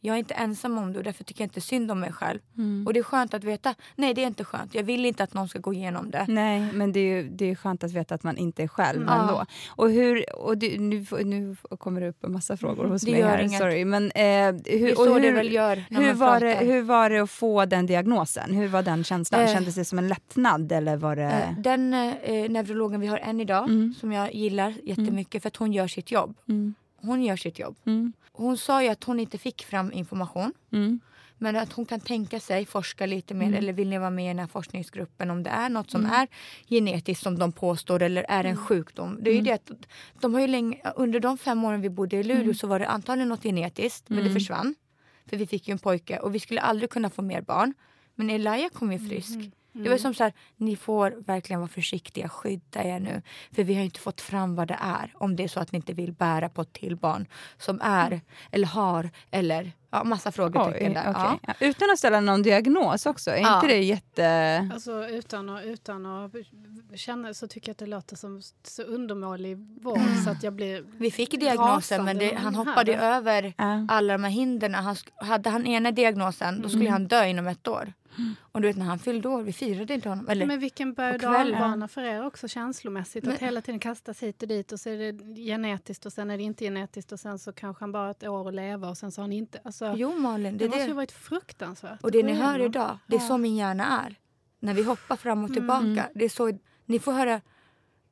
jag 0.00 0.14
är 0.14 0.18
inte 0.18 0.34
ensam 0.34 0.78
om 0.78 0.92
det 0.92 0.98
och 0.98 1.04
därför 1.04 1.24
tycker 1.24 1.40
jag 1.42 1.46
inte 1.46 1.60
synd 1.60 1.90
om 1.90 2.00
mig 2.00 2.12
själv. 2.12 2.38
Mm. 2.58 2.86
Och 2.86 2.92
det 2.92 2.98
är 3.00 3.04
skönt 3.04 3.34
att 3.34 3.44
veta, 3.44 3.74
nej 3.96 4.14
det 4.14 4.22
är 4.22 4.26
inte 4.26 4.44
skönt. 4.44 4.74
Jag 4.74 4.82
vill 4.82 5.04
inte 5.04 5.22
att 5.24 5.34
någon 5.34 5.48
ska 5.48 5.58
gå 5.58 5.72
igenom 5.74 6.10
det. 6.10 6.24
Nej, 6.28 6.68
men 6.74 6.92
det 6.92 7.00
är, 7.00 7.22
det 7.22 7.50
är 7.50 7.54
skönt 7.54 7.84
att 7.84 7.92
veta 7.92 8.14
att 8.14 8.22
man 8.22 8.36
inte 8.36 8.62
är 8.62 8.68
själv 8.68 9.02
Mm. 9.02 9.20
ändå. 9.20 9.44
Och 9.68 9.90
hur, 9.90 10.36
och 10.36 10.58
du, 10.58 10.78
nu, 10.78 11.06
nu 11.24 11.56
kommer 11.78 12.00
det 12.00 12.08
upp 12.08 12.24
en 12.24 12.32
massa 12.32 12.56
frågor 12.56 12.84
hos 12.88 13.02
Det 13.02 13.10
mig 13.12 13.22
här, 13.22 13.38
inget. 13.42 13.58
sorry. 13.58 13.84
Men, 13.84 14.04
eh, 14.10 14.10
Det 14.54 14.78
hur, 14.78 14.98
och 15.00 15.14
hur, 15.14 15.20
det 15.20 15.30
väl 15.32 15.52
gör 15.52 15.84
hur, 15.90 16.12
var 16.14 16.40
det, 16.40 16.54
hur 16.54 16.82
var 16.82 17.10
det 17.10 17.18
att 17.18 17.30
få 17.30 17.64
den 17.64 17.86
diagnosen? 17.86 18.54
Hur 18.54 18.68
var 18.68 18.82
den 18.82 19.04
känslan? 19.04 19.40
Eh. 19.40 19.52
Kändes 19.52 19.74
det 19.74 19.84
som 19.84 19.98
en 19.98 20.08
lättnad 20.08 20.72
eller 20.72 20.96
var 20.96 21.16
det... 21.16 21.22
Eh, 21.22 21.58
Den 21.58 21.94
eh, 21.94 22.50
neurologen 22.50 23.00
vi 23.00 23.06
har 23.06 23.18
än 23.18 23.40
idag, 23.40 23.64
Mm. 23.64 23.94
som 24.00 24.12
jag 24.12 24.34
gillar 24.34 24.74
jättemycket 24.84 25.42
för 25.42 25.48
att 25.48 25.56
hon 25.56 25.72
gör 25.72 25.88
sitt 25.88 26.10
jobb. 26.10 26.34
Mm, 26.48 26.74
Hon 27.02 27.22
gör 27.24 27.36
sitt 27.36 27.58
jobb. 27.58 27.76
mm, 27.86 28.12
Hon 28.32 28.56
sa 28.58 28.82
ju 28.82 28.88
att 28.88 29.04
hon 29.04 29.20
inte 29.20 29.38
fick 29.38 29.62
fram 29.64 29.92
information. 29.92 30.52
mm, 30.72 31.00
Men 31.42 31.56
att 31.56 31.72
hon 31.72 31.86
kan 31.86 32.00
tänka 32.00 32.40
sig 32.40 32.66
forska 32.66 33.06
lite 33.06 33.34
mer 33.34 33.46
Mm. 33.46 33.58
eller 33.58 33.72
vill 33.72 33.88
ni 33.88 33.98
vara 33.98 34.10
med 34.10 34.24
i 34.24 34.28
den 34.28 34.38
här 34.38 34.46
forskningsgruppen 34.46 35.30
om 35.30 35.42
det 35.42 35.50
är 35.50 35.68
något 35.68 35.90
som 35.90 36.00
Mm. 36.04 36.12
är 36.12 36.28
genetiskt 36.68 37.22
som 37.22 37.38
de 37.38 37.52
påstår 37.52 38.02
eller 38.02 38.26
är 38.28 38.44
en 38.44 38.56
sjukdom. 38.56 39.18
Det 39.20 39.30
är 39.30 39.34
ju 39.34 39.38
Mm. 39.40 39.44
det 39.44 39.52
att 39.52 39.70
de 40.20 40.34
har 40.34 40.40
ju 40.40 40.46
länge, 40.46 40.80
under 40.96 41.20
de 41.20 41.38
fem 41.38 41.64
åren 41.64 41.80
vi 41.80 41.88
bodde 41.90 42.16
i 42.16 42.22
Luleå 42.22 42.42
Mm. 42.42 42.54
så 42.54 42.66
var 42.66 42.78
det 42.78 42.86
antagligen 42.88 43.28
något 43.28 43.42
genetiskt 43.42 44.08
men 44.08 44.18
det 44.18 44.22
Mm. 44.24 44.34
försvann. 44.34 44.74
För 45.26 45.36
vi 45.36 45.46
fick 45.46 45.68
ju 45.68 45.72
en 45.72 45.78
pojke 45.78 46.18
och 46.18 46.34
vi 46.34 46.40
skulle 46.40 46.60
aldrig 46.60 46.90
kunna 46.90 47.10
få 47.10 47.22
mer 47.22 47.40
barn. 47.40 47.74
Men 48.14 48.30
Elia 48.30 48.68
kom 48.72 48.92
ju 48.92 48.98
frisk. 49.08 49.38
Mm. 49.74 49.84
Det 49.84 49.90
var 49.90 49.98
som 49.98 50.14
så 50.14 50.22
här, 50.22 50.32
ni 50.56 50.76
får 50.76 51.10
verkligen 51.26 51.60
vara 51.60 51.68
försiktiga, 51.68 52.28
skydda 52.28 52.84
er 52.84 53.00
nu. 53.00 53.22
För 53.52 53.64
vi 53.64 53.74
har 53.74 53.80
ju 53.80 53.84
inte 53.84 54.00
fått 54.00 54.20
fram 54.20 54.54
vad 54.54 54.68
det 54.68 54.78
är. 54.80 55.12
Om 55.18 55.36
det 55.36 55.44
är 55.44 55.48
så 55.48 55.60
att 55.60 55.72
ni 55.72 55.76
inte 55.76 55.92
vill 55.92 56.12
bära 56.12 56.48
på 56.48 56.62
ett 56.62 56.72
till 56.72 56.96
barn 56.96 57.26
som 57.58 57.80
är 57.82 58.20
eller 58.50 58.66
har 58.66 59.10
eller 59.30 59.72
ja, 59.90 60.04
massa 60.04 60.32
frågetecken 60.32 60.88
Oj, 60.88 60.94
där. 60.94 61.10
okej. 61.10 61.38
Ja. 61.46 61.66
Utan 61.66 61.90
att 61.90 61.98
ställa 61.98 62.20
någon 62.20 62.42
diagnos 62.42 63.06
också, 63.06 63.30
är 63.30 63.40
Ja. 63.40 63.54
inte 63.54 63.66
det 63.66 63.82
jätte... 63.82 64.68
Alltså 64.72 65.08
utan 65.08 65.48
att, 65.50 65.64
utan 65.64 66.06
att 66.06 66.32
känna 66.94 67.34
så 67.34 67.48
tycker 67.48 67.68
jag 67.68 67.72
att 67.74 67.78
det 67.78 67.86
låter 67.86 68.16
som 68.16 68.42
så 68.62 68.82
undermålig 68.82 69.58
vård 69.82 70.00
så 70.24 70.30
att 70.30 70.42
jag 70.42 70.52
blir 70.52 70.84
Vi 70.98 71.10
fick 71.10 71.40
diagnosen 71.40 72.04
men 72.04 72.18
det, 72.18 72.34
han 72.34 72.54
här. 72.54 72.64
hoppade 72.64 72.92
ju 72.92 72.98
över 72.98 73.54
Ja. 73.58 73.86
alla 73.88 74.12
de 74.12 74.24
här 74.24 74.30
hindren. 74.30 74.74
Han, 74.74 74.96
hade 75.16 75.50
han 75.50 75.66
ena 75.66 75.90
diagnosen 75.90 76.62
då 76.62 76.68
skulle 76.68 76.82
Mm. 76.84 76.92
han 76.92 77.06
dö 77.06 77.24
inom 77.26 77.46
ett 77.46 77.68
år. 77.68 77.92
Och 78.52 78.60
du 78.60 78.68
vet 78.68 78.76
när 78.76 78.84
han 78.86 78.98
fyllde 78.98 79.28
år, 79.28 79.42
vi 79.42 79.52
firade 79.52 79.94
inte 79.94 80.08
honom. 80.08 80.28
Eller, 80.28 80.46
Men 80.46 80.60
vilken 80.60 80.92
berg 80.92 81.08
och 81.10 81.14
Och 81.14 81.20
kväll- 81.20 81.50
dalbana 81.52 81.88
för 81.88 82.02
er 82.02 82.26
också 82.26 82.48
känslomässigt. 82.48 83.24
Men- 83.24 83.34
att 83.34 83.40
hela 83.40 83.60
tiden 83.60 83.80
kastas 83.80 84.22
hit 84.22 84.42
och 84.42 84.48
dit 84.48 84.72
och 84.72 84.80
så 84.80 84.90
är 84.90 85.12
det 85.12 85.40
genetiskt 85.42 86.06
och 86.06 86.12
sen 86.12 86.30
är 86.30 86.36
det 86.36 86.42
inte 86.42 86.64
genetiskt 86.64 87.12
och 87.12 87.20
sen 87.20 87.38
så 87.38 87.52
kanske 87.52 87.82
han 87.82 87.92
bara 87.92 88.02
har 88.04 88.10
ett 88.10 88.22
år 88.24 88.48
att 88.48 88.54
leva 88.54 88.88
och 88.88 88.98
sen 88.98 89.12
så 89.12 89.20
har 89.20 89.24
han 89.24 89.32
inte. 89.32 89.60
Alltså, 89.64 89.94
jo 89.96 90.18
Malin, 90.18 90.58
det 90.58 90.64
det 90.64 90.68
måste 90.68 90.82
ju 90.82 90.88
det. 90.88 90.94
varit 90.94 91.12
fruktansvärt. 91.12 92.00
Och 92.02 92.10
det 92.10 92.22
ni 92.22 92.32
hör 92.32 92.58
idag, 92.58 92.98
det 93.06 93.16
är 93.16 93.20
Ja. 93.20 93.26
så 93.28 93.38
min 93.38 93.56
hjärna 93.56 94.02
är. 94.06 94.14
När 94.60 94.74
vi 94.74 94.82
hoppar 94.82 95.16
fram 95.16 95.44
och 95.44 95.52
tillbaka. 95.52 95.84
Mm. 95.86 96.04
Det 96.14 96.24
är 96.24 96.28
så, 96.28 96.58
ni 96.86 96.98
får 96.98 97.12
höra 97.12 97.40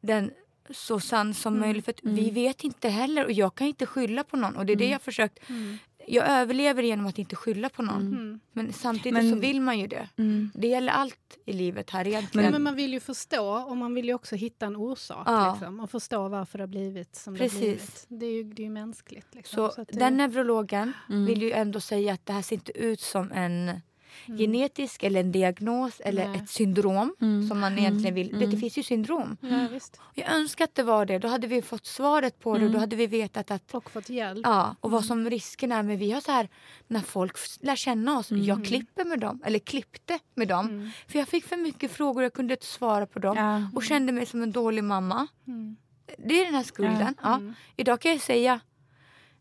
den 0.00 0.30
så 0.70 1.00
sann 1.00 1.34
som 1.34 1.54
Mm. 1.54 1.66
möjligt. 1.68 1.84
För 1.84 1.94
Mm. 2.02 2.14
vi 2.14 2.30
vet 2.30 2.64
inte 2.64 2.88
heller 2.88 3.24
och 3.24 3.32
jag 3.32 3.54
kan 3.54 3.66
inte 3.66 3.86
skylla 3.86 4.24
på 4.24 4.36
någon. 4.36 4.56
Och 4.56 4.66
det 4.66 4.72
är 4.72 4.76
det 4.76 4.84
Mm. 4.84 4.90
jag 4.92 4.98
har 4.98 5.02
försökt. 5.04 5.50
Mm. 5.50 5.78
Jag 6.08 6.28
överlever 6.28 6.82
genom 6.82 7.06
att 7.06 7.18
inte 7.18 7.36
skylla 7.36 7.68
på 7.68 7.82
någon. 7.82 8.06
Mm. 8.06 8.40
Men 8.52 8.72
samtidigt 8.72 9.12
Men- 9.12 9.30
så 9.30 9.36
vill 9.36 9.60
man 9.60 9.78
ju 9.78 9.86
det. 9.86 10.08
Mm. 10.16 10.50
Det 10.54 10.68
gäller 10.68 10.92
allt 10.92 11.38
i 11.46 11.52
livet 11.52 11.90
här 11.90 12.06
egentligen. 12.06 12.52
men 12.52 12.62
man 12.62 12.74
vill 12.76 12.92
ju 12.92 13.00
förstå 13.00 13.48
och 13.54 13.76
man 13.76 13.94
vill 13.94 14.04
ju 14.06 14.14
också 14.14 14.37
hitta 14.37 14.66
en 14.66 14.76
orsak. 14.76 15.22
Ja. 15.26 15.50
Liksom, 15.52 15.80
och 15.80 15.90
förstå 15.90 16.28
varför 16.28 16.59
det 16.59 16.62
har 16.62 16.68
blivit 16.68 17.16
som 17.16 17.33
det 17.35 17.38
Precis. 17.38 17.54
har 17.61 17.61
blivit. 17.66 18.06
Det 18.09 18.26
är 18.26 18.33
ju, 18.33 18.44
det 18.44 18.62
är 18.62 18.64
ju 18.64 18.70
mänskligt. 18.70 19.35
Liksom. 19.35 19.56
Så, 19.56 19.70
Så 19.74 19.85
det- 19.85 19.98
den 19.98 20.16
neurologen 20.16 20.92
Mm. 21.09 21.26
vill 21.26 21.42
ju 21.42 21.52
ändå 21.52 21.80
säga 21.80 22.12
att 22.12 22.26
det 22.26 22.33
här 22.33 22.42
ser 22.42 22.56
inte 22.56 22.78
ut 22.78 23.00
som 23.00 23.33
en 23.33 23.80
Mm. 24.27 24.38
genetisk 24.38 25.03
eller 25.03 25.21
en 25.21 25.33
diagnos 25.33 26.01
eller 26.01 26.29
Nej. 26.29 26.38
ett 26.38 26.51
syndrom 26.51 27.14
Mm. 27.21 27.49
som 27.49 27.61
man 27.61 27.73
Mm. 27.73 27.85
egentligen 27.85 28.14
vill. 28.14 28.29
Det, 28.29 28.37
Mm. 28.37 28.51
det 28.51 28.57
finns 28.57 28.79
ju 28.79 28.83
syndrom. 28.83 29.37
Ja, 29.40 29.66
visst. 29.73 30.01
Jag 30.14 30.33
önskar 30.35 30.64
att 30.64 30.75
det 30.75 30.83
var 30.83 31.07
det. 31.07 31.18
Då 31.18 31.29
hade 31.29 31.47
vi 31.47 31.62
fått 31.62 31.87
svaret 31.87 32.38
på 32.38 32.51
det 32.51 32.57
och 32.57 32.61
Mm. 32.62 32.73
då 32.73 32.79
hade 32.79 32.97
vi 32.97 33.07
vetat 33.07 33.51
att 33.51 33.75
Och 33.75 33.90
fått 33.90 34.09
hjälp. 34.09 34.40
Ja, 34.42 34.77
och 34.81 34.90
vad 34.90 35.05
som 35.05 35.31
risken 35.31 35.73
är. 35.73 35.83
Men 35.83 35.99
vi 35.99 36.11
har 36.12 36.21
så 36.21 36.33
här, 36.33 36.49
när 36.87 37.01
folk 37.01 37.37
lär 37.61 37.77
känna 37.77 38.18
oss, 38.18 38.31
jag 38.31 38.64
klipper 38.64 39.05
med 39.05 39.21
dem, 39.21 39.42
eller 39.44 39.59
klippte 39.59 40.18
med 40.35 40.49
dem. 40.49 40.66
Mm. 40.68 40.90
För 41.09 41.18
jag 41.18 41.29
fick 41.29 41.44
för 41.44 41.57
mycket 41.57 41.90
frågor, 41.90 42.23
jag 42.23 42.33
kunde 42.33 42.55
inte 42.55 42.66
svara 42.66 43.07
på 43.07 43.18
dem. 43.18 43.37
Ja. 43.37 43.62
Och 43.75 43.85
kände 43.85 44.12
mig 44.12 44.27
som 44.27 44.42
en 44.42 44.53
dålig 44.53 44.85
mamma. 44.85 45.27
Mm. 45.47 45.77
Det 46.18 46.40
är 46.40 46.44
den 46.44 46.55
här 46.55 46.62
skulden. 46.62 47.14
Ja. 47.23 47.35
Mm. 47.37 47.55
Idag 47.77 48.01
kan 48.01 48.11
jag 48.12 48.21
säga, 48.21 48.61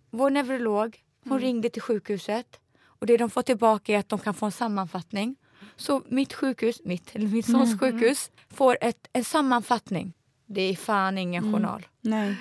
vår 0.09 0.29
neurolog, 0.29 0.97
hon 1.23 1.31
Mm. 1.31 1.43
ringde 1.43 1.69
till 1.69 1.81
sjukhuset. 1.81 2.59
Och 2.99 3.05
det 3.07 3.17
de 3.17 3.29
får 3.29 3.41
tillbaka 3.41 3.93
är 3.95 3.99
att 3.99 4.09
de 4.09 4.19
kan 4.19 4.33
få 4.33 4.45
en 4.45 4.51
sammanfattning. 4.51 5.35
Så 5.75 6.03
mitt 6.09 6.33
sjukhus, 6.33 6.81
mitt, 6.85 7.15
eller 7.15 7.27
min 7.27 7.43
sons 7.43 7.69
Mm. 7.73 7.79
sjukhus, 7.79 8.31
får 8.49 8.77
ett, 8.81 9.07
en 9.13 9.23
sammanfattning. 9.23 10.13
Det 10.45 10.61
är 10.61 10.75
fan 10.75 11.17
ingen 11.17 11.43
Mm. 11.43 11.53
journal. 11.55 11.87
Nej, 12.01 12.35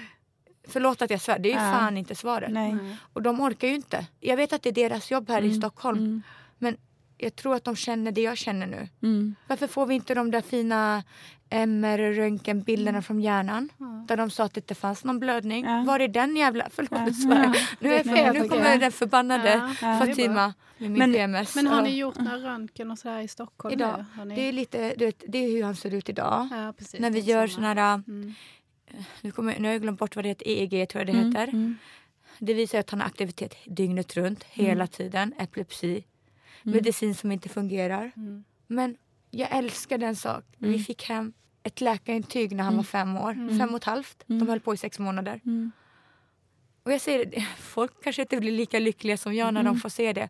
Förlåt 0.69 1.03
att 1.03 1.11
jag 1.11 1.21
svär, 1.21 1.39
det 1.39 1.49
är 1.49 1.61
ju 1.61 1.67
Ja. 1.67 1.73
fan 1.73 1.97
inte 1.97 2.15
svaret. 2.15 2.51
nej. 2.53 2.77
Och 3.13 3.23
de 3.23 3.41
orkar 3.41 3.69
ju 3.69 3.75
inte. 3.75 4.07
Jag 4.21 4.37
vet 4.37 4.53
att 4.53 4.63
det 4.63 4.69
är 4.69 4.73
deras 4.73 5.11
jobb 5.11 5.29
här 5.31 5.43
i 5.43 5.47
Mm. 5.47 5.59
Stockholm. 5.61 5.99
Mm. 5.99 6.23
Men 6.59 6.77
jag 7.19 7.37
tror 7.37 7.55
att 7.55 7.65
de 7.65 7.77
känner 7.77 8.13
det 8.13 8.21
jag 8.21 8.37
känner 8.39 8.67
nu. 8.67 8.89
Mm. 9.03 9.35
Varför 9.49 9.67
får 9.67 9.87
vi 9.87 9.95
inte 9.95 10.15
de 10.15 10.31
där 10.31 10.41
fina 10.41 11.03
MR-röntgenbilderna 11.51 13.03
från 13.03 13.21
hjärnan? 13.21 13.69
Ja. 13.79 14.05
Där 14.09 14.17
de 14.17 14.31
sa 14.31 14.45
att 14.45 14.55
det 14.55 14.59
inte 14.61 14.75
fanns 14.75 15.05
någon 15.05 15.19
blödning. 15.19 15.65
Ja. 15.65 15.85
Var 15.87 16.01
är 16.01 16.09
den 16.09 16.37
jävla... 16.37 16.69
Förlåt, 16.71 16.91
Ja. 16.93 17.07
Ja. 17.45 17.55
Nu, 17.81 17.95
är, 17.95 18.01
är 18.01 18.05
nu 18.05 18.17
fel, 18.17 18.49
kommer 18.49 18.65
tycker 18.65 18.79
den 18.81 18.93
förbannade 18.93 19.51
Ja. 19.51 19.75
Ja. 20.01 20.07
Fatima 20.07 20.55
med 20.79 20.91
min 20.91 20.99
Men- 20.99 21.13
PMS. 21.13 21.55
Men 21.57 21.67
har 21.67 21.83
ni 21.83 21.97
gjort 21.97 22.19
några 22.19 22.37
röntgen 22.37 22.91
och 22.91 22.99
så 22.99 23.09
här 23.09 23.21
i 23.21 23.29
Stockholm 23.29 23.73
Idag. 23.73 24.05
ni... 24.27 24.35
Det 24.35 24.41
är 24.49 24.53
lite, 24.53 24.95
du 24.99 25.05
vet, 25.05 25.25
det 25.29 25.39
är 25.39 25.51
hur 25.51 25.63
han 25.63 25.77
ser 25.77 25.95
ut 25.95 26.09
idag. 26.09 26.49
ja, 26.51 26.73
precis, 26.79 27.01
När 27.01 27.11
vi 27.11 27.21
gör 27.21 27.47
såna 27.47 27.75
här, 27.75 27.95
Mm. 28.09 28.35
nu, 29.21 29.31
kommer, 29.31 29.59
nu 29.59 29.69
har 29.69 29.73
jag 29.73 29.83
glömt 29.83 29.99
bort 29.99 30.17
vad 30.17 30.25
det 30.25 30.29
heter, 30.29 30.47
EEG 30.49 30.89
tror 30.89 31.01
jag 31.01 31.07
det 31.07 31.19
Mm. 31.21 31.27
heter. 31.29 31.49
Mm. 31.49 31.77
Det 32.39 32.55
visar 32.55 32.79
att 32.79 32.91
han 32.91 33.01
har 33.01 33.07
aktivitet 33.07 33.55
dygnet 33.67 34.17
runt, 34.17 34.45
hela 34.45 34.87
tiden. 34.87 35.35
Epilepsi, 35.39 36.05
medicin 36.75 37.15
som 37.15 37.33
inte 37.33 37.49
fungerar. 37.49 38.13
Mm. 38.17 38.45
Men 38.67 38.97
jag 39.31 39.49
älskar 39.57 39.99
den 39.99 40.17
sak. 40.17 40.45
Vi 40.59 40.69
Mm. 40.69 40.81
fick 40.81 41.05
hem 41.09 41.33
ett 41.63 41.81
läkarintyg 41.81 42.53
när 42.57 42.65
han 42.65 42.73
Mm. 42.73 42.77
var 42.77 42.85
fem 42.85 43.17
år. 43.17 43.31
Mm. 43.33 43.59
Fem 43.59 43.69
och 43.71 43.77
ett 43.77 43.85
halvt. 43.85 44.25
Mm. 44.29 44.39
De 44.39 44.49
höll 44.49 44.61
på 44.61 44.75
i 44.75 44.77
sex 44.77 44.99
månader. 44.99 45.41
Mm. 45.45 45.73
Och 46.83 46.93
jag 46.93 47.01
säger 47.01 47.25
det, 47.27 47.41
folk 47.59 48.03
kanske 48.05 48.23
inte 48.23 48.37
blir 48.41 48.53
lika 48.53 48.79
lyckliga 48.79 49.17
som 49.17 49.35
jag 49.35 49.55
när 49.55 49.61
Mm. 49.61 49.75
de 49.75 49.81
får 49.81 49.89
se 49.89 50.13
det. 50.13 50.29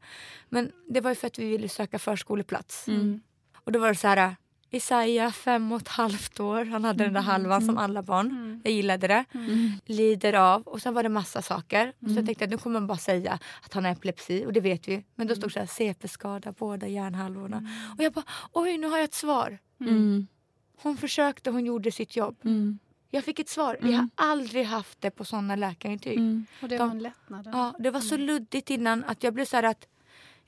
Men 0.49 0.72
det 0.88 1.01
var 1.01 1.11
ju 1.11 1.14
för 1.14 1.27
att 1.27 1.38
vi 1.38 1.49
ville 1.51 1.68
söka 1.68 1.99
förskoleplats. 1.99 2.88
Mm. 2.88 3.20
Och 3.57 3.72
då 3.72 3.79
var 3.79 3.88
det 3.88 3.94
så 3.94 4.09
här, 4.09 4.37
Isaiah, 4.70 5.33
fem 5.33 5.72
och 5.72 5.81
ett 5.81 5.88
halvt 5.88 6.40
år. 6.40 6.64
Han 6.64 6.85
hade 6.85 7.05
den 7.05 7.12
där 7.12 7.20
halvan 7.20 7.62
som 7.62 7.79
alla 7.79 8.02
barn. 8.02 8.31
Mm. 8.31 8.61
Jag 8.64 8.72
gillade 8.72 9.07
det. 9.07 9.24
Mm. 9.35 9.70
Lider 9.87 10.33
av. 10.33 10.62
Och 10.62 10.83
sen 10.83 10.94
var 10.94 11.02
det 11.02 11.09
massa 11.09 11.42
saker. 11.42 11.92
Så 12.00 12.05
Mm. 12.07 12.16
jag 12.16 12.26
tänkte 12.26 12.44
att 12.44 12.50
nu 12.50 12.59
kommer 12.59 12.81
man 12.81 12.87
bara 12.87 12.98
säga 12.98 13.38
att 13.62 13.72
han 13.74 13.85
har 13.85 13.92
epilepsi. 13.92 14.44
Och 14.46 14.52
det 14.52 14.61
vet 14.61 14.88
vi. 14.88 15.05
Men 15.14 15.26
då 15.26 15.35
stod 15.35 15.48
det 15.48 15.52
så 15.52 15.59
här, 15.59 15.66
CP-skada, 15.66 16.52
båda 16.52 16.87
hjärnhalvorna. 16.87 17.68
Och 17.98 18.05
jag 18.05 18.12
bara, 18.12 18.24
oj 18.52 18.79
nu 18.79 18.87
har 18.87 18.96
jag 18.98 19.05
ett 19.05 19.14
svar. 19.14 19.59
Mm. 19.81 20.26
Hon 20.83 20.96
försökte, 20.96 21.50
hon 21.50 21.64
gjorde 21.64 21.92
sitt 21.92 22.16
jobb. 22.16 22.37
Mm. 22.44 22.79
Jag 23.11 23.24
fick 23.24 23.38
ett 23.38 23.48
svar. 23.48 23.79
Vi 23.83 23.88
Mm. 23.94 24.11
har 24.16 24.26
aldrig 24.31 24.64
haft 24.66 25.00
det 25.00 25.11
på 25.11 25.24
sådana 25.24 25.57
läkarintyg. 25.57 26.18
Mm. 26.18 26.46
Och 26.62 26.68
det 26.68 26.76
De- 26.76 26.83
var 26.88 26.90
en 26.90 26.98
lättnad. 27.02 27.48
Ja, 27.52 27.74
det 27.79 27.90
var 27.90 28.00
så 28.00 28.16
luddigt 28.16 28.70
innan 28.70 29.05
att 29.05 29.22
jag 29.22 29.35
blev 29.35 29.44
så 29.44 29.57
här 29.57 29.62
att 29.62 29.87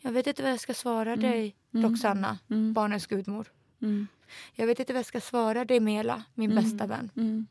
jag 0.01 0.13
vet 0.13 0.27
inte 0.27 0.43
vad 0.43 0.53
jag 0.53 0.61
ska 0.61 0.75
svara 0.75 1.13
Mm. 1.13 1.31
dig, 1.31 1.57
Mm. 1.75 1.91
Roxanna, 1.91 2.39
Mm. 2.51 2.73
barnens 2.73 3.07
gudmor. 3.07 3.47
Mm. 3.83 4.07
Jag 4.55 4.67
vet 4.67 4.81
inte 4.81 4.93
vad 4.93 4.99
jag 4.99 5.07
ska 5.07 5.21
svara 5.21 5.65
dig, 5.65 5.81
Mela, 5.81 6.25
min 6.35 6.51
Mm. 6.53 6.65
bästa 6.65 6.87
vän. 6.87 7.11
Mm. 7.17 7.47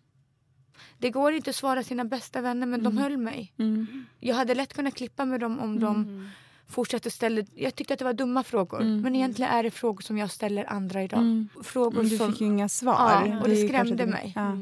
Det 0.97 1.09
går 1.09 1.33
inte 1.33 1.49
att 1.49 1.55
svara 1.55 1.83
sina 1.83 2.05
bästa 2.05 2.41
vänner, 2.41 2.67
men 2.67 2.83
de 2.83 2.91
Mm. 2.91 3.03
höll 3.03 3.17
mig. 3.17 3.53
Mm. 3.57 4.05
Jag 4.19 4.35
hade 4.35 4.55
lätt 4.55 4.73
kunnat 4.73 4.93
klippa 4.95 5.25
med 5.25 5.39
dem 5.39 5.59
om 5.59 5.79
de 5.79 6.29
fortsatte 6.67 7.11
ställa... 7.11 7.43
Jag 7.55 7.75
tyckte 7.75 7.93
att 7.93 7.99
det 7.99 8.05
var 8.05 8.13
dumma 8.13 8.43
frågor. 8.43 8.83
Men 8.83 9.15
egentligen 9.15 9.51
är 9.51 9.63
det 9.63 9.71
frågor 9.71 10.01
som 10.01 10.17
jag 10.17 10.31
ställer 10.31 10.65
andra 10.71 11.03
idag. 11.03 11.47
Frågor 11.63 12.03
du 12.03 12.09
som... 12.17 12.31
fick 12.31 12.41
ju 12.41 12.47
inga 12.47 12.69
svar. 12.69 13.23
Ja, 13.27 13.39
och 13.41 13.47
det 13.47 13.55
ju 13.55 13.67
skrämde 13.67 13.97
kanske 13.97 14.05
mig. 14.05 14.33
Ja. 14.35 14.57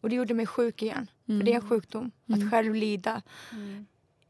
Och 0.00 0.08
det 0.08 0.14
gjorde 0.16 0.34
mig 0.34 0.46
sjuk 0.46 0.82
igen. 0.82 1.10
För 1.26 1.42
det 1.42 1.52
är 1.52 1.56
en 1.56 1.68
sjukdom. 1.68 2.10
Att 2.32 2.50
själv 2.50 2.74
lida. 2.74 3.22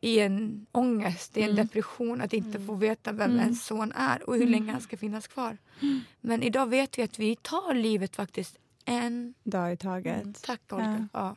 I 0.00 0.18
en 0.20 0.66
ångest, 0.72 1.36
i 1.36 1.42
en 1.42 1.50
Mm. 1.50 1.56
depression. 1.66 2.20
Att 2.20 2.32
inte 2.32 2.60
få 2.60 2.74
veta 2.74 3.12
vem 3.12 3.30
Mm. 3.30 3.40
ens 3.42 3.64
son 3.66 3.92
är 3.92 4.28
och 4.28 4.36
hur 4.36 4.46
länge 4.46 4.72
han 4.72 4.80
ska 4.80 4.96
finnas 4.96 5.26
kvar. 5.26 5.56
Men 6.20 6.42
idag 6.42 6.66
vet 6.66 6.98
vi 6.98 7.02
att 7.02 7.18
vi 7.18 7.36
tar 7.36 7.74
livet 7.74 8.16
faktiskt 8.16 8.56
en 8.84 9.34
Dag 9.44 9.72
i 9.72 9.76
taget. 9.76 10.22
Mm. 10.22 10.34
Tack 10.42 10.60
Olga. 10.72 11.08
Ja. 11.12 11.36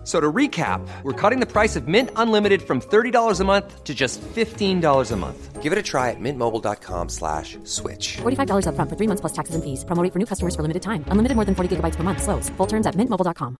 F- 0.00 0.06
So 0.06 0.18
to 0.20 0.32
recap, 0.32 0.80
we're 1.04 1.12
cutting 1.12 1.40
the 1.40 1.46
price 1.46 1.76
of 1.76 1.86
Mint 1.86 2.10
Unlimited 2.16 2.62
from 2.62 2.80
$30 2.80 3.40
a 3.40 3.44
month 3.44 3.84
to 3.84 3.94
just 3.94 4.20
$15 4.34 5.12
a 5.12 5.16
month. 5.16 5.62
Give 5.62 5.72
it 5.72 5.78
a 5.78 5.82
try 5.82 6.08
at 6.10 6.16
mintmobile.com 6.18 7.08
slash 7.10 7.58
switch. 7.64 8.16
$45 8.22 8.64
upfront 8.66 8.88
for 8.88 8.96
three 8.96 9.06
months 9.06 9.20
plus 9.20 9.32
taxes 9.34 9.54
and 9.54 9.62
fees. 9.62 9.84
Promo 9.84 10.02
rate 10.02 10.12
for 10.12 10.18
new 10.18 10.26
customers 10.26 10.54
for 10.56 10.62
limited 10.62 10.80
time. 10.82 11.04
Unlimited 11.12 11.36
more 11.36 11.44
than 11.44 11.54
40 11.54 11.76
gigabytes 11.76 11.96
per 11.96 12.02
month. 12.02 12.22
Slows. 12.22 12.48
Full 12.56 12.66
terms 12.66 12.86
at 12.86 12.94
mintmobile.com. 12.96 13.56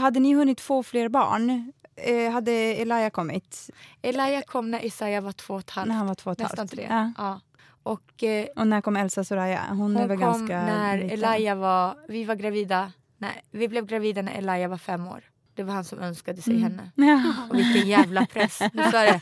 Hade 0.00 0.20
ni 0.20 0.34
hunnit 0.34 0.60
få 0.60 0.82
fler 0.82 1.08
barn? 1.08 1.72
Eh, 1.96 2.32
hade 2.32 2.52
Elijah 2.52 3.10
kommit 3.10 3.70
Elijah 4.02 4.42
kom 4.42 4.70
när 4.70 4.84
Isaiah 4.84 5.22
var 5.24 5.32
två 5.32 5.54
och 5.54 5.60
ett 5.60 5.70
halvt. 5.70 5.88
när 5.88 5.94
han 5.96 6.06
var 6.06 6.14
två 6.14 6.30
och 6.30 6.32
ett 6.32 6.38
Nästan 6.38 6.68
tre. 6.68 6.86
Ja. 6.90 7.12
Ja. 7.18 7.40
Och 7.82 8.22
eh, 8.24 8.46
Och 8.56 8.66
när 8.66 8.80
kom 8.80 8.96
Elsa 8.96 9.24
Soraya? 9.24 9.66
Hon, 9.68 9.78
hon 9.78 9.96
är 9.96 10.08
väl 10.08 10.18
kom 10.18 10.26
ganska 10.26 10.62
när 10.62 10.98
liten. 10.98 11.10
Elijah 11.10 11.58
var... 11.58 11.96
Vi 12.08 12.24
var 12.24 12.34
gravida. 12.34 12.92
Nej, 13.18 13.42
vi 13.50 13.68
blev 13.68 13.86
gravida 13.86 14.22
när 14.22 14.38
Elijah 14.38 14.70
var 14.70 14.78
fem 14.78 15.08
år. 15.08 15.29
Det 15.60 15.64
var 15.64 15.74
han 15.74 15.84
som 15.84 15.98
önskade 15.98 16.42
sig 16.42 16.58
henne. 16.58 16.90
Ja. 16.94 17.32
Och 17.50 17.58
vilken 17.58 17.88
jävla 17.88 18.26
press. 18.26 18.60
Nu 18.72 18.82
sa 18.82 18.98
det. 19.00 19.20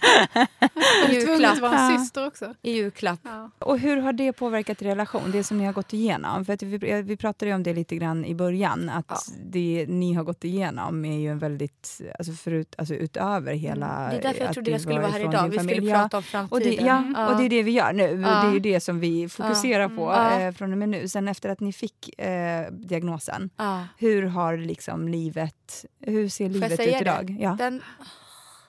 I 1.11 1.14
julklapp. 1.14 1.59
vara 1.59 1.79
en 1.79 1.92
Ja. 1.94 1.98
syster 2.01 2.27
också. 2.27 2.55
I 2.62 2.72
julklapp. 2.72 3.20
Ja. 3.22 3.51
Och 3.59 3.79
hur 3.79 3.96
har 3.96 4.12
det 4.12 4.33
påverkat 4.33 4.83
er 4.83 4.87
relation, 4.87 5.31
det 5.31 5.44
som 5.44 5.59
ni 5.59 5.64
har 5.64 5.72
gått 5.72 5.92
igenom? 5.92 6.44
För 6.44 6.53
att 6.53 6.62
vi, 6.62 7.03
vi 7.03 7.16
pratade 7.16 7.48
ju 7.51 7.55
om 7.55 7.62
det 7.62 7.74
lite 7.74 7.96
grann 7.96 8.24
i 8.24 8.35
början, 8.35 8.88
att 8.88 9.05
Ja. 9.09 9.16
det 9.44 9.87
ni 9.88 10.14
har 10.14 10.24
gått 10.24 10.44
igenom 10.44 11.05
är 11.05 11.18
ju 11.18 11.29
en 11.31 11.38
väldigt, 11.38 12.01
alltså, 12.18 12.33
förut, 12.33 12.74
alltså 12.79 12.94
utöver 12.94 13.55
hela... 13.55 13.87
Mm. 13.98 14.11
Det 14.11 14.16
är 14.18 14.22
därför 14.22 14.40
jag 14.40 14.48
att 14.48 14.55
trodde 14.55 14.70
jag 14.70 14.81
skulle 14.81 14.94
var 14.94 15.03
vara 15.03 15.12
här 15.12 15.20
idag. 15.20 15.51
din 15.51 15.66
Vi 15.66 15.74
skulle 15.74 15.92
prata 15.92 16.16
om 16.16 16.20
Och 16.20 16.24
framtiden. 16.24 16.77
det, 16.77 16.83
ja, 17.18 17.29
och 17.33 17.38
det 17.38 17.44
är 17.44 17.48
det 17.51 17.62
vi 17.62 17.70
gör 17.70 17.92
nu. 17.92 18.03
Ja. 18.03 18.42
Det 18.42 18.48
är 18.48 18.53
ju 18.53 18.61
det 18.61 18.81
som 18.81 19.01
vi 19.01 19.29
fokuserar 19.29 19.88
på 19.88 20.03
Ja. 20.03 20.40
eh, 20.40 20.53
från 20.53 20.72
och 20.72 20.79
med 20.79 20.88
nu. 20.88 21.09
Sen 21.09 21.29
efter 21.29 21.48
att 21.48 21.61
ni 21.61 21.72
fick 21.72 22.20
eh, 22.20 22.70
diagnosen, 22.72 23.51
Ja. 23.57 23.85
hur 23.98 24.22
har 24.22 24.57
liksom 24.57 25.09
livet, 25.09 25.85
hur 26.01 26.28
ser 26.31 26.45
jag 26.45 26.53
livet 26.53 26.81
ut 26.81 27.01
idag? 27.01 27.37
Ja. 27.41 27.55
Den, 27.59 27.83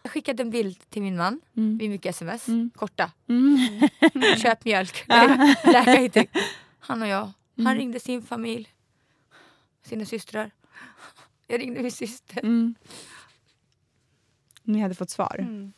jag 0.03 0.11
skickade 0.11 0.43
en 0.43 0.49
bild 0.49 0.89
till 0.89 1.01
min 1.01 1.17
man. 1.17 1.41
Mm. 1.57 1.77
Vi 1.77 1.89
mycket 1.89 2.09
sms. 2.15 2.47
Mm. 2.47 2.69
Korta. 2.75 3.11
Mm. 3.29 4.37
Köp 4.37 4.65
mjölk. 4.65 5.03
Läkarintyg. 5.63 6.29
Han 6.79 7.01
och 7.01 7.07
jag. 7.07 7.31
Han 7.55 7.65
Mm. 7.67 7.77
ringde 7.77 7.99
sin 7.99 8.21
familj. 8.23 8.69
Sina 9.83 10.05
systrar. 10.05 10.51
Jag 11.47 11.59
ringde 11.61 11.81
min 11.81 11.91
syster. 11.91 12.39
Mm. 12.43 12.75
Ni 14.63 14.81
hade 14.81 14.95
fått 14.95 15.09
svar? 15.09 15.35
Mm. 15.39 15.73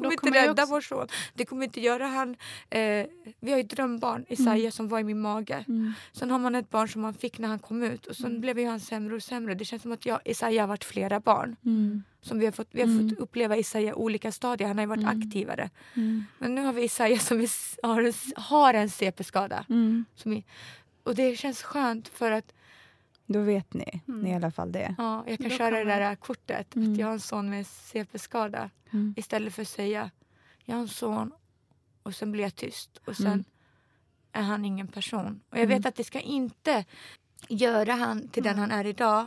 Det 0.00 0.16
kommer 0.16 0.28
inte 0.28 0.42
rädda 0.48 0.62
också- 0.62 0.74
vår 0.74 0.80
son. 0.80 1.06
Det 1.34 1.44
kommer 1.44 1.64
inte 1.64 1.80
göra 1.80 2.06
han... 2.06 2.36
Eh, 2.70 3.06
vi 3.40 3.50
har 3.50 3.56
ju 3.56 3.62
drömbarn, 3.62 4.24
Isaiah, 4.28 4.70
som 4.70 4.88
var 4.88 4.98
i 5.00 5.04
min 5.04 5.20
mage. 5.20 5.64
Mm. 5.68 5.92
Sen 6.12 6.30
har 6.30 6.38
man 6.38 6.54
ett 6.54 6.70
barn 6.70 6.88
som 6.88 7.02
man 7.02 7.14
fick 7.14 7.38
när 7.38 7.48
han 7.48 7.58
kom 7.58 7.82
ut 7.82 8.06
och 8.06 8.16
sen 8.16 8.40
blev 8.40 8.58
ju 8.58 8.66
han 8.68 8.80
sämre 8.80 9.14
och 9.14 9.22
sämre. 9.22 9.54
Det 9.54 9.64
känns 9.64 9.82
som 9.82 9.92
att 9.92 10.06
jag, 10.06 10.20
Isaiah 10.24 10.62
har 10.62 10.68
varit 10.68 10.84
flera 10.84 11.20
barn. 11.20 11.56
Mm. 11.64 12.02
Som 12.20 12.38
vi 12.38 12.44
har 12.44 12.52
fått, 12.52 12.68
vi 12.70 12.80
har 12.80 12.88
Mm. 12.88 13.10
fått 13.10 13.18
uppleva 13.18 13.56
Isaiah 13.56 13.90
i 13.90 13.94
olika 13.94 14.32
stadier. 14.32 14.68
Han 14.68 14.78
har 14.78 14.82
ju 14.82 14.88
varit 14.88 15.02
Mm. 15.02 15.20
aktivare. 15.20 15.70
Mm. 15.94 16.24
Men 16.38 16.54
nu 16.54 16.64
har 16.64 16.72
vi 16.72 16.82
Isaiah 16.84 17.18
som 17.20 17.40
är, 17.40 17.50
har, 17.86 18.02
en, 18.02 18.12
har 18.36 18.74
en 18.74 18.90
CP-skada. 18.90 19.64
Mm. 19.68 20.04
Och 21.04 21.14
det 21.14 21.36
känns 21.36 21.62
skönt 21.62 22.08
för 22.08 22.30
att 22.30 22.52
Då 23.32 23.40
vet 23.40 23.74
ni, 23.74 24.00
Mm. 24.08 24.26
i 24.26 24.34
alla 24.34 24.50
fall 24.50 24.72
det. 24.72 24.94
ja, 24.98 25.24
jag 25.26 25.38
kan 25.38 25.48
Då 25.50 25.56
köra 25.56 25.70
det 25.70 25.82
kommer- 25.82 26.00
där 26.00 26.14
kortet. 26.16 26.76
Mm. 26.76 26.92
Att 26.92 26.98
jag 26.98 27.06
har 27.06 27.12
en 27.12 27.20
son 27.20 27.50
med 27.50 27.66
CP-skada. 27.66 28.70
Mm. 28.90 29.14
Istället 29.16 29.54
för 29.54 29.62
att 29.62 29.68
säga 29.68 30.10
jag 30.64 30.74
har 30.74 30.82
en 30.82 30.88
son 30.88 31.32
och 32.02 32.14
sen 32.14 32.32
blir 32.32 32.42
jag 32.44 32.54
tyst. 32.56 33.00
Och 33.04 33.16
sen 33.16 33.26
Mm. 33.26 33.44
är 34.32 34.42
han 34.42 34.64
ingen 34.64 34.88
person. 34.88 35.40
Och 35.50 35.56
jag 35.58 35.64
Mm. 35.64 35.76
vet 35.78 35.86
att 35.86 35.94
det 35.94 36.04
ska 36.04 36.20
inte 36.20 36.84
göra 37.48 37.92
han 37.92 38.28
till 38.28 38.42
den 38.42 38.58
han 38.58 38.70
är 38.70 38.86
idag. 38.86 39.26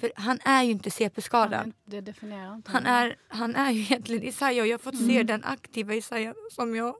För 0.00 0.12
han 0.16 0.38
är 0.44 0.62
ju 0.62 0.70
inte 0.70 0.90
CP-skadad. 0.90 1.72
Det 1.84 2.00
definierar 2.00 2.54
inte 2.54 2.70
Han 2.70 2.86
är, 2.86 3.16
han 3.28 3.56
är 3.56 3.70
ju 3.70 3.80
egentligen 3.82 4.22
Isaiah 4.22 4.60
och 4.62 4.66
jag 4.66 4.74
har 4.74 4.78
fått 4.82 4.98
se 4.98 5.14
Mm. 5.14 5.26
den 5.26 5.44
aktiva 5.44 5.94
Isaiah 5.94 6.34
som 6.50 6.74
jag 6.76 6.94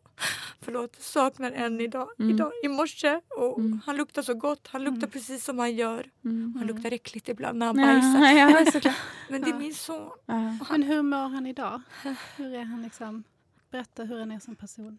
förlåt, 0.60 0.96
saknar 1.02 1.52
än 1.52 1.80
idag. 1.80 2.08
Mm. 2.18 2.30
idag 2.30 2.52
I 2.64 2.68
morse. 2.68 3.20
Och 3.38 3.58
Mm. 3.58 3.80
Han 3.86 3.96
luktar 3.96 4.22
så 4.22 4.34
gott. 4.34 4.68
Han 4.72 4.84
luktar 4.84 4.96
Mm. 5.06 5.10
precis 5.10 5.44
som 5.44 5.58
han 5.58 5.74
gör. 5.74 6.06
Mm. 6.24 6.54
Han 6.58 6.66
luktar 6.66 6.92
äckligt 6.92 7.28
ibland 7.28 7.58
när 7.58 7.66
han 7.66 7.76
bajsar. 7.76 8.82
Ja. 8.86 8.94
Men 9.30 9.42
det 9.42 9.50
är 9.50 9.54
min 9.58 9.74
son. 9.74 10.10
Ja. 10.26 10.56
Men 10.70 10.82
hur 10.82 11.02
mår 11.02 11.28
han 11.28 11.46
idag? 11.46 11.80
Hur 12.36 12.54
är 12.54 12.64
han 12.64 12.82
liksom? 12.82 13.24
Berätta 13.70 14.04
hur 14.04 14.18
han 14.18 14.32
är 14.32 14.38
som 14.40 14.56
person. 14.56 14.98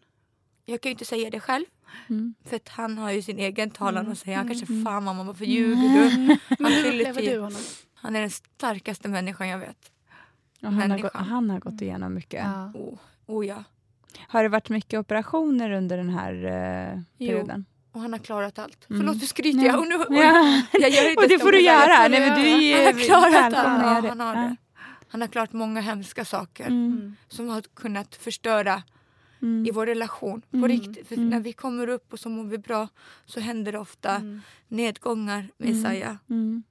Jag 0.64 0.80
kan 0.80 0.90
ju 0.90 0.92
inte 0.92 1.04
säga 1.04 1.30
det 1.30 1.40
själv. 1.40 1.64
Mm. 2.08 2.34
För 2.44 2.56
att 2.56 2.68
han 2.68 2.98
har 2.98 3.10
ju 3.10 3.22
sin 3.22 3.38
egen 3.38 3.70
talan 3.70 4.00
Mm. 4.00 4.12
och 4.12 4.18
säger 4.18 4.36
han 4.36 4.46
kanske 4.48 4.72
Mm. 4.72 4.84
fan 4.84 5.04
mamma 5.04 5.24
varför 5.24 5.44
ljuger 5.44 5.76
du? 6.10 6.36
Men 6.58 6.72
hur 6.72 6.82
fyller 6.82 7.00
upplever 7.00 7.20
tio. 7.20 7.34
du 7.34 7.40
honom? 7.40 7.60
Han 7.94 8.16
är 8.16 8.20
den 8.20 8.30
starkaste 8.30 9.08
människan 9.08 9.48
jag 9.48 9.58
vet. 9.58 9.92
Och 10.60 10.64
han, 10.64 10.74
har 10.74 10.88
Människa. 10.88 11.02
gått, 11.08 11.26
han 11.26 11.50
har 11.50 11.60
gått 11.60 11.80
igenom 11.82 12.14
mycket. 12.14 12.44
Ja. 12.44 12.72
Oh, 12.74 12.98
oh 13.26 13.46
ja. 13.46 13.64
Har 14.28 14.42
det 14.42 14.48
varit 14.48 14.68
mycket 14.68 15.00
operationer 15.00 15.70
under 15.70 15.96
den 15.96 16.08
här 16.10 16.44
eh, 16.44 17.00
Jo. 17.18 17.28
perioden? 17.28 17.64
Och 17.92 18.00
han 18.00 18.12
har 18.12 18.18
klarat 18.18 18.58
allt. 18.58 18.90
Mm. 18.90 19.00
Förlåt 19.00 19.20
nu 19.20 19.26
skryter 19.26 19.58
Ja. 19.58 19.66
jag. 19.66 19.78
Och 19.80 19.88
nu, 19.88 19.94
och, 19.94 20.06
Ja. 20.14 20.62
jag 20.72 20.90
gör 20.90 21.10
inte 21.10 21.22
Och 21.22 21.28
det 21.28 21.38
får 21.38 21.52
du 21.52 21.60
göra. 21.60 21.86
grejer. 21.86 22.08
Nej, 22.08 22.20
men 22.20 22.40
du 22.42 22.48
är 22.48 22.76
Han 22.86 22.94
har 22.94 23.00
klarat 23.04 23.54
allt. 23.54 23.82
Ja, 23.82 24.00
det. 24.00 24.08
han 24.08 24.20
har 24.20 24.34
Ja. 24.34 24.40
det. 24.42 24.56
Han 25.08 25.20
har 25.20 25.28
klarat 25.28 25.52
många 25.52 25.80
hemska 25.80 26.24
saker 26.24 26.66
Mm. 26.66 27.16
Som 27.28 27.48
har 27.48 27.62
kunnat 27.74 28.14
förstöra 28.14 28.82
Mm. 29.42 29.66
i 29.66 29.70
vår 29.70 29.86
relation. 29.86 30.40
På 30.50 30.56
Mm. 30.56 30.68
riktigt. 30.68 31.08
För 31.08 31.14
Mm. 31.16 31.28
när 31.28 31.40
vi 31.40 31.52
kommer 31.52 31.88
upp 31.88 32.12
och 32.12 32.18
så 32.20 32.28
mår 32.28 32.44
vi 32.44 32.58
bra 32.58 32.88
så 33.26 33.40
händer 33.40 33.72
det 33.72 33.78
ofta 33.78 34.14
Mm. 34.16 34.40
nedgångar 34.68 35.48
med 35.58 35.68
Mm. 35.68 35.80
Isaiah. 35.80 36.16
Mm. 36.30 36.62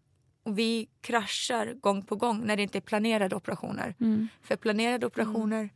Och 0.43 0.59
vi 0.59 0.87
kraschar 1.01 1.73
gång 1.81 2.01
på 2.05 2.15
gång 2.15 2.41
när 2.45 2.55
det 2.57 2.63
inte 2.63 2.77
är 2.77 2.81
planerade 2.81 3.35
operationer. 3.35 3.95
Mm. 3.99 4.27
För 4.41 4.55
planerade 4.55 5.05
operationer 5.05 5.69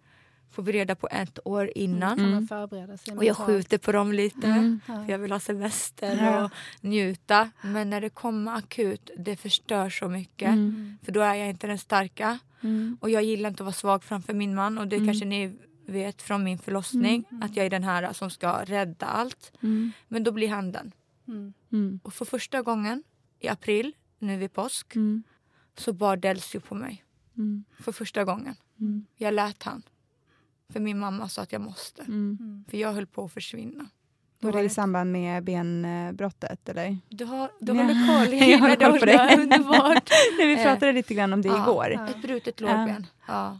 får 0.52 0.64
vi 0.64 0.72
reda 0.72 0.96
på 0.96 1.08
ett 1.12 1.40
år 1.46 1.72
innan. 1.76 2.20
Mm. 2.20 2.48
förbereda 2.48 2.98
sig 2.98 3.18
Och 3.18 3.24
jag 3.26 3.36
skjuter 3.38 3.78
på 3.78 3.92
dem 3.92 4.12
lite. 4.12 4.48
Mm. 4.48 4.80
För 4.86 5.06
jag 5.12 5.20
vill 5.20 5.32
ha 5.32 5.40
semester 5.40 6.26
Ja. 6.26 6.44
och 6.46 6.52
njuta. 6.82 7.52
Men 7.62 7.90
när 7.90 8.02
det 8.02 8.10
kommer 8.10 8.56
akut, 8.58 9.10
det 9.18 9.36
förstör 9.36 9.90
så 9.90 10.08
mycket. 10.08 10.48
Mm. 10.50 10.98
För 11.04 11.12
då 11.12 11.22
är 11.22 11.36
jag 11.36 11.50
inte 11.50 11.68
den 11.68 11.78
starka. 11.78 12.40
Mm. 12.62 12.98
Och 13.02 13.10
jag 13.10 13.24
gillar 13.24 13.50
inte 13.50 13.64
att 13.64 13.66
vara 13.66 13.74
svag 13.74 14.04
framför 14.04 14.34
min 14.34 14.56
man. 14.56 14.78
Och 14.78 14.88
det 14.88 14.96
Mm. 14.96 15.08
kanske 15.08 15.26
ni 15.26 15.56
vet 15.86 16.22
från 16.22 16.44
min 16.44 16.58
förlossning. 16.58 17.26
Mm. 17.32 17.44
Att 17.44 17.56
jag 17.56 17.66
är 17.66 17.70
den 17.70 17.84
här 17.84 18.14
som 18.14 18.30
ska 18.30 18.64
rädda 18.66 19.06
allt. 19.06 19.52
Mm. 19.64 19.92
Men 20.08 20.24
då 20.24 20.32
blir 20.32 20.50
han 20.50 20.72
den. 20.72 20.92
Mm. 21.28 21.54
Mm. 21.72 22.00
Och 22.04 22.14
för 22.14 22.26
första 22.26 22.62
gången 22.62 23.04
i 23.40 23.48
april, 23.48 23.94
nu 24.20 24.38
vid 24.38 24.54
påsk, 24.54 24.96
Mm. 24.96 25.24
så 25.78 25.94
bar 25.94 26.18
Delsio 26.18 26.60
på 26.60 26.76
mig. 26.76 27.04
Mm. 27.38 27.64
För 27.80 27.92
första 27.92 28.24
gången. 28.24 28.56
Mm. 28.80 29.06
Jag 29.18 29.34
lät 29.34 29.64
han. 29.64 29.84
För 30.74 30.80
min 30.80 31.00
mamma 31.00 31.30
sa 31.30 31.42
att 31.42 31.52
jag 31.52 31.62
måste. 31.62 32.02
Mm. 32.02 32.38
Mm. 32.40 32.66
För 32.70 32.78
jag 32.78 32.94
höll 32.94 33.06
på 33.06 33.26
att 33.26 33.32
försvinna. 33.34 33.90
Då 34.40 34.52
Var 34.52 34.60
det 34.60 34.66
i 34.66 34.70
samband 34.70 35.12
med 35.12 35.44
benbrottet 35.44 36.70
eller? 36.70 36.98
Du 37.10 37.26
har, 37.26 37.52
du 37.60 37.72
håller 37.72 37.88
koll. 38.28 38.34
Jag 38.50 38.60
håller 38.60 38.76
koll 38.76 39.00
på 39.00 39.06
det. 39.06 39.36
Underbart. 39.40 40.10
Nej, 40.38 40.48
vi 40.48 40.54
Eh. 40.54 40.64
pratade 40.64 40.92
lite 40.94 41.14
grann 41.14 41.34
om 41.34 41.42
det 41.42 41.48
Ja. 41.50 41.64
igår. 41.64 41.92
Ja. 41.92 42.08
Ett 42.08 42.22
brutet 42.22 42.60
lårben. 42.62 43.08
Ja. 43.28 43.60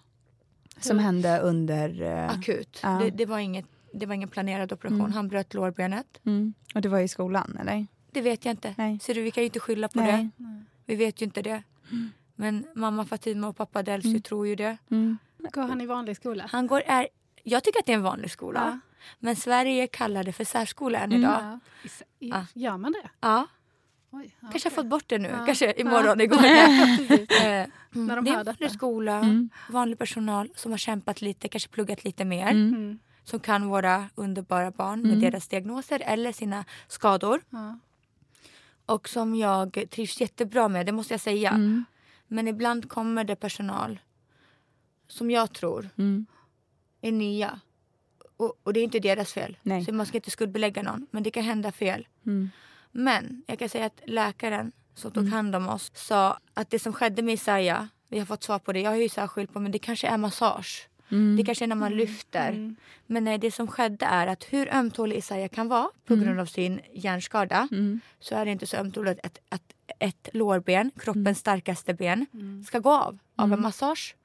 Som 0.80 1.00
hände 1.00 1.40
under... 1.40 2.02
eh, 2.02 2.30
Akut. 2.32 2.80
Ja. 2.84 2.90
Det, 2.90 3.10
det, 3.10 3.26
var 3.26 3.40
inget, 3.40 3.66
det 3.94 4.06
var 4.06 4.14
ingen 4.16 4.30
planerad 4.30 4.74
operation. 4.74 5.00
Mm. 5.00 5.12
Han 5.14 5.28
bröt 5.28 5.54
lårbenet. 5.54 6.20
Mm. 6.26 6.54
Och 6.76 6.82
det 6.82 6.90
var 6.90 7.00
i 7.00 7.08
skolan 7.08 7.58
eller? 7.62 7.88
Det 8.12 8.22
vet 8.22 8.46
jag 8.46 8.52
inte. 8.54 8.76
Nej. 8.78 9.00
Ser 9.00 9.14
du, 9.16 9.22
vi 9.22 9.32
kan 9.32 9.44
ju 9.44 9.46
inte 9.46 9.60
skylla 9.60 9.88
på 9.88 10.00
Nej. 10.00 10.12
det. 10.12 10.44
Nej. 10.44 10.62
Vi 10.86 10.96
vet 10.96 11.22
ju 11.22 11.26
inte 11.26 11.42
det. 11.42 11.64
Men 12.36 12.66
mamma 12.76 13.06
Fatima 13.06 13.48
och 13.48 13.58
pappa 13.58 13.84
Delsio 13.84 14.10
Mm. 14.10 14.22
tror 14.22 14.48
ju 14.48 14.56
det. 14.56 14.78
Mm. 15.42 15.52
Går 15.54 15.62
han 15.62 15.82
i 15.82 15.86
vanlig 15.86 16.16
skola? 16.16 16.46
Han 16.52 16.68
går, 16.68 16.84
är, 16.86 17.08
jag 17.44 17.64
tycker 17.64 17.80
att 17.80 17.86
det 17.86 17.92
är 17.92 17.96
en 17.98 18.04
vanlig 18.04 18.32
skola. 18.32 18.80
Men 19.20 19.36
Sverige 19.36 19.88
kallar 19.88 20.24
det 20.24 20.34
för 20.34 20.44
särskola 20.44 21.00
än 21.00 21.12
Mm. 21.12 21.22
idag. 21.22 21.60
Ja. 21.84 21.90
Ja. 22.20 22.46
Gör 22.54 22.78
man 22.78 22.92
det? 22.92 23.10
Ja. 23.22 23.48
Oj, 24.14 24.36
ja, 24.40 24.48
Kanske 24.52 24.70
har 24.70 24.76
fått 24.76 24.86
bort 24.86 25.04
det 25.08 25.18
nu. 25.18 25.30
Ja. 25.30 25.46
Kanske 25.46 25.66
Ja. 25.66 25.74
imorgon, 25.74 26.22
igår. 26.26 26.38
Precis. 26.38 27.30
Eh, 27.42 27.68
När 27.92 28.16
de 28.16 28.26
det 28.26 28.32
är 28.32 28.40
en 28.40 28.46
vanlig 28.46 28.72
skola, 28.72 29.16
Mm. 29.18 29.50
vanlig 29.70 29.98
personal 30.00 30.50
som 30.56 30.72
har 30.72 30.78
kämpat 30.78 31.22
lite, 31.22 31.48
kanske 31.48 31.70
pluggat 31.70 32.04
lite 32.04 32.26
mer. 32.26 32.48
Mm. 32.52 32.68
Mm. 32.74 33.00
Som 33.24 33.40
kan 33.40 33.68
våra 33.68 34.10
underbara 34.16 34.72
barn 34.72 35.02
med 35.02 35.12
Mm. 35.12 35.22
deras 35.22 35.48
diagnoser 35.48 36.00
eller 36.06 36.32
sina 36.32 36.66
skador. 36.88 37.42
Ja. 37.50 37.78
Och 38.86 39.10
som 39.10 39.36
jag 39.36 39.86
trivs 39.92 40.22
jättebra 40.22 40.68
med, 40.68 40.86
det 40.86 40.92
måste 40.92 41.14
jag 41.14 41.22
säga. 41.22 41.50
Mm. 41.50 41.86
Men 42.28 42.48
ibland 42.48 42.90
kommer 42.90 43.24
det 43.24 43.36
personal 43.36 44.00
som 45.12 45.32
jag 45.32 45.54
tror 45.54 45.90
Mm. 45.98 46.26
är 47.02 47.12
nya. 47.12 47.60
Och, 48.38 48.60
och 48.64 48.74
det 48.74 48.80
är 48.80 48.84
inte 48.84 49.00
deras 49.00 49.34
fel. 49.34 49.58
Nej. 49.62 49.86
Så 49.86 49.94
man 49.94 50.06
ska 50.06 50.18
inte 50.18 50.32
skuldbelägga 50.32 50.82
någon. 50.84 51.08
Men 51.12 51.24
det 51.24 51.32
kan 51.32 51.44
hända 51.44 51.72
fel. 51.72 52.08
Mm. 52.26 52.50
Men 52.92 53.44
jag 53.48 53.60
kan 53.60 53.70
säga 53.70 53.86
att 53.86 54.02
läkaren 54.06 54.72
som 54.96 55.12
tog 55.12 55.28
hand 55.28 55.56
om 55.56 55.68
oss 55.70 55.92
sa 55.96 56.40
att 56.54 56.70
det 56.70 56.80
som 56.80 56.94
skedde 56.94 57.22
med 57.22 57.34
Isaiah, 57.34 57.86
vi 58.08 58.20
har 58.20 58.26
fått 58.26 58.44
svar 58.44 58.60
på 58.60 58.74
det, 58.74 58.82
jag 58.82 58.92
har 58.92 58.98
ju 58.98 59.10
särskilt 59.10 59.54
på 59.54 59.60
men 59.60 59.72
det 59.72 59.80
kanske 59.80 60.08
är 60.08 60.18
massage. 60.18 60.88
Mm. 61.12 61.36
Det 61.38 61.44
kanske 61.44 61.66
är 61.66 61.68
när 61.68 61.76
man 61.76 61.92
lyfter. 61.96 62.50
Mm. 62.50 62.76
Men 63.06 63.24
nej, 63.24 63.38
det 63.38 63.52
som 63.52 63.68
skedde 63.68 64.06
är 64.06 64.28
att 64.28 64.44
hur 64.44 64.74
ömtålig 64.74 65.18
Isaiah 65.18 65.50
kan 65.50 65.68
vara 65.68 65.90
på 66.06 66.16
grund 66.16 66.40
av 66.40 66.46
sin 66.46 66.80
hjärnskada 66.94 67.68
Mm. 67.72 68.00
så 68.20 68.36
är 68.36 68.46
det 68.46 68.52
inte 68.52 68.68
så 68.68 68.78
ömtåligt 68.78 69.26
att, 69.26 69.40
att 69.50 69.64
ett 70.00 70.30
lårben, 70.34 70.92
kroppens 71.00 71.40
starkaste 71.40 71.94
ben, 71.94 72.26
Mm. 72.34 72.64
ska 72.64 72.80
gå 72.80 72.92
av 72.92 73.20
av 73.36 73.54
en 73.54 73.62
massage. 73.62 74.16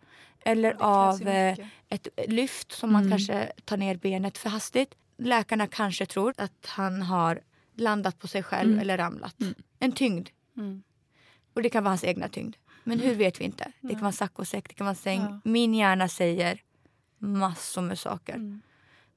Eller 0.47 0.77
av 0.79 1.29
eh, 1.29 1.51
mycket. 1.51 1.69
ett 1.89 2.09
lyft 2.29 2.73
som 2.73 2.93
man 2.93 3.11
kanske 3.11 3.53
tar 3.65 3.77
ner 3.77 3.97
benet 3.97 4.39
för 4.39 4.51
hastigt. 4.51 4.95
Läkarna 5.19 5.67
kanske 5.67 6.07
tror 6.07 6.35
att 6.37 6.67
han 6.67 7.03
har 7.03 7.41
landat 7.75 8.19
på 8.19 8.29
sig 8.29 8.43
själv 8.43 8.81
eller 8.81 8.97
ramlat. 8.97 9.37
En 9.79 9.93
tyngd. 9.93 10.29
Mm. 10.57 10.83
Och 11.55 11.63
det 11.63 11.71
kan 11.71 11.85
vara 11.85 11.91
hans 11.91 12.05
egna 12.05 12.29
tyngd. 12.29 12.57
Men 12.85 13.01
hur 13.01 13.15
vet 13.15 13.41
vi 13.41 13.45
inte. 13.45 13.73
Det 13.81 13.93
kan 13.93 14.01
vara 14.03 14.13
saccosäck, 14.13 14.69
det 14.69 14.75
kan 14.75 14.85
vara 14.85 14.95
säng. 14.95 15.21
Ja. 15.21 15.41
Min 15.45 15.75
hjärna 15.75 16.09
säger 16.09 16.63
massor 17.19 17.83
med 17.83 17.99
saker. 17.99 18.35
Mm. 18.35 18.61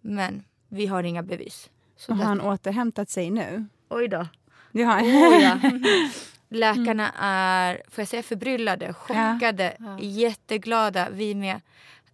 Men 0.01 0.43
vi 0.67 0.85
har 0.85 1.03
inga 1.03 1.23
bevis. 1.23 1.69
Så 1.95 2.11
Och 2.11 2.17
har 2.17 2.25
han 2.25 2.41
återhämtat 2.41 3.09
sig 3.09 3.29
nu? 3.29 3.65
Oj 3.89 4.07
då. 4.07 4.27
Har 4.73 5.01
Oh, 5.01 5.41
ja. 5.41 5.59
Läkarna 6.49 7.11
är, 7.19 7.81
får 7.89 8.01
jag 8.01 8.07
säga, 8.07 8.23
förbryllade, 8.23 8.93
chockade, 8.93 9.75
Ja. 9.79 9.99
jätteglada. 9.99 11.09
Vi 11.09 11.35
med. 11.35 11.61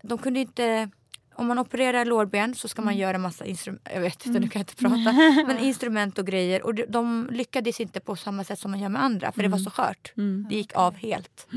De 0.01 0.17
kunde 0.17 0.39
inte... 0.39 0.89
Om 1.37 1.47
man 1.47 1.59
opererar 1.59 2.05
lårben 2.05 2.55
så 2.55 2.67
ska 2.67 2.81
man 2.81 2.97
göra 2.97 3.17
massa 3.17 3.45
instrument. 3.45 3.87
Jag 3.93 4.01
vet 4.01 4.25
inte, 4.25 4.39
nu 4.39 4.49
kan 4.49 4.59
jag 4.59 4.63
inte 4.63 4.75
prata. 4.75 5.43
Men 5.47 5.59
instrument 5.59 6.17
och 6.19 6.27
grejer. 6.27 6.63
Och 6.63 6.75
de, 6.75 6.85
de 6.85 7.29
lyckades 7.31 7.79
inte 7.79 7.99
på 7.99 8.15
samma 8.15 8.43
sätt 8.43 8.59
som 8.59 8.71
man 8.71 8.79
gör 8.79 8.89
med 8.89 9.03
andra. 9.03 9.31
För 9.31 9.41
det 9.41 9.47
var 9.47 9.57
så 9.57 9.69
skört. 9.69 10.11
Det 10.49 10.55
gick 10.55 10.73
av 10.75 10.95
helt. 10.95 11.47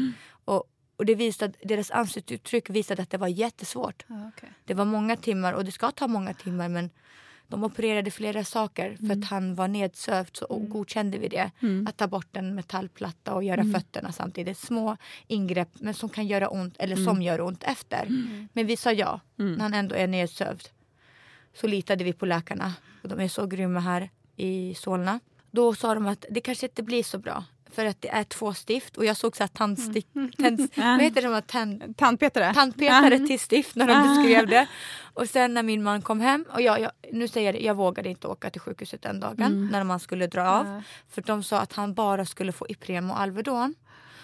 Och, 0.45 0.65
och 0.97 1.07
det 1.07 1.15
visade, 1.15 1.53
deras 1.65 1.91
ansiktsuttryck 1.91 2.71
visade 2.71 3.03
att 3.03 3.11
det 3.11 3.19
var 3.19 3.29
jättesvårt. 3.29 4.05
Ja, 4.07 4.31
okej. 4.37 4.49
Det 4.65 4.75
var 4.75 4.85
många 4.85 5.17
timmar 5.17 5.53
och 5.53 5.65
det 5.65 5.73
ska 5.73 5.91
ta 5.91 6.09
många 6.09 6.35
timmar 6.35 6.69
men 6.69 6.91
de 7.49 7.65
opererade 7.65 8.11
flera 8.11 8.45
saker 8.45 8.97
för 9.07 9.13
att 9.13 9.25
han 9.25 9.55
var 9.55 9.69
nedsövd 9.69 10.37
så 10.37 10.45
och 10.45 10.69
godkände 10.69 11.19
vi 11.19 11.29
det. 11.29 11.51
Att 11.89 11.97
ta 11.97 12.07
bort 12.07 12.37
en 12.37 12.55
metallplatta 12.55 13.35
och 13.35 13.45
göra 13.45 13.65
fötterna 13.75 14.13
samtidigt. 14.13 14.59
Små 14.59 14.97
ingrepp 15.27 15.69
men 15.75 15.95
som 15.95 16.09
kan 16.09 16.27
göra 16.27 16.49
ont 16.49 16.75
eller 16.79 16.97
som 16.97 17.23
gör 17.23 17.41
ont 17.41 17.63
efter. 17.63 18.09
Men 18.53 18.67
vi 18.67 18.77
sa 18.77 18.93
ja 18.93 19.21
när 19.37 19.59
han 19.59 19.75
ändå 19.75 19.95
är 19.95 20.07
nedsövd. 20.07 20.69
Så 21.55 21.67
litade 21.67 22.05
vi 22.05 22.13
på 22.13 22.27
läkarna 22.27 22.75
och 23.03 23.09
de 23.09 23.21
är 23.21 23.29
så 23.29 23.47
grymma 23.47 23.81
här 23.81 24.11
i 24.37 24.75
Solna. 24.75 25.21
Då 25.51 25.75
sa 25.75 25.95
de 25.95 26.07
att 26.07 26.25
det 26.31 26.41
kanske 26.41 26.67
inte 26.67 26.83
blir 26.83 27.03
så 27.03 27.19
bra 27.19 27.45
för 27.71 27.85
att 27.87 28.03
det 28.03 28.09
är 28.09 28.25
två 28.25 28.55
stift 28.55 28.97
och 28.97 29.05
jag 29.05 29.17
såg 29.17 29.37
så 29.37 29.43
här 29.43 29.49
tandstick, 29.49 30.07
tänd, 30.13 30.61
vad 30.77 31.01
heter 31.01 31.23
det, 31.31 31.43
tänd, 31.43 31.97
Tandpetare? 31.97 32.55
tandpetare 32.55 33.19
till 33.27 33.41
stift 33.41 33.77
när 33.77 33.87
de 33.87 34.03
beskrev 34.09 34.47
det. 34.47 34.69
Och 35.19 35.29
sen 35.29 35.55
när 35.55 35.63
min 35.63 35.83
man 35.83 36.03
kom 36.03 36.21
hem, 36.21 36.45
och 36.53 36.61
jag, 36.63 36.81
jag, 36.81 36.91
nu 37.13 37.29
säger 37.29 37.47
jag 37.47 37.55
det, 37.55 37.67
jag 37.67 37.75
vågade 37.75 38.09
inte 38.09 38.27
åka 38.27 38.51
till 38.51 38.61
sjukhuset 38.61 39.03
den 39.03 39.21
dagen 39.21 39.69
när 39.73 39.85
man 39.85 40.01
skulle 40.01 40.27
dra 40.27 40.49
av. 40.49 40.83
För 41.09 41.23
de 41.23 41.43
sa 41.43 41.61
att 41.61 41.73
han 41.73 41.95
bara 41.95 42.25
skulle 42.25 42.53
få 42.53 42.67
Ipren 42.69 43.11
och 43.11 43.21
Alvedon. 43.21 43.75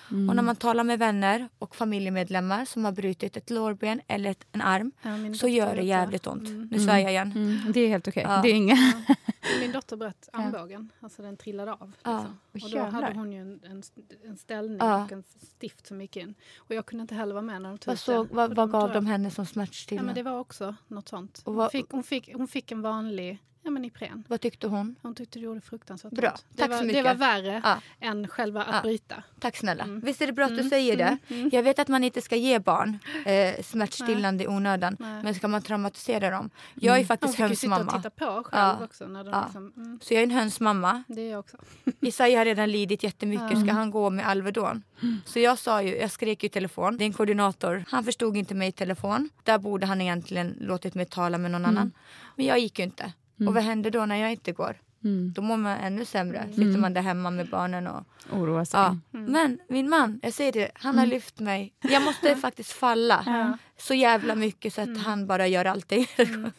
Och 0.09 0.37
när 0.37 0.43
man 0.43 0.57
talar 0.57 0.85
med 0.85 0.99
vänner 0.99 1.49
och 1.59 1.77
familjemedlemmar 1.77 2.65
som 2.65 2.85
har 2.85 2.93
brutit 2.93 3.37
ett 3.37 3.51
lårben 3.51 4.01
eller 4.07 4.31
ett, 4.31 4.47
en 4.53 4.61
arm 4.61 4.93
Ja, 5.03 5.35
så 5.35 5.49
gör 5.49 5.77
det 5.77 5.83
jävligt 5.83 6.27
ont. 6.27 6.49
Mm. 6.49 6.69
Nu 6.71 6.79
svär 6.81 6.99
jag 6.99 7.11
igen. 7.11 7.33
Mm, 7.37 7.73
det 7.73 7.81
är 7.81 7.89
helt 7.89 8.09
okej. 8.09 8.23
Ja. 8.27 8.41
Det 8.43 8.49
är 8.49 8.55
inga... 8.55 8.77
Min 9.61 9.73
dotter 9.73 9.97
bröt 9.97 10.29
armbågen, 10.33 10.91
alltså 11.01 11.23
den 11.23 11.37
trillade 11.37 11.73
av. 11.73 11.93
Ja. 12.03 12.27
Liksom. 12.53 12.71
Oj, 12.77 12.81
Och 12.83 12.91
då 12.91 12.97
hade 12.97 13.15
hon 13.19 13.33
ju 13.33 13.41
en, 13.41 13.61
en, 13.65 13.83
en 14.25 14.37
ställning 14.37 14.79
Ja. 14.81 15.05
och 15.05 15.13
en 15.13 15.25
stift 15.57 15.87
som 15.87 16.01
gick 16.01 16.17
in. 16.17 16.35
Och 16.59 16.75
jag 16.75 16.87
kunde 16.87 17.03
inte 17.03 17.15
heller 17.15 17.35
vara 17.35 17.43
med 17.43 17.63
när 17.63 17.69
de 17.69 17.79
tog 17.79 17.87
Vad, 17.87 17.95
ut 17.95 18.01
så, 18.01 18.25
det. 18.25 18.35
vad, 18.35 18.51
Och 18.51 18.57
vad 18.57 18.71
gav 18.71 18.93
de 18.93 19.07
henne 19.07 19.31
som 19.31 19.43
Ja, 19.43 19.47
smärtstillande? 19.47 20.07
men 20.07 20.15
det 20.15 20.23
var 20.31 20.39
också 20.39 20.75
något 20.89 21.09
sånt. 21.09 21.39
Och 21.45 21.53
Hon 21.53 21.57
vad- 21.57 21.71
fick, 21.73 21.91
hon, 21.91 22.03
fick, 22.03 22.35
hon 22.35 22.49
fick 22.49 22.73
en 22.73 22.83
vanlig 22.83 23.39
ja, 23.65 23.71
men 23.71 23.85
Ipren. 23.85 24.25
Vad 24.29 24.41
tyckte 24.41 24.67
hon? 24.67 24.97
Hon 25.03 25.15
tyckte 25.15 25.39
det 25.39 25.43
gjorde 25.45 25.61
fruktansvärt 25.61 26.13
Bra. 26.13 26.31
ont. 26.31 26.45
Det 26.51 26.63
Tack 26.63 26.71
var, 26.71 26.77
så 26.79 26.83
Det 26.83 26.87
mycket. 26.87 27.05
var 27.05 27.15
värre 27.15 27.61
Ja. 27.65 27.79
än 28.01 28.29
själva 28.29 28.63
att 28.63 28.75
Ja. 28.75 28.83
bryta. 28.83 29.23
Tack 29.41 29.57
snälla. 29.57 29.85
Mm. 29.85 30.01
Visst 30.01 30.23
är 30.23 30.27
det 30.27 30.33
bra 30.33 30.45
att 30.45 30.51
du 30.51 30.59
Mm, 30.59 30.71
säger 30.71 30.97
det? 30.97 31.05
mm, 31.05 31.19
mm. 31.29 31.51
Jag 31.53 31.63
vet 31.63 31.79
att 31.79 31.89
man 31.89 32.05
inte 32.05 32.21
ska 32.23 32.37
ge 32.37 32.59
barn 32.59 32.99
eh, 33.27 33.63
smärtstillande 33.63 34.45
i 34.45 34.49
onödan. 34.49 34.97
Nej. 35.01 35.23
Men 35.23 35.35
ska 35.35 35.49
man 35.49 35.63
traumatisera 35.63 36.31
dem? 36.31 36.51
Jag 36.75 36.95
är 36.95 36.99
Hon 36.99 37.07
faktiskt 37.07 37.37
fick 37.37 37.49
ju 37.51 37.57
sitta 37.57 37.67
och 37.75 37.79
hönsmamma. 37.79 38.03
titta 38.03 38.11
på 38.11 38.43
själv 38.45 38.77
Ja. 38.81 38.85
också. 38.85 39.07
När 39.07 39.25
de 39.25 39.43
liksom, 39.45 39.73
mm, 39.77 39.99
Så 40.03 40.15
jag 40.15 40.19
är 40.21 40.25
en 40.25 40.31
hönsmamma. 40.31 41.03
det 41.09 41.21
är 41.21 41.31
jag 41.31 41.41
också. 41.41 41.57
Isaiah 42.01 42.39
har 42.39 42.45
redan 42.45 42.71
lidit 42.71 43.03
jättemycket. 43.03 43.51
Ja. 43.51 43.61
Ska 43.61 43.73
han 43.73 43.91
gå 43.91 44.11
med 44.11 44.27
Alvedon? 44.29 44.83
Så 45.27 45.39
jag 45.39 45.59
sa 45.59 45.83
ju, 45.83 45.97
jag 45.97 46.11
skrek 46.11 46.45
i 46.45 46.49
telefon. 46.49 46.97
Det 46.97 47.05
är 47.05 47.07
en 47.07 47.13
koordinator. 47.13 47.85
Han 47.89 48.05
förstod 48.05 48.37
inte 48.37 48.55
mig 48.55 48.69
i 48.69 48.73
telefon. 48.73 49.31
Där 49.43 49.59
borde 49.59 49.87
han 49.87 50.01
egentligen 50.01 50.57
låtit 50.61 50.95
mig 50.95 51.07
tala 51.07 51.39
med 51.39 51.51
någon 51.51 51.65
annan. 51.67 51.93
Men 52.37 52.47
jag 52.47 52.59
gick 52.59 52.79
ju 52.79 52.85
inte. 52.85 53.13
Och 53.39 53.55
vad 53.55 53.63
händer 53.63 53.91
då 53.91 54.07
när 54.07 54.17
jag 54.17 54.31
inte 54.33 54.53
går? 54.53 54.77
Mm. 55.05 55.33
Då 55.33 55.43
mår 55.43 55.57
man 55.57 55.79
ännu 55.79 56.05
sämre. 56.05 56.47
Sitter 56.51 56.79
man 56.79 56.95
där 56.95 57.01
hemma 57.03 57.31
med 57.31 57.49
barnen 57.49 57.87
och 57.87 58.05
Oroa 58.33 58.65
sig. 58.65 58.81
Ja. 58.81 58.97
Men 59.11 59.59
min 59.69 59.89
man, 59.89 60.21
jag 60.23 60.33
säger 60.33 60.53
det, 60.53 60.71
han 60.75 60.91
Mm. 60.95 60.99
har 60.99 61.07
lyft 61.07 61.41
mig. 61.41 61.73
Jag 61.81 62.03
måste 62.03 62.37
faktiskt 62.37 62.73
falla 62.73 63.23
Ja. 63.27 63.59
så 63.79 63.95
jävla 63.95 64.35
mycket 64.35 64.75
så 64.75 64.81
att 64.81 64.99
han 65.03 65.27
bara 65.27 65.47
gör 65.47 65.65
allting. 65.65 66.07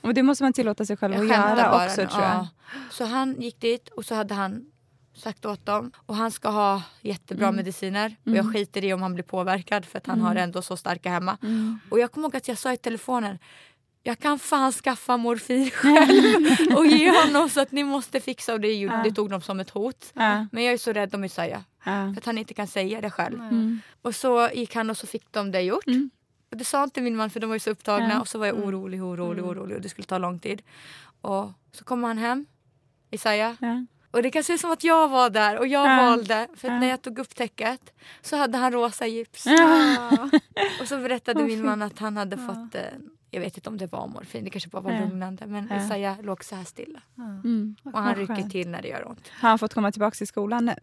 Och 0.02 0.14
det 0.14 0.24
måste 0.24 0.44
man 0.44 0.54
tillåta 0.54 0.86
sig 0.86 0.98
själv 0.98 1.14
Jag 1.14 1.22
att 1.24 1.30
göra 1.30 1.56
bara 1.72 1.86
också 1.86 1.96
tror 1.96 2.24
jag. 2.24 2.32
Ja. 2.36 2.48
Så 2.92 3.06
han 3.06 3.42
gick 3.42 3.60
dit 3.62 3.90
och 3.90 4.06
så 4.06 4.16
hade 4.16 4.34
han 4.34 4.66
sagt 5.16 5.46
åt 5.46 5.66
dem. 5.66 5.92
Och 6.06 6.16
han 6.16 6.32
ska 6.32 6.50
ha 6.50 6.82
jättebra 7.02 7.46
Mm. 7.48 7.56
mediciner. 7.56 8.16
Och 8.26 8.32
jag 8.32 8.54
skiter 8.54 8.84
i 8.84 8.94
om 8.94 9.02
han 9.02 9.14
blir 9.14 9.24
påverkad 9.24 9.86
för 9.86 9.98
att 9.98 10.08
han 10.08 10.22
har 10.22 10.36
ändå 10.36 10.62
så 10.62 10.78
starka 10.78 11.10
hemma. 11.10 11.38
Mm. 11.44 11.80
Och 11.90 12.00
jag 12.00 12.12
kommer 12.12 12.26
ihåg 12.28 12.36
att 12.36 12.48
jag 12.48 12.58
sa 12.58 12.74
i 12.74 12.78
telefonen 12.78 13.38
jag 14.08 14.20
kan 14.20 14.40
fan 14.40 14.72
skaffa 14.72 15.18
morfin 15.18 15.72
själv 15.74 16.48
och 16.78 16.86
ge 16.86 17.12
honom 17.22 17.50
så 17.50 17.62
att 17.62 17.72
ni 17.72 17.84
måste 17.84 18.20
fixa. 18.20 18.54
Och 18.54 18.60
det, 18.60 18.74
gjorde, 18.74 19.02
det 19.04 19.12
tog 19.12 19.30
de 19.30 19.42
som 19.42 19.60
ett 19.60 19.70
hot. 19.70 20.12
Men 20.52 20.64
jag 20.64 20.74
är 20.74 20.78
så 20.78 20.94
rädd 20.94 21.16
om 21.16 21.24
Isaiah. 21.24 21.62
För 22.14 22.18
att 22.18 22.26
han 22.26 22.38
inte 22.38 22.54
kan 22.54 22.68
säga 22.68 23.02
det 23.02 23.10
själv. 23.12 23.40
Mm. 23.40 23.82
Och 24.02 24.16
så 24.16 24.50
gick 24.54 24.76
han 24.76 24.90
och 24.90 24.98
så 24.98 25.08
fick 25.08 25.32
de 25.32 25.52
det 25.52 25.62
gjort. 25.62 25.88
Mm. 25.88 26.10
Och 26.52 26.58
det 26.58 26.66
sa 26.66 26.84
inte 26.84 27.02
min 27.02 27.16
man 27.16 27.30
för 27.30 27.40
de 27.40 27.48
var 27.48 27.56
ju 27.56 27.60
så 27.60 27.70
upptagna. 27.70 28.22
Och 28.22 28.28
så 28.28 28.38
var 28.40 28.46
jag 28.46 28.56
orolig, 28.60 29.04
orolig, 29.04 29.44
orolig 29.46 29.76
och 29.76 29.82
det 29.82 29.90
skulle 29.90 30.06
ta 30.06 30.18
lång 30.18 30.40
tid. 30.40 30.62
Och 31.22 31.52
så 31.72 31.84
kommer 31.84 32.08
han 32.08 32.18
hem, 32.18 32.46
Isaiah. 33.12 33.54
Och 34.12 34.24
det 34.24 34.32
kan 34.32 34.44
se 34.44 34.54
ut 34.54 34.62
som 34.62 34.72
att 34.72 34.84
jag 34.84 35.08
var 35.08 35.30
där 35.30 35.58
och 35.58 35.68
jag 35.68 35.88
Ja. 35.92 35.96
valde. 35.96 36.48
För 36.56 36.68
Ja. 36.68 36.80
när 36.80 36.88
jag 36.88 37.02
tog 37.02 37.20
upp 37.20 37.36
täcket 37.36 37.82
så 38.22 38.38
hade 38.38 38.58
han 38.58 38.72
rosa 38.72 39.08
gips. 39.08 39.46
Ja. 39.46 40.30
Och 40.82 40.88
så 40.88 40.98
berättade 40.98 41.44
min 41.44 41.66
man 41.66 41.82
att 41.82 42.00
han 42.00 42.18
hade 42.18 42.38
fått, 42.38 42.76
eh, 42.76 42.82
jag 43.36 43.42
vet 43.42 43.58
inte 43.58 43.70
om 43.70 43.78
det 43.78 43.92
var 43.92 44.08
morfin, 44.08 44.44
det 44.44 44.50
kanske 44.50 44.70
bara 44.70 44.82
var 44.82 44.92
Ja. 44.92 45.00
lugnande. 45.00 45.46
Men 45.48 45.68
Ja. 45.70 45.78
Isaiah 45.86 46.22
låg 46.22 46.44
så 46.44 46.56
här 46.56 46.64
stilla. 46.64 47.02
Mm. 47.18 47.76
Och 47.84 48.00
han 48.02 48.16
rycker 48.16 48.50
till 48.50 48.70
när 48.70 48.82
det 48.82 48.88
gör 48.88 49.08
ont. 49.08 49.28
Har 49.42 49.50
han 49.50 49.60
fått 49.60 49.74
komma 49.74 49.92
tillbaka 49.92 50.16
till 50.16 50.28
skolan 50.28 50.66
nu? 50.66 50.76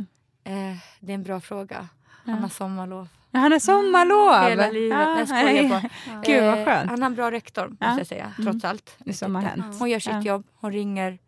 Eh, 0.44 0.76
det 1.00 1.12
är 1.12 1.14
en 1.14 1.22
bra 1.22 1.40
fråga. 1.40 1.88
Han 2.24 2.34
har 2.38 2.48
sommarlov. 2.48 3.08
Ja, 3.30 3.40
han 3.40 3.52
har 3.52 3.58
sommarlov! 3.58 4.48
Hela 4.50 4.70
livet. 4.70 4.98
Nej, 4.98 5.18
jag 5.18 5.28
skojar 5.28 5.68
bara. 5.68 6.22
Gud 6.24 6.42
vad 6.44 6.58
Eh, 6.58 6.64
skönt. 6.64 6.90
Han 6.90 7.02
har 7.02 7.06
en 7.06 7.14
bra 7.14 7.30
rektor 7.30 7.68
måste 7.68 7.84
Ja. 7.84 7.98
jag 7.98 8.06
säga. 8.06 8.32
Mm. 8.38 8.50
Trots 8.52 8.64
allt. 8.64 8.94
Det 8.98 9.12
som 9.12 9.34
har 9.34 9.42
hänt. 9.42 9.78
Hon 9.78 9.90
gör 9.90 9.98
sitt 10.00 10.12
Ja. 10.12 10.20
jobb. 10.22 10.44
Hon 10.54 10.72
ringer 10.72 11.18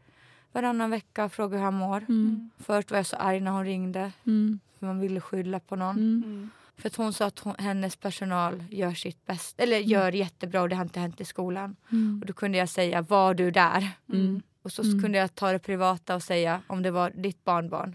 varannan 0.53 0.91
vecka 0.91 1.25
och 1.25 1.33
frågar 1.33 1.59
hur 1.59 1.65
han 1.65 1.75
mår. 1.75 1.97
Mm. 2.09 2.51
Först 2.59 2.91
var 2.91 2.99
jag 2.99 3.07
så 3.07 3.17
arg 3.17 3.41
när 3.41 3.51
hon 3.51 3.65
ringde. 3.65 4.13
Mm. 4.27 4.61
För 4.79 4.87
man 4.87 5.01
ville 5.01 5.21
skylla 5.21 5.61
på 5.61 5.77
någon. 5.77 6.51
Mm. 6.79 6.83
Mm. 6.83 6.83
För 6.83 6.89
att 6.89 6.97
hon 6.97 7.13
sa 7.13 7.27
att 7.27 7.39
hon, 7.39 7.55
hennes 7.59 7.97
personal 7.97 8.65
gör 8.71 8.95
sitt 8.95 9.27
bästa. 9.27 9.63
Eller 9.63 9.79
gör 9.79 10.13
jättebra 10.13 10.63
och 10.63 10.69
det 10.69 10.77
har 10.77 10.83
inte 10.83 11.01
hänt 11.01 11.21
i 11.21 11.25
skolan. 11.25 11.77
Mm. 11.93 12.19
Och 12.21 12.27
då 12.27 12.33
kunde 12.33 12.59
jag 12.59 12.69
säga, 12.69 13.03
var 13.03 13.35
du 13.35 13.51
där? 13.51 13.89
Mm. 14.64 14.66
Och 14.66 14.72
så 14.72 14.83
kunde 15.03 15.18
jag 15.18 15.35
ta 15.35 15.53
det 15.53 15.59
privata 15.59 16.14
och 16.14 16.22
säga 16.22 16.61
om 16.66 16.83
det 16.83 16.90
var 16.90 17.11
ditt 17.14 17.44
barnbarn. 17.44 17.94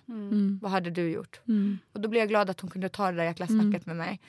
Vad 0.62 0.71
hade 0.71 0.89
du 0.89 1.10
gjort? 1.12 1.39
Och 1.93 2.01
då 2.01 2.10
blev 2.10 2.19
jag 2.19 2.29
glad 2.29 2.49
att 2.49 2.60
hon 2.62 2.69
kunde 2.69 2.89
ta 2.89 3.12
det 3.12 3.17
där 3.17 3.23
jäkla 3.23 3.47
snacket 3.47 3.86
med 3.86 3.95
mig. 3.95 4.19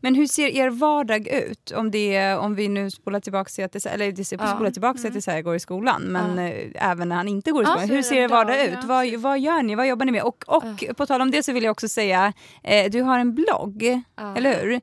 Men 0.00 0.14
hur 0.14 0.26
ser 0.26 0.48
er 0.48 0.70
vardag 0.70 1.28
ut? 1.28 1.70
Om, 1.76 1.90
det, 1.90 2.34
om 2.34 2.54
vi 2.54 2.68
nu 2.68 2.90
spolar 2.90 3.20
tillbaka 3.20 3.48
till 3.48 3.64
att 3.64 3.72
det, 3.72 3.86
eller 3.86 4.12
det 4.12 4.32
Ja. 4.32 4.46
spolar 4.54 4.70
tillbaka 4.70 4.98
till 4.98 5.06
att 5.08 5.14
det 5.14 5.22
så 5.22 5.30
här 5.30 5.42
går 5.42 5.54
i 5.56 5.60
skolan, 5.60 6.02
men 6.02 6.38
eh, 6.38 6.90
även 6.90 7.08
när 7.08 7.16
han 7.16 7.28
inte 7.28 7.50
går 7.52 7.62
i 7.62 7.66
Ja, 7.66 7.70
skolan. 7.70 7.86
så 7.88 7.92
hur 7.92 7.98
är 7.98 8.02
ser 8.02 8.16
er 8.16 8.28
vardag 8.28 8.56
dag, 8.56 8.64
ut? 8.66 8.72
ja. 8.72 8.86
Vad, 8.86 9.14
vad 9.14 9.38
gör 9.40 9.62
ni? 9.62 9.74
Vad 9.74 9.88
jobbar 9.88 10.06
ni 10.06 10.12
med? 10.12 10.22
Och, 10.22 10.44
och 10.46 10.84
på 10.96 11.06
tal 11.06 11.20
om 11.20 11.30
det 11.30 11.42
så 11.42 11.52
vill 11.52 11.64
jag 11.64 11.70
också 11.70 11.88
säga, 11.88 12.32
eh, 12.62 12.90
du 12.90 13.02
har 13.02 13.18
en 13.18 13.34
blogg, 13.34 13.82
eller 14.36 14.62
hur? 14.62 14.80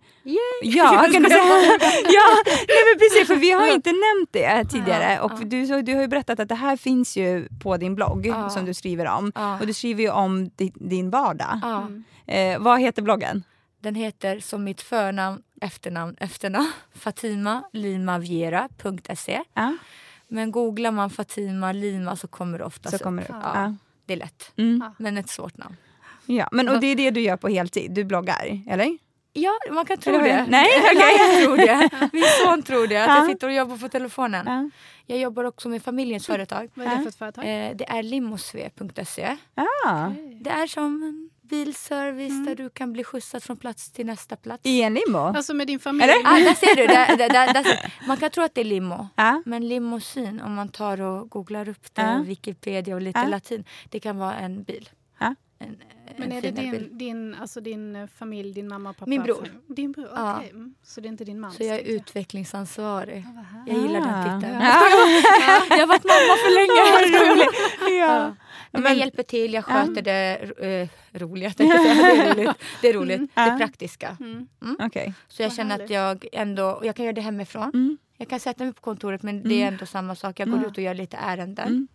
Ja, 0.64 1.08
kan 1.14 1.24
du 1.24 1.30
säga? 1.30 1.44
ja 2.18 2.28
nej, 2.46 2.84
men 2.92 3.00
precis, 3.00 3.28
för 3.28 3.36
vi 3.36 3.52
har 3.52 3.74
inte 3.74 3.90
nämnt 3.90 4.30
det 4.32 4.66
tidigare. 4.70 5.20
Och 5.20 5.46
du, 5.48 5.66
så, 5.68 5.82
du 5.82 5.94
har 5.96 6.02
ju 6.02 6.08
berättat 6.08 6.40
att 6.40 6.50
det 6.50 6.56
här 6.56 6.78
finns 6.78 7.07
ju 7.16 7.48
på 7.64 7.78
din 7.78 7.96
blogg 7.96 8.26
Ja. 8.26 8.50
som 8.50 8.66
du 8.66 8.74
skriver 8.74 9.06
om. 9.06 9.32
Ja. 9.36 9.60
Och 9.60 9.68
du 9.68 9.74
skriver 9.74 10.04
ju 10.04 10.10
om 10.10 10.50
di, 10.56 10.72
din 10.76 11.10
vardag. 11.10 11.60
Ja. 11.62 11.90
Eh, 12.34 12.60
vad 12.60 12.80
heter 12.80 13.02
bloggen? 13.02 13.44
Den 13.80 13.96
heter 13.96 14.40
som 14.40 14.64
mitt 14.64 14.82
förnamn, 14.82 15.42
efternamn, 15.62 16.16
efternamn. 16.20 16.72
Fatimalimavera.se. 16.96 19.42
Men 20.28 20.52
googlar 20.52 20.92
man 20.92 21.10
Fatima 21.10 21.72
Lima 21.72 22.16
så 22.16 22.28
kommer 22.28 22.58
det 22.58 22.64
oftast 22.66 22.98
Så 22.98 23.04
kommer 23.04 23.22
det 23.22 23.28
upp. 23.30 23.36
upp. 23.36 23.42
Ja, 23.44 23.52
Ja. 23.64 23.76
Det 24.06 24.14
är 24.14 24.18
lätt. 24.18 24.52
Mm. 24.58 24.84
Men 24.98 25.18
ett 25.18 25.30
svårt 25.30 25.58
namn. 25.58 25.76
Ja, 26.26 26.48
men 26.52 26.70
och 26.70 26.80
det 26.80 26.88
är 26.88 26.96
det 26.96 27.12
du 27.12 27.22
gör 27.22 27.38
på 27.38 27.48
heltid? 27.48 27.92
Du 27.92 28.04
bloggar, 28.04 28.62
eller? 28.70 28.98
Ja, 29.40 29.52
man 29.72 29.86
kan 29.86 29.98
tro 29.98 30.14
det. 30.18 30.46
Nej, 30.50 30.68
okej. 30.80 31.18
jag 31.18 31.44
tror 31.44 31.58
det. 31.58 32.10
Min 32.14 32.24
son 32.46 32.64
tror 32.64 32.88
det, 32.88 32.98
att 32.98 33.08
Ja. 33.10 33.18
jag 33.18 33.26
sitter 33.28 33.48
och 33.48 33.54
jobbar 33.54 33.78
på 33.78 33.90
telefonen. 33.90 34.46
Ja. 34.48 34.70
Jag 35.06 35.20
jobbar 35.20 35.44
också 35.44 35.70
med 35.70 35.84
familjens 35.84 36.28
företag. 36.28 36.70
Vad 36.74 36.88
är 36.88 36.96
det 36.96 37.02
för 37.02 37.10
ett 37.10 37.16
företag? 37.16 37.44
Eh, 37.46 37.76
det 37.76 37.86
är 37.90 38.04
limosve.se. 38.04 39.38
Ah, 39.56 40.10
Det 40.42 40.50
är 40.50 40.68
som 40.68 41.04
en 41.04 41.30
bilservice 41.50 42.46
där 42.46 42.56
du 42.56 42.70
kan 42.70 42.94
bli 42.94 43.04
skjutsad 43.04 43.44
från 43.44 43.58
plats 43.58 43.92
till 43.92 44.06
nästa 44.06 44.36
plats. 44.36 44.62
I 44.66 44.82
en 44.82 44.94
limo? 44.94 45.18
Alltså 45.18 45.54
med 45.54 45.68
din 45.68 45.80
familj? 45.80 46.04
Eller? 46.12 46.26
Ah, 46.26 46.40
där 46.40 46.54
ser 46.54 46.76
du! 46.76 46.88
Där, 46.88 47.18
där, 47.18 47.30
där, 47.30 47.54
där, 47.54 47.64
ser- 47.64 47.94
man 48.08 48.18
kan 48.18 48.30
tro 48.30 48.44
att 48.44 48.56
det 48.56 48.62
är 48.62 48.66
limo. 48.66 49.08
Ja. 49.16 49.42
Men 49.46 49.68
limousin, 49.68 50.42
om 50.42 50.54
man 50.54 50.70
tar 50.70 51.02
och 51.02 51.30
googlar 51.30 51.70
upp 51.70 51.94
det, 51.96 52.02
Ja. 52.02 52.22
Wikipedia 52.26 52.96
och 52.96 53.02
lite 53.02 53.20
Ja. 53.20 53.28
latin, 53.28 53.64
det 53.90 54.00
kan 54.00 54.18
vara 54.18 54.36
en 54.36 54.64
bil. 54.64 54.90
Ja. 55.20 55.36
En, 55.60 55.78
Men 56.18 56.32
en 56.32 56.38
är 56.38 56.42
det 56.42 56.52
din, 56.52 56.98
din, 56.98 57.36
alltså 57.36 57.62
din 57.62 57.96
eh, 57.96 58.08
familj, 58.08 58.54
din 58.54 58.68
mamma 58.68 58.90
och 58.90 58.98
pappa? 58.98 59.10
Min 59.10 59.24
bror. 59.24 59.48
Din 59.68 59.92
bror, 59.92 60.06
okej. 60.06 60.18
Ja. 60.24 60.42
Mm. 60.50 60.74
Så 60.84 61.02
det 61.02 61.08
är 61.08 61.10
inte 61.10 61.26
din 61.26 61.40
man? 61.40 61.52
Så 61.52 61.64
jag 61.64 61.76
är 61.76 61.84
utvecklingsansvarig. 61.84 63.22
härligt. 63.22 63.74
Jag 63.74 63.82
gillar 63.84 64.00
den 64.00 64.42
titeln. 64.42 64.62
Ja. 64.62 65.62
Jag 65.70 65.78
har 65.80 65.88
varit 65.88 66.04
mamma 66.04 66.36
för 66.44 66.54
länge. 66.58 68.00
ja. 68.00 68.36
Men 68.72 68.82
Men- 68.84 68.92
jag 68.92 69.00
hjälper 69.00 69.24
till, 69.24 69.54
jag 69.54 69.66
sköter 69.66 70.02
det 70.02 70.52
eh, 70.68 71.20
roliga. 71.20 71.54
Det 71.58 71.64
är 71.64 72.34
roligt. 72.36 72.50
Det, 72.82 72.90
är 72.90 72.94
roligt. 72.94 73.32
Ja. 73.34 73.50
det 73.52 73.58
praktiska. 73.58 74.18
Mm. 74.20 74.48
Okej. 74.80 75.14
Så 75.28 75.42
jag 75.42 75.50
Vad 75.50 75.56
känner 75.56 75.76
att 75.76 75.82
härligt. 75.92 76.32
jag 76.34 76.42
ändå, 76.42 76.66
och 76.70 76.86
jag 76.86 76.96
kan 76.96 77.06
göra 77.06 77.14
det 77.14 77.22
hemifrån. 77.22 77.72
Mm. 77.74 77.98
Jag 78.18 78.30
kan 78.30 78.40
sätta 78.40 78.64
mig 78.64 78.74
på 78.74 78.82
kontoret 78.82 79.24
men 79.24 79.44
det 79.44 79.62
är 79.64 79.68
ändå 79.68 79.86
samma 79.86 80.16
sak. 80.16 80.40
Jag 80.40 80.50
går 80.52 80.66
ut 80.66 80.78
och 80.78 80.84
gör 80.84 80.94
lite 80.94 81.18
ärenden. 81.18 81.88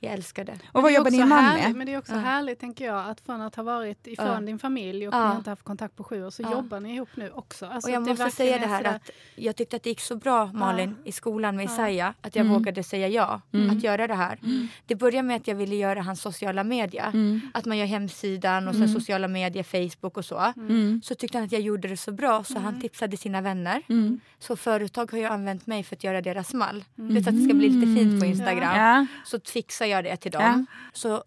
Mm. 0.00 0.10
Jag 0.10 0.12
älskar 0.18 0.44
det. 0.44 0.58
Och 0.72 0.82
vad 0.82 0.90
det 0.92 0.96
jobbar 0.96 1.10
din 1.10 1.28
man 1.28 1.44
härligt, 1.44 1.64
med? 1.66 1.76
Men 1.76 1.86
det 1.86 1.92
är 1.94 1.98
också 1.98 2.12
Ja. 2.12 2.18
härligt 2.18 2.60
tänker 2.60 2.84
jag 2.84 3.10
att 3.10 3.20
från 3.20 3.40
att 3.40 3.54
ha 3.56 3.62
varit 3.62 4.06
ifrån 4.06 4.26
Ja. 4.26 4.40
din 4.40 4.58
familj 4.58 5.08
och 5.08 5.14
Ja. 5.14 5.18
ni 5.22 5.26
har 5.28 5.36
inte 5.36 5.50
haft 5.50 5.62
kontakt 5.62 5.96
på 5.96 6.04
sju 6.04 6.24
år 6.26 6.30
så 6.30 6.42
Ja. 6.42 6.52
jobbar 6.52 6.80
ni 6.80 6.94
ihop 6.94 7.08
nu 7.14 7.30
också. 7.30 7.66
Alltså 7.66 7.90
Och 7.90 7.94
jag 7.94 8.08
måste 8.08 8.30
säga 8.30 8.58
det 8.58 8.64
är 8.64 8.68
här 8.68 8.78
sådär- 8.78 8.94
att 8.96 9.10
jag 9.36 9.56
tyckte 9.56 9.76
att 9.76 9.82
det 9.82 9.90
gick 9.90 10.00
så 10.00 10.16
bra 10.16 10.46
Malin 10.46 10.96
i 11.04 11.12
skolan 11.12 11.56
med 11.56 11.64
Isaiah 11.64 12.12
att 12.20 12.36
jag 12.36 12.46
Mm. 12.46 12.52
vågade 12.58 12.82
säga 12.82 13.08
ja 13.08 13.40
att 13.70 13.82
göra 13.84 14.06
det 14.06 14.14
här. 14.14 14.38
Det 14.86 14.94
började 14.94 15.22
med 15.28 15.36
att 15.36 15.48
jag 15.48 15.54
ville 15.54 15.74
göra 15.76 16.02
hans 16.02 16.20
sociala 16.22 16.64
medier. 16.64 17.06
Mm. 17.08 17.40
Att 17.54 17.64
man 17.64 17.78
gör 17.78 17.86
hemsidan 17.86 18.68
och 18.68 18.74
sen 18.74 18.88
sociala 18.88 19.28
medier, 19.28 19.62
Facebook 19.62 20.16
och 20.16 20.24
så. 20.24 20.52
Mm. 20.56 21.00
Så 21.04 21.14
tyckte 21.14 21.38
han 21.38 21.44
att 21.44 21.52
jag 21.52 21.60
gjorde 21.60 21.88
det 21.88 21.96
så 21.96 22.12
bra 22.12 22.44
så 22.44 22.58
han 22.58 22.80
tipsade 22.80 23.16
sina 23.16 23.40
vänner. 23.40 23.82
Mm. 23.88 24.20
Så 24.38 24.56
företag 24.56 25.10
har 25.10 25.18
ju 25.18 25.24
använt 25.24 25.66
mig 25.66 25.82
för 25.82 25.96
att 25.96 26.04
göra 26.04 26.20
deras 26.22 26.54
mall. 26.54 26.84
Du 26.94 27.14
vet 27.14 27.28
att 27.28 27.34
det 27.38 27.44
ska 27.44 27.54
bli 27.54 27.68
lite 27.68 28.00
fint 28.00 28.20
på 28.20 28.26
Instagram. 28.26 28.76
Ja. 28.76 29.06
Så 29.24 29.40
fixar 29.40 29.86
jag 29.88 30.04
det 30.04 30.16
till 30.16 30.32
dem. 30.32 30.66
Ja. 30.70 30.76
Så 30.92 31.24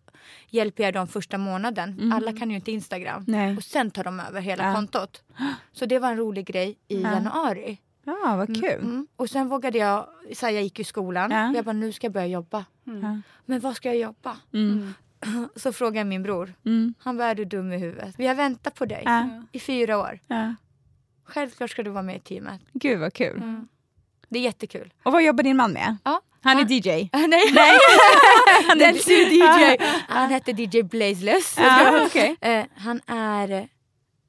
hjälper 0.50 0.84
jag 0.84 0.94
dem 0.94 1.08
första 1.08 1.38
månaden. 1.38 2.12
Alla 2.14 2.34
kan 2.34 2.50
ju 2.50 2.56
inte 2.56 2.72
Instagram. 2.72 3.24
Nej. 3.28 3.58
Och 3.58 3.64
sen 3.64 3.92
tar 3.92 4.04
de 4.04 4.20
över 4.20 4.42
hela 4.42 4.64
Ja. 4.68 4.74
kontot. 4.76 5.24
Så 5.72 5.86
det 5.86 6.00
var 6.00 6.10
en 6.12 6.18
rolig 6.18 6.46
grej 6.46 6.78
i 6.88 7.02
januari. 7.02 7.78
Ja, 8.04 8.36
vad 8.38 8.48
kul. 8.48 8.80
Mm. 8.82 9.08
Och 9.16 9.30
sen 9.30 9.48
vågade 9.50 9.78
jag, 9.78 10.08
så 10.34 10.46
här, 10.46 10.54
jag 10.54 10.64
gick 10.64 10.80
i 10.80 10.84
skolan. 10.84 11.32
Ja. 11.32 11.54
Jag 11.56 11.66
bara, 11.66 11.74
nu 11.74 11.92
ska 11.92 12.06
jag 12.08 12.14
börja 12.14 12.28
jobba. 12.28 12.66
Ja. 12.84 13.20
Men 13.46 13.60
vad 13.60 13.76
ska 13.76 13.90
jag 13.90 13.98
jobba? 13.98 14.38
Mm. 14.54 14.94
Så 15.56 15.74
frågade 15.74 15.98
jag 15.98 16.08
min 16.08 16.24
bror. 16.24 16.54
Mm. 16.66 16.94
Han 17.00 17.18
bara, 17.18 17.28
är 17.28 17.36
du 17.36 17.46
dum 17.46 17.74
i 17.74 17.78
huvudet? 17.78 18.16
Vi 18.18 18.28
har 18.28 18.36
väntat 18.36 18.76
på 18.76 18.86
dig 18.86 19.02
Ja. 19.06 19.30
i 19.52 19.60
fyra 19.60 19.98
år. 19.98 20.20
Ja. 20.28 20.56
Självklart 21.24 21.70
ska 21.70 21.84
du 21.84 21.90
vara 21.90 22.04
med 22.04 22.16
i 22.16 22.20
teamet. 22.20 22.62
Gud 22.74 23.00
vad 23.00 23.14
kul. 23.14 23.66
Mm. 24.32 24.34
Det 24.34 24.40
är 24.40 24.44
jättekul. 24.44 24.94
Och 25.04 25.12
vad 25.12 25.24
jobbar 25.24 25.44
din 25.44 25.58
man 25.58 25.72
med? 25.74 25.98
Ja. 26.04 26.22
Han 26.44 26.58
är 26.58 26.62
Han- 26.64 26.72
DJ? 26.72 27.10
Nej, 27.28 27.52
Nej. 27.54 27.78
den 28.78 28.96
sur 28.96 29.26
DJ. 29.32 29.78
Han 30.08 30.30
hette 30.30 30.52
DJ 30.52 30.84
Blazeless. 30.84 31.56
Ja, 31.58 32.06
okej. 32.06 32.36
Eh, 32.42 32.66
han 32.78 33.02
är, 33.08 33.52
eh, 33.52 33.64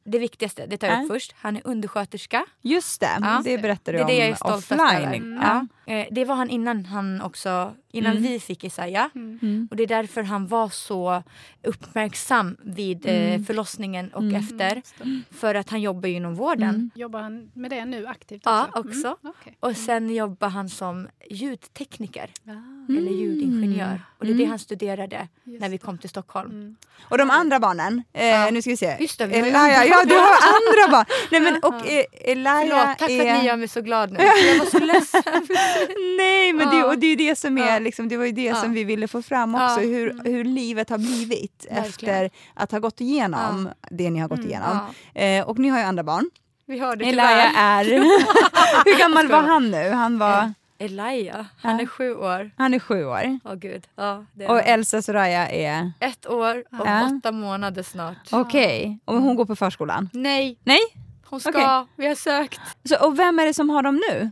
det 0.04 0.18
viktigaste, 0.18 0.66
det 0.66 0.76
tar 0.78 0.86
jag 0.88 0.96
upp 0.96 1.08
Ja. 1.08 1.14
först, 1.14 1.34
han 1.40 1.56
är 1.56 1.62
undersköterska. 1.64 2.44
Just 2.62 3.00
det, 3.00 3.18
Ja. 3.20 3.40
det 3.44 3.58
berättade 3.58 3.98
Det 3.98 3.98
du 3.98 3.98
är 3.98 4.04
om 4.04 4.06
det 4.06 4.16
jag 4.16 4.50
är 4.50 4.56
offline. 4.56 4.80
över. 4.80 5.42
Ja. 5.42 5.66
Ja. 5.86 5.92
Eh, 5.94 6.06
Det 6.10 6.24
var 6.24 6.34
han 6.34 6.50
innan 6.50 6.84
han 6.84 7.22
också, 7.22 7.74
innan 7.92 8.10
Mm. 8.16 8.22
vi 8.22 8.40
fick 8.40 8.64
Isaiah. 8.64 9.08
Mm. 9.14 9.68
Och 9.70 9.76
det 9.76 9.82
är 9.82 9.86
därför 9.86 10.22
han 10.22 10.46
var 10.46 10.68
så 10.68 11.22
uppmärksam 11.62 12.56
vid 12.62 13.06
Mm. 13.06 13.40
eh, 13.40 13.46
förlossningen 13.46 14.12
och 14.12 14.32
efter. 14.32 14.82
För 15.30 15.54
att 15.54 15.70
han 15.70 15.80
jobbar 15.80 16.08
ju 16.08 16.14
inom 16.14 16.34
vården. 16.34 16.68
Mm. 16.68 16.90
Jobbar 16.94 17.20
han 17.20 17.50
med 17.54 17.70
det 17.70 17.84
nu 17.84 18.06
aktivt 18.06 18.42
Ja, 18.44 18.66
också? 18.74 18.78
också. 18.88 19.06
Mm. 19.06 19.34
okej. 19.40 19.56
Och 19.60 19.76
sen 19.76 20.14
jobbar 20.14 20.48
han 20.48 20.68
som 20.68 21.08
ljudtekniker 21.30 22.30
Ja. 22.44 22.52
eller 22.88 23.10
ljudingenjör. 23.12 24.00
Och 24.18 24.24
det 24.26 24.32
är 24.32 24.34
det 24.34 24.42
Mm. 24.42 24.50
han 24.50 24.58
studerade 24.58 25.28
Just 25.44 25.60
när 25.60 25.68
vi 25.68 25.78
kom 25.78 25.98
till 25.98 26.10
Stockholm. 26.10 26.50
Mm. 26.50 26.76
Och 27.02 27.18
de 27.18 27.30
andra 27.30 27.60
barnen, 27.60 28.02
eh, 28.12 28.26
Ja. 28.26 28.50
nu 28.50 28.62
ska 28.62 28.70
vi 28.70 28.76
se. 28.76 28.96
Just 29.00 29.18
det, 29.18 29.26
vi 29.26 29.34
Elia, 29.34 29.58
andra 29.58 29.84
ja 29.84 30.04
du 30.04 30.14
har 30.14 30.22
andra 30.56 30.92
barn. 30.92 31.04
Nej, 31.30 31.40
men, 31.40 31.56
och 31.62 31.86
eh, 31.90 32.04
Elia 32.12 32.54
Förlåt, 32.60 32.98
tack 32.98 32.98
för 32.98 33.10
är... 33.26 33.34
att 33.34 33.40
ni 33.42 33.46
gör 33.48 33.56
mig 33.56 33.68
så 33.68 33.80
glad 33.80 34.12
nu. 34.12 34.18
Jag 34.18 34.58
var 34.58 34.66
så 34.66 34.78
ledsen. 34.92 35.22
Nej, 36.18 36.52
men 36.52 36.68
det, 36.70 36.76
Ja. 36.76 36.86
och 36.86 36.98
det 36.98 37.06
är 37.06 37.10
ju 37.10 37.16
det 37.16 37.36
som 37.38 37.58
är, 37.58 37.80
Ja. 37.80 37.81
Liksom, 37.82 38.08
det 38.08 38.16
var 38.16 38.24
ju 38.24 38.32
det 38.32 38.42
Ja. 38.44 38.54
som 38.54 38.72
vi 38.72 38.84
ville 38.84 39.08
få 39.08 39.22
fram 39.22 39.54
också, 39.54 39.64
Ja. 39.66 39.78
Mm. 39.82 39.90
hur, 39.92 40.20
hur 40.32 40.44
livet 40.44 40.90
har 40.90 40.98
blivit 40.98 41.66
Verkligen. 41.70 41.84
efter 41.84 42.30
att 42.54 42.72
ha 42.72 42.78
gått 42.78 43.00
igenom 43.00 43.68
det 43.90 44.10
ni 44.10 44.18
har 44.20 44.28
gått 44.28 44.38
Mm, 44.38 44.50
igenom. 44.50 44.78
Eh, 45.14 45.48
och 45.48 45.58
ni 45.58 45.68
har 45.68 45.78
ju 45.78 45.84
andra 45.84 46.02
barn. 46.02 46.30
Vi 46.66 46.78
har 46.78 46.96
det 46.96 47.04
Elia 47.04 47.24
är... 47.56 47.84
hur 48.84 48.98
gammal 48.98 49.28
var 49.28 49.42
han 49.42 49.70
nu? 49.70 49.90
Han 49.90 50.18
var... 50.18 50.52
Elia, 50.78 51.46
han 51.62 51.76
Ja. 51.76 51.82
är 51.82 51.86
sju 51.86 52.14
år. 52.14 52.50
Han 52.56 52.74
är 52.74 52.78
sju 52.78 53.04
år. 53.04 53.38
Åh 53.44 53.54
gud. 53.54 53.84
Ja, 53.96 54.24
Och. 54.48 54.58
Elsa 54.66 55.02
Soraya 55.02 55.48
är... 55.48 55.92
Ett 56.00 56.26
år 56.30 56.58
och 56.80 56.86
Ja. 56.86 57.10
åtta 57.18 57.32
månader 57.32 57.82
snart. 57.82 58.28
Okej, 58.32 58.98
och 59.04 59.22
hon 59.22 59.36
går 59.36 59.44
på 59.44 59.56
förskolan? 59.56 60.08
Nej, 60.12 60.58
Nej? 60.64 60.80
hon 61.26 61.40
ska. 61.40 61.50
Okej. 61.50 61.86
Vi 61.96 62.06
har 62.08 62.14
sökt. 62.14 62.60
Så, 62.84 63.06
och 63.06 63.18
vem 63.18 63.38
är 63.38 63.46
det 63.46 63.54
som 63.54 63.70
har 63.70 63.82
dem 63.82 64.00
nu? 64.10 64.30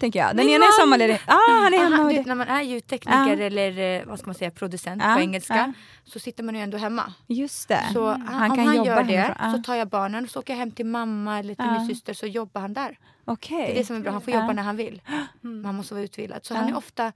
Tänker 0.00 0.18
jag. 0.18 0.28
Den 0.28 0.36
Min 0.36 0.48
ena 0.54 0.64
är 0.64 0.68
man! 0.68 0.72
sommarledig. 0.80 1.20
Ah, 1.26 1.34
han 1.62 1.74
är 1.74 1.78
hemma 1.78 1.96
han, 1.96 2.08
det. 2.08 2.14
vet, 2.14 2.26
när 2.26 2.34
man 2.34 2.48
är 2.48 2.62
ljudtekniker 2.62 3.36
Ja. 3.36 3.44
eller 3.46 3.98
eh, 4.00 4.06
vad 4.06 4.18
ska 4.18 4.26
man 4.26 4.34
säga, 4.34 4.50
producent 4.50 5.02
Ja, 5.04 5.14
på 5.14 5.20
engelska 5.20 5.72
så 6.04 6.18
sitter 6.18 6.42
man 6.42 6.54
ju 6.54 6.60
ändå 6.60 6.78
hemma. 6.78 7.12
Just 7.26 7.68
det. 7.68 7.80
Så 7.92 8.06
Han 8.06 8.20
han, 8.26 8.50
om 8.50 8.56
kan 8.56 8.66
han 8.66 8.76
jobba 8.76 8.86
gör 8.90 9.02
det 9.02 9.12
hemifrån. 9.16 9.36
Ja. 9.40 9.52
så 9.56 9.62
tar 9.62 9.74
jag 9.74 9.88
barnen 9.88 10.24
och 10.24 10.30
så 10.30 10.38
åker 10.38 10.52
jag 10.52 10.58
hem 10.58 10.70
till 10.70 10.86
mamma 10.86 11.38
eller 11.38 11.54
till 11.54 11.70
min 11.78 11.86
syster 11.86 12.14
så 12.14 12.26
jobbar 12.26 12.60
han 12.60 12.72
där. 12.74 12.98
Okej. 13.24 13.66
Det 13.66 13.72
är 13.72 13.74
det 13.78 13.84
som 13.84 13.96
är 13.96 14.00
bra, 14.00 14.12
han 14.12 14.20
får 14.20 14.34
Ja. 14.34 14.40
jobba 14.40 14.52
när 14.52 14.62
han 14.62 14.76
vill. 14.76 15.02
Man 15.40 15.74
måste 15.74 15.94
vara 15.94 16.04
utvilad. 16.04 16.44
Så 16.44 16.54
Ja. 16.54 16.58
han 16.58 16.68
är 16.68 16.76
ofta, 16.76 17.12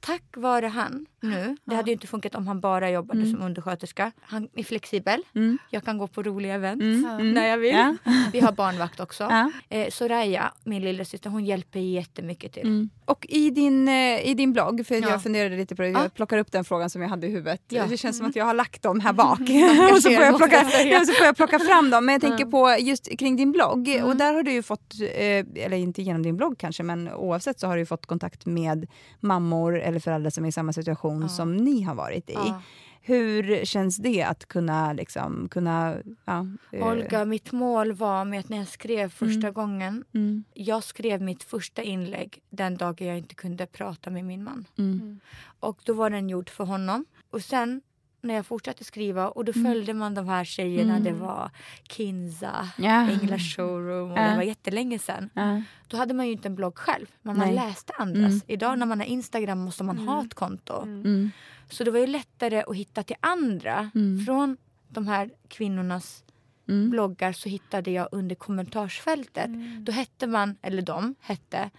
tack 0.00 0.22
vare 0.36 0.66
han 0.66 1.06
nu, 1.20 1.56
det 1.64 1.74
hade 1.74 1.90
ju 1.90 1.92
inte 1.92 2.06
funkat 2.06 2.34
om 2.34 2.46
han 2.46 2.60
bara 2.60 2.90
jobbade 2.90 3.26
som 3.30 3.42
undersköterska. 3.42 4.12
Han 4.20 4.48
är 4.56 4.62
flexibel, 4.62 5.22
Mm. 5.34 5.58
jag 5.70 5.84
kan 5.84 5.98
gå 5.98 6.06
på 6.06 6.22
roliga 6.22 6.54
events 6.54 6.82
Mm, 6.82 7.04
mm. 7.10 7.34
när 7.34 7.46
jag 7.46 7.58
vill. 7.58 7.96
Vi 8.32 8.40
har 8.40 8.52
barnvakt 8.52 9.00
också. 9.00 9.30
Eh, 9.68 9.88
Soraya, 9.90 10.52
min 10.64 10.82
lillasyster, 10.84 11.30
hon 11.30 11.44
hjälper 11.44 11.80
jättemycket 11.80 12.52
till. 12.52 12.62
Mm. 12.62 12.90
Och 13.04 13.26
i 13.28 13.50
din, 13.50 13.88
eh, 13.88 14.26
i 14.28 14.34
din 14.34 14.52
blogg, 14.52 14.86
för 14.86 14.94
Ja. 14.94 15.08
jag 15.10 15.22
funderade 15.22 15.56
lite 15.56 15.76
på 15.76 15.82
det, 15.82 15.88
Ja. 15.88 16.02
jag 16.02 16.14
plockar 16.14 16.38
upp 16.38 16.52
den 16.52 16.64
frågan 16.64 16.90
som 16.90 17.02
jag 17.02 17.08
hade 17.08 17.26
i 17.26 17.30
huvudet. 17.30 17.60
Det 17.68 17.96
känns 18.00 18.18
som 18.18 18.26
att 18.26 18.36
jag 18.36 18.44
har 18.44 18.54
lagt 18.54 18.82
dem 18.82 19.00
här 19.00 19.12
bak. 19.12 19.40
och 19.92 20.02
så 20.02 20.10
får 20.10 20.22
jag, 20.24 20.36
plocka, 20.36 20.62
ja, 20.84 21.04
så 21.04 21.12
får 21.12 21.26
jag 21.26 21.36
plocka 21.36 21.58
fram 21.58 21.90
dem. 21.90 22.04
Men 22.06 22.12
jag 22.12 22.22
tänker 22.22 22.44
på 22.44 22.76
just 22.80 23.18
kring 23.18 23.36
din 23.36 23.52
blogg. 23.52 23.88
Mm. 23.88 24.04
Och 24.04 24.16
där 24.16 24.34
har 24.34 24.42
du 24.42 24.52
ju 24.52 24.62
fått, 24.62 24.94
eh, 25.14 25.45
eller 25.54 25.76
inte 25.76 26.02
genom 26.02 26.22
din 26.22 26.36
blogg 26.36 26.58
kanske, 26.58 26.82
men 26.82 27.08
oavsett 27.12 27.60
så 27.60 27.66
har 27.66 27.74
du 27.76 27.80
ju 27.82 27.86
fått 27.86 28.06
kontakt 28.06 28.46
med 28.46 28.86
mammor 29.20 29.78
eller 29.80 30.00
föräldrar 30.00 30.30
som 30.30 30.44
är 30.44 30.48
i 30.48 30.52
samma 30.52 30.72
situation 30.72 31.22
Ja. 31.22 31.28
som 31.28 31.56
ni 31.56 31.82
har 31.82 31.94
varit 31.94 32.30
i. 32.30 32.34
Ja. 32.34 32.62
Hur 33.00 33.64
känns 33.64 33.96
det 33.96 34.22
att 34.22 34.46
kunna, 34.46 34.92
liksom, 34.92 35.48
kunna 35.48 35.96
ja, 36.24 36.46
eh, 36.72 36.86
Olga, 36.88 37.24
mitt 37.24 37.52
mål 37.52 37.92
var 37.92 38.24
med 38.24 38.40
att 38.40 38.48
när 38.48 38.56
jag 38.58 38.68
skrev 38.68 39.08
första 39.10 39.50
gången. 39.50 40.04
Mm, 40.14 40.44
Jag 40.54 40.84
skrev 40.84 41.22
mitt 41.22 41.42
första 41.42 41.82
inlägg 41.82 42.38
den 42.50 42.76
dagen 42.76 43.06
jag 43.06 43.18
inte 43.18 43.34
kunde 43.34 43.66
prata 43.66 44.10
med 44.10 44.24
min 44.24 44.44
man. 44.44 44.64
mm, 44.78 45.20
Och 45.60 45.78
då 45.84 45.92
var 45.92 46.10
den 46.10 46.28
gjord 46.28 46.50
för 46.50 46.64
honom. 46.64 47.04
Och 47.30 47.42
sen 47.42 47.80
när 48.26 48.34
jag 48.34 48.46
fortsatte 48.46 48.84
skriva 48.84 49.28
och 49.28 49.44
då 49.44 49.52
följde 49.52 49.94
man 49.94 50.14
de 50.14 50.28
här 50.28 50.44
tjejerna. 50.44 51.00
Det 51.00 51.12
var 51.12 51.50
Kinza, 51.88 52.68
Ja. 52.78 53.10
Engla 53.10 53.38
Showroom 53.38 54.12
och 54.12 54.18
Ja. 54.18 54.22
det 54.30 54.36
var 54.36 54.42
jättelänge 54.42 54.98
sedan. 54.98 55.30
ja, 55.34 55.62
Då 55.88 55.96
hade 55.96 56.14
man 56.14 56.26
ju 56.26 56.32
inte 56.32 56.48
en 56.48 56.54
blogg 56.54 56.78
själv, 56.78 57.06
men 57.22 57.36
man 57.38 57.46
Nej. 57.46 57.54
läste 57.54 57.92
andras. 57.98 58.24
Mm. 58.32 58.40
Idag 58.46 58.78
när 58.78 58.86
man 58.86 59.00
har 59.00 59.06
Instagram 59.06 59.58
måste 59.58 59.84
man 59.84 59.98
ha 59.98 60.24
ett 60.24 60.34
konto. 60.34 60.82
mm, 60.82 61.30
Så 61.70 61.84
det 61.84 61.90
var 61.90 61.98
ju 61.98 62.06
lättare 62.06 62.62
att 62.62 62.76
hitta 62.76 63.02
till 63.02 63.16
andra. 63.20 63.90
Mm. 63.94 64.24
Från 64.26 64.56
de 64.88 65.06
här 65.08 65.30
kvinnornas 65.48 66.24
mm, 66.68 66.90
bloggar 66.90 67.32
så 67.32 67.48
hittade 67.48 67.90
jag 67.90 68.08
under 68.12 68.34
kommentarsfältet. 68.34 69.50
Då 69.80 69.92
hette 69.92 70.26
man, 70.26 70.56
eller 70.62 70.82
de 70.82 71.14
hette, 71.20 71.70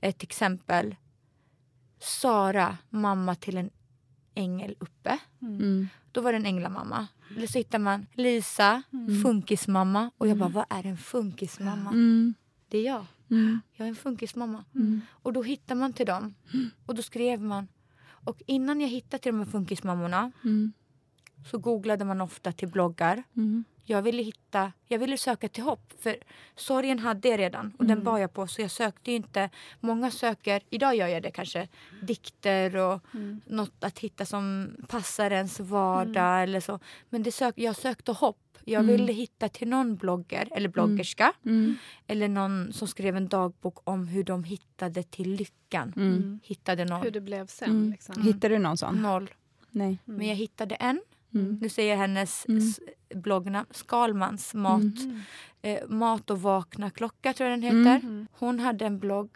ett 0.00 0.22
exempel 0.22 0.94
Sara, 2.00 2.78
mamma 2.90 3.34
till 3.34 3.56
en 3.56 3.70
ängel 4.34 4.74
uppe. 4.78 5.18
mm, 5.40 5.88
Då 6.12 6.20
var 6.20 6.32
det 6.32 6.38
en 6.38 6.46
änglamamma. 6.46 7.06
Eller 7.36 7.46
så 7.46 7.58
hittar 7.58 7.78
man 7.78 8.06
Lisa, 8.14 8.82
funkismamma. 9.22 10.10
Och 10.18 10.28
jag 10.28 10.36
bara, 10.38 10.48
vad 10.48 10.64
är 10.68 10.86
en 10.86 10.96
funkismamma? 10.98 11.90
mm, 11.90 12.34
Det 12.68 12.78
är 12.78 12.86
jag. 12.86 13.06
mm, 13.30 13.60
Jag 13.76 13.84
är 13.84 13.88
en 13.88 13.94
funkismamma. 13.96 14.64
Och 15.10 15.32
då 15.32 15.42
hittar 15.42 15.74
man 15.74 15.92
till 15.92 16.06
dem. 16.06 16.34
Och 16.86 16.94
då 16.94 17.02
skrev 17.02 17.40
man. 17.42 17.68
Och 18.24 18.42
innan 18.46 18.80
jag 18.80 18.88
hittade 18.88 19.22
till 19.22 19.32
de 19.32 19.38
här 19.38 19.46
funkismammorna 19.46 20.32
mm, 20.44 20.72
så 21.50 21.58
googlade 21.58 22.04
man 22.04 22.20
ofta 22.20 22.52
till 22.52 22.68
bloggar. 22.68 23.22
mm, 23.36 23.64
Jag 23.84 24.02
ville 24.02 24.22
hitta, 24.22 24.72
jag 24.88 24.98
ville 24.98 25.16
söka 25.16 25.48
till 25.48 25.62
hopp. 25.62 25.92
För 25.98 26.16
sorgen 26.56 26.98
hade 26.98 27.28
jag 27.28 27.38
redan 27.40 27.72
och 27.78 27.84
den 27.86 28.04
bar 28.04 28.18
jag 28.18 28.32
på. 28.32 28.46
Så 28.46 28.60
jag 28.60 28.70
sökte 28.70 29.10
ju 29.10 29.16
inte. 29.16 29.50
Många 29.80 30.10
söker, 30.10 30.62
idag 30.70 30.94
gör 30.96 31.08
jag 31.08 31.22
det 31.22 31.30
kanske, 31.30 31.68
dikter 32.02 32.76
och 32.76 33.00
något 33.46 33.84
att 33.84 33.98
hitta 33.98 34.24
som 34.24 34.70
passar 34.88 35.30
ens 35.30 35.60
vardag 35.60 36.42
eller 36.42 36.60
så. 36.60 36.78
Men 37.10 37.22
det 37.22 37.32
sök, 37.32 37.54
jag 37.58 37.76
sökte 37.76 38.12
hopp. 38.12 38.38
Jag 38.64 38.82
ville 38.82 39.12
hitta 39.12 39.48
till 39.48 39.68
någon 39.68 39.96
blogger 39.96 40.48
eller 40.50 40.68
bloggerska. 40.68 41.32
mm, 41.44 41.74
Eller 42.06 42.28
någon 42.28 42.72
som 42.72 42.88
skrev 42.88 43.16
en 43.16 43.28
dagbok 43.28 43.78
om 43.84 44.06
hur 44.08 44.24
de 44.24 44.44
hittade 44.44 45.02
till 45.02 45.30
lyckan. 45.34 45.92
mm. 45.96 46.40
Hittade 46.42 46.84
noll. 46.84 47.02
Hur 47.02 47.10
det 47.10 47.20
blev 47.20 47.46
sen. 47.46 47.70
Mm. 47.70 47.90
Liksom. 47.90 48.22
Hittar 48.22 48.48
du 48.48 48.58
någon 48.58 48.76
sån? 48.78 49.02
Noll. 49.02 49.30
Nej. 49.70 49.98
Men 50.04 50.28
jag 50.28 50.34
hittade 50.34 50.74
en. 50.74 51.00
Mm. 51.34 51.58
Nu 51.60 51.68
säger 51.68 51.90
jag 51.90 51.98
hennes 51.98 52.46
Mm. 52.48 52.62
bloggnamn. 53.14 53.66
Skalmans 53.70 54.54
mat. 54.54 54.80
Mm. 54.82 55.20
Eh, 55.62 55.88
mat 55.88 56.30
och 56.30 56.42
vakna 56.42 56.90
klocka 56.90 57.32
tror 57.32 57.50
jag 57.50 57.60
den 57.60 57.68
Mm. 57.70 57.86
heter. 57.94 58.26
Hon 58.32 58.58
hade 58.60 58.86
en 58.86 58.98
blogg. 58.98 59.30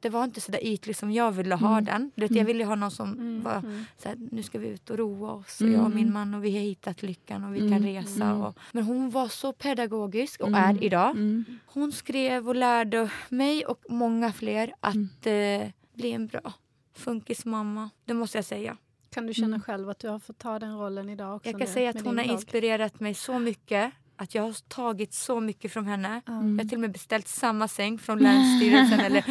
Det 0.00 0.08
var 0.10 0.24
inte 0.24 0.40
så 0.40 0.52
där 0.52 0.64
ytlig 0.66 0.96
som 0.96 1.10
jag 1.12 1.32
ville 1.32 1.54
ha 1.54 1.72
Mm. 1.72 1.84
den. 1.84 2.10
Du 2.14 2.22
vet, 2.26 2.36
Jag 2.36 2.44
ville 2.44 2.64
ha 2.64 2.74
någon 2.74 2.90
som 2.90 3.12
Mm. 3.12 3.42
var 3.42 3.56
Mm. 3.58 3.84
så 3.98 4.08
här, 4.08 4.16
nu 4.30 4.42
ska 4.42 4.58
vi 4.58 4.68
ut 4.68 4.90
och 4.90 4.98
roa 4.98 5.32
oss. 5.32 5.60
Och 5.60 5.68
jag 5.68 5.84
och 5.84 5.90
min 5.90 6.12
man 6.12 6.34
och 6.34 6.44
vi 6.44 6.52
har 6.52 6.60
hittat 6.62 7.02
lyckan 7.02 7.44
och 7.44 7.54
vi 7.54 7.58
kan 7.58 7.72
Mm. 7.72 7.84
resa. 7.84 8.24
Mm. 8.24 8.40
Och, 8.42 8.58
men 8.72 8.84
hon 8.84 9.10
var 9.10 9.28
så 9.28 9.52
pedagogisk 9.52 10.40
och 10.40 10.48
Mm. 10.48 10.60
är 10.76 10.84
idag. 10.84 11.10
Mm. 11.10 11.44
Hon 11.66 11.92
skrev 11.92 12.48
och 12.48 12.56
lärde 12.56 13.10
mig 13.28 13.64
och 13.66 13.84
många 13.88 14.32
fler 14.32 14.72
att 14.80 14.94
Mm. 15.26 15.62
eh, 15.62 15.70
bli 15.94 16.12
en 16.12 16.26
bra 16.26 16.52
funkismamma. 16.94 17.90
Det 18.04 18.14
måste 18.14 18.38
jag 18.38 18.44
säga. 18.44 18.76
Kan 19.12 19.26
du 19.26 19.34
känna 19.34 19.46
Mm. 19.46 19.60
själv 19.62 19.90
att 19.90 19.98
du 19.98 20.08
har 20.08 20.18
fått 20.18 20.38
ta 20.38 20.58
den 20.58 20.78
rollen 20.78 21.08
idag 21.08 21.36
också? 21.36 21.48
Jag 21.48 21.58
kan 21.58 21.66
nu 21.68 21.72
säga 21.74 21.90
att 21.90 21.96
hon 22.04 22.06
har 22.18 22.24
blogg? 22.24 22.34
inspirerat 22.36 23.00
mig 23.00 23.14
så 23.14 23.38
mycket. 23.38 23.92
Att 24.16 24.34
jag 24.34 24.42
har 24.42 24.68
tagit 24.68 25.14
så 25.14 25.40
mycket 25.40 25.72
från 25.72 25.86
henne. 25.86 26.20
Mm. 26.28 26.58
Jag 26.58 26.64
har 26.64 26.68
till 26.68 26.76
och 26.76 26.80
med 26.80 26.92
beställt 26.92 27.28
samma 27.28 27.68
säng 27.68 27.98
från 27.98 28.18
Länsstyrelsen 28.18 29.00
eller 29.06 29.24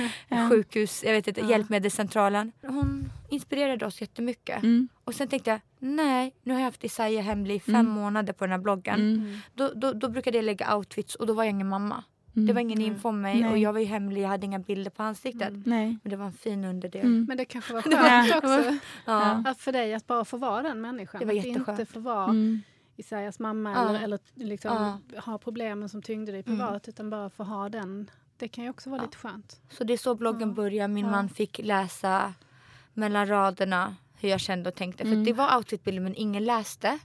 sjukhus, 0.50 1.04
jag 1.04 1.12
vet 1.14 1.28
inte, 1.28 1.42
Ja. 1.42 1.50
Hjälpmedelscentralen. 1.50 2.52
Hon 2.62 3.12
inspirerade 3.30 3.86
oss 3.86 4.02
jättemycket. 4.02 4.64
Mm. 4.64 4.88
Och 5.04 5.16
sen 5.16 5.28
tänkte 5.28 5.50
jag, 5.50 5.60
nej, 5.80 6.36
nu 6.44 6.54
har 6.54 6.60
jag 6.60 6.66
haft 6.66 6.84
Isaiah 6.84 7.24
hemlig 7.24 7.56
i 7.56 7.60
fem 7.60 7.76
Mm. 7.76 7.92
månader 7.92 8.34
på 8.34 8.44
den 8.46 8.52
här 8.52 8.60
bloggen. 8.60 8.96
Mm. 9.00 9.38
Då, 9.54 9.72
då, 9.76 9.94
då 9.94 10.10
brukade 10.10 10.38
jag 10.38 10.46
lägga 10.46 10.76
outfits 10.78 11.16
och 11.16 11.28
då 11.28 11.34
var 11.34 11.44
jag 11.44 11.52
ingen 11.52 11.70
mamma. 11.70 12.04
Mm. 12.36 12.48
Det 12.48 12.54
var 12.54 12.62
ingen 12.62 12.82
info 12.82 13.10
om 13.10 13.22
mig 13.22 13.46
och 13.46 13.52
Nej. 13.52 13.62
jag 13.62 13.74
var 13.74 13.80
ju 13.80 13.86
hemlig, 13.86 14.22
jag 14.22 14.30
hade 14.30 14.46
inga 14.46 14.60
bilder 14.60 14.92
på 14.92 15.04
ansiktet. 15.04 15.50
Mm. 15.50 15.64
Nej. 15.66 15.98
Men 16.04 16.10
det 16.10 16.16
var 16.16 16.26
en 16.26 16.34
fin 16.34 16.66
underdel. 16.66 17.02
Mm. 17.06 17.26
Men 17.28 17.38
det 17.38 17.46
kanske 17.46 17.74
var 17.74 17.82
skönt 17.82 18.36
också. 18.44 18.78
Ja. 19.06 19.44
Att 19.46 19.58
för 19.60 19.72
dig 19.72 19.94
att 19.94 20.08
bara 20.08 20.26
få 20.26 20.38
vara 20.38 20.62
den 20.62 20.82
människan. 20.82 21.20
Det 21.20 21.26
var 21.26 21.40
att 21.40 21.46
inte 21.46 21.86
få 21.86 22.00
vara 22.00 22.24
Mm. 22.26 22.62
Isaias 22.98 23.40
mamma 23.40 23.72
Ja. 23.72 23.90
eller, 23.90 24.00
eller 24.04 24.20
liksom 24.36 25.00
Ja. 25.14 25.22
ha 25.22 25.38
problemen 25.38 25.90
som 25.90 26.02
tyngde 26.02 26.32
dig 26.32 26.44
privat 26.44 26.88
utan 26.88 27.10
bara 27.10 27.30
få 27.30 27.44
ha 27.44 27.70
den. 27.70 28.12
Det 28.38 28.48
kan 28.48 28.64
ju 28.64 28.70
också 28.70 28.90
vara 28.90 29.02
Ja. 29.02 29.06
lite 29.06 29.18
skönt. 29.18 29.62
Så 29.70 29.84
det 29.84 29.94
är 29.94 29.98
så 29.98 30.16
bloggen 30.16 30.50
Ja. 30.50 30.56
började. 30.56 30.94
Min 30.94 31.06
Ja. 31.06 31.12
man 31.12 31.30
fick 31.30 31.60
läsa 31.64 32.34
mellan 32.94 33.28
raderna 33.28 33.96
hur 34.20 34.30
jag 34.30 34.40
kände 34.40 34.70
och 34.70 34.76
tänkte. 34.76 35.04
För 35.04 35.12
Mm. 35.12 35.24
det 35.26 35.34
var 35.34 35.58
outfitbilder 35.58 36.02
men 36.02 36.16
ingen 36.16 36.46
läste. 36.46 37.00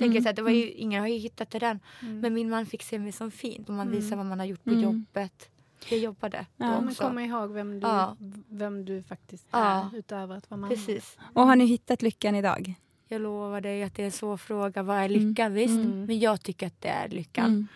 Mm. 0.00 0.12
Tänker 0.12 0.20
Mm. 0.20 0.22
så 0.22 0.28
här, 0.28 0.34
det 0.34 0.42
var 0.42 0.50
ju, 0.50 0.70
ingen 0.70 1.00
har 1.00 1.08
ju 1.08 1.16
hittat 1.18 1.50
till 1.50 1.60
den. 1.60 1.80
Mm. 2.02 2.20
Men 2.20 2.34
min 2.34 2.50
man 2.50 2.66
fick 2.66 2.82
se 2.82 2.98
mig 2.98 3.12
som 3.12 3.30
fin. 3.30 3.64
Och 3.68 3.74
man 3.74 3.90
visar 3.90 4.16
vad 4.16 4.26
man 4.26 4.38
har 4.38 4.46
gjort 4.46 4.64
på 4.64 4.70
Mm. 4.70 4.82
jobbet. 4.82 5.48
Jag 5.90 5.98
jobbade 5.98 6.46
Ja, 6.56 6.66
då 6.66 6.72
Ja, 6.72 6.88
också. 6.88 7.02
komma 7.02 7.22
ihåg 7.24 7.50
vem 7.50 7.80
du, 7.80 7.86
Ja. 7.86 8.16
vem 8.48 8.84
du 8.84 9.02
faktiskt 9.02 9.46
Ja. 9.50 9.90
är 9.92 9.98
utöver 9.98 10.36
att 10.36 10.50
vara 10.50 10.60
mamma. 10.60 10.74
Precis. 10.74 11.16
Och 11.34 11.46
har 11.46 11.56
ni 11.56 11.64
hittat 11.66 12.02
lyckan 12.02 12.34
idag? 12.34 12.74
Jag 13.08 13.20
lovar 13.20 13.60
dig 13.60 13.82
att 13.82 13.94
det 13.94 14.02
är 14.02 14.06
en 14.06 14.12
svår 14.12 14.36
fråga. 14.36 14.82
Vad 14.82 14.96
är 14.96 15.08
lycka? 15.08 15.48
Visst. 15.48 15.74
Mm. 15.74 16.04
Men 16.04 16.18
jag 16.18 16.42
tycker 16.42 16.66
att 16.66 16.80
det 16.80 16.88
är 16.88 17.08
lyckan. 17.08 17.68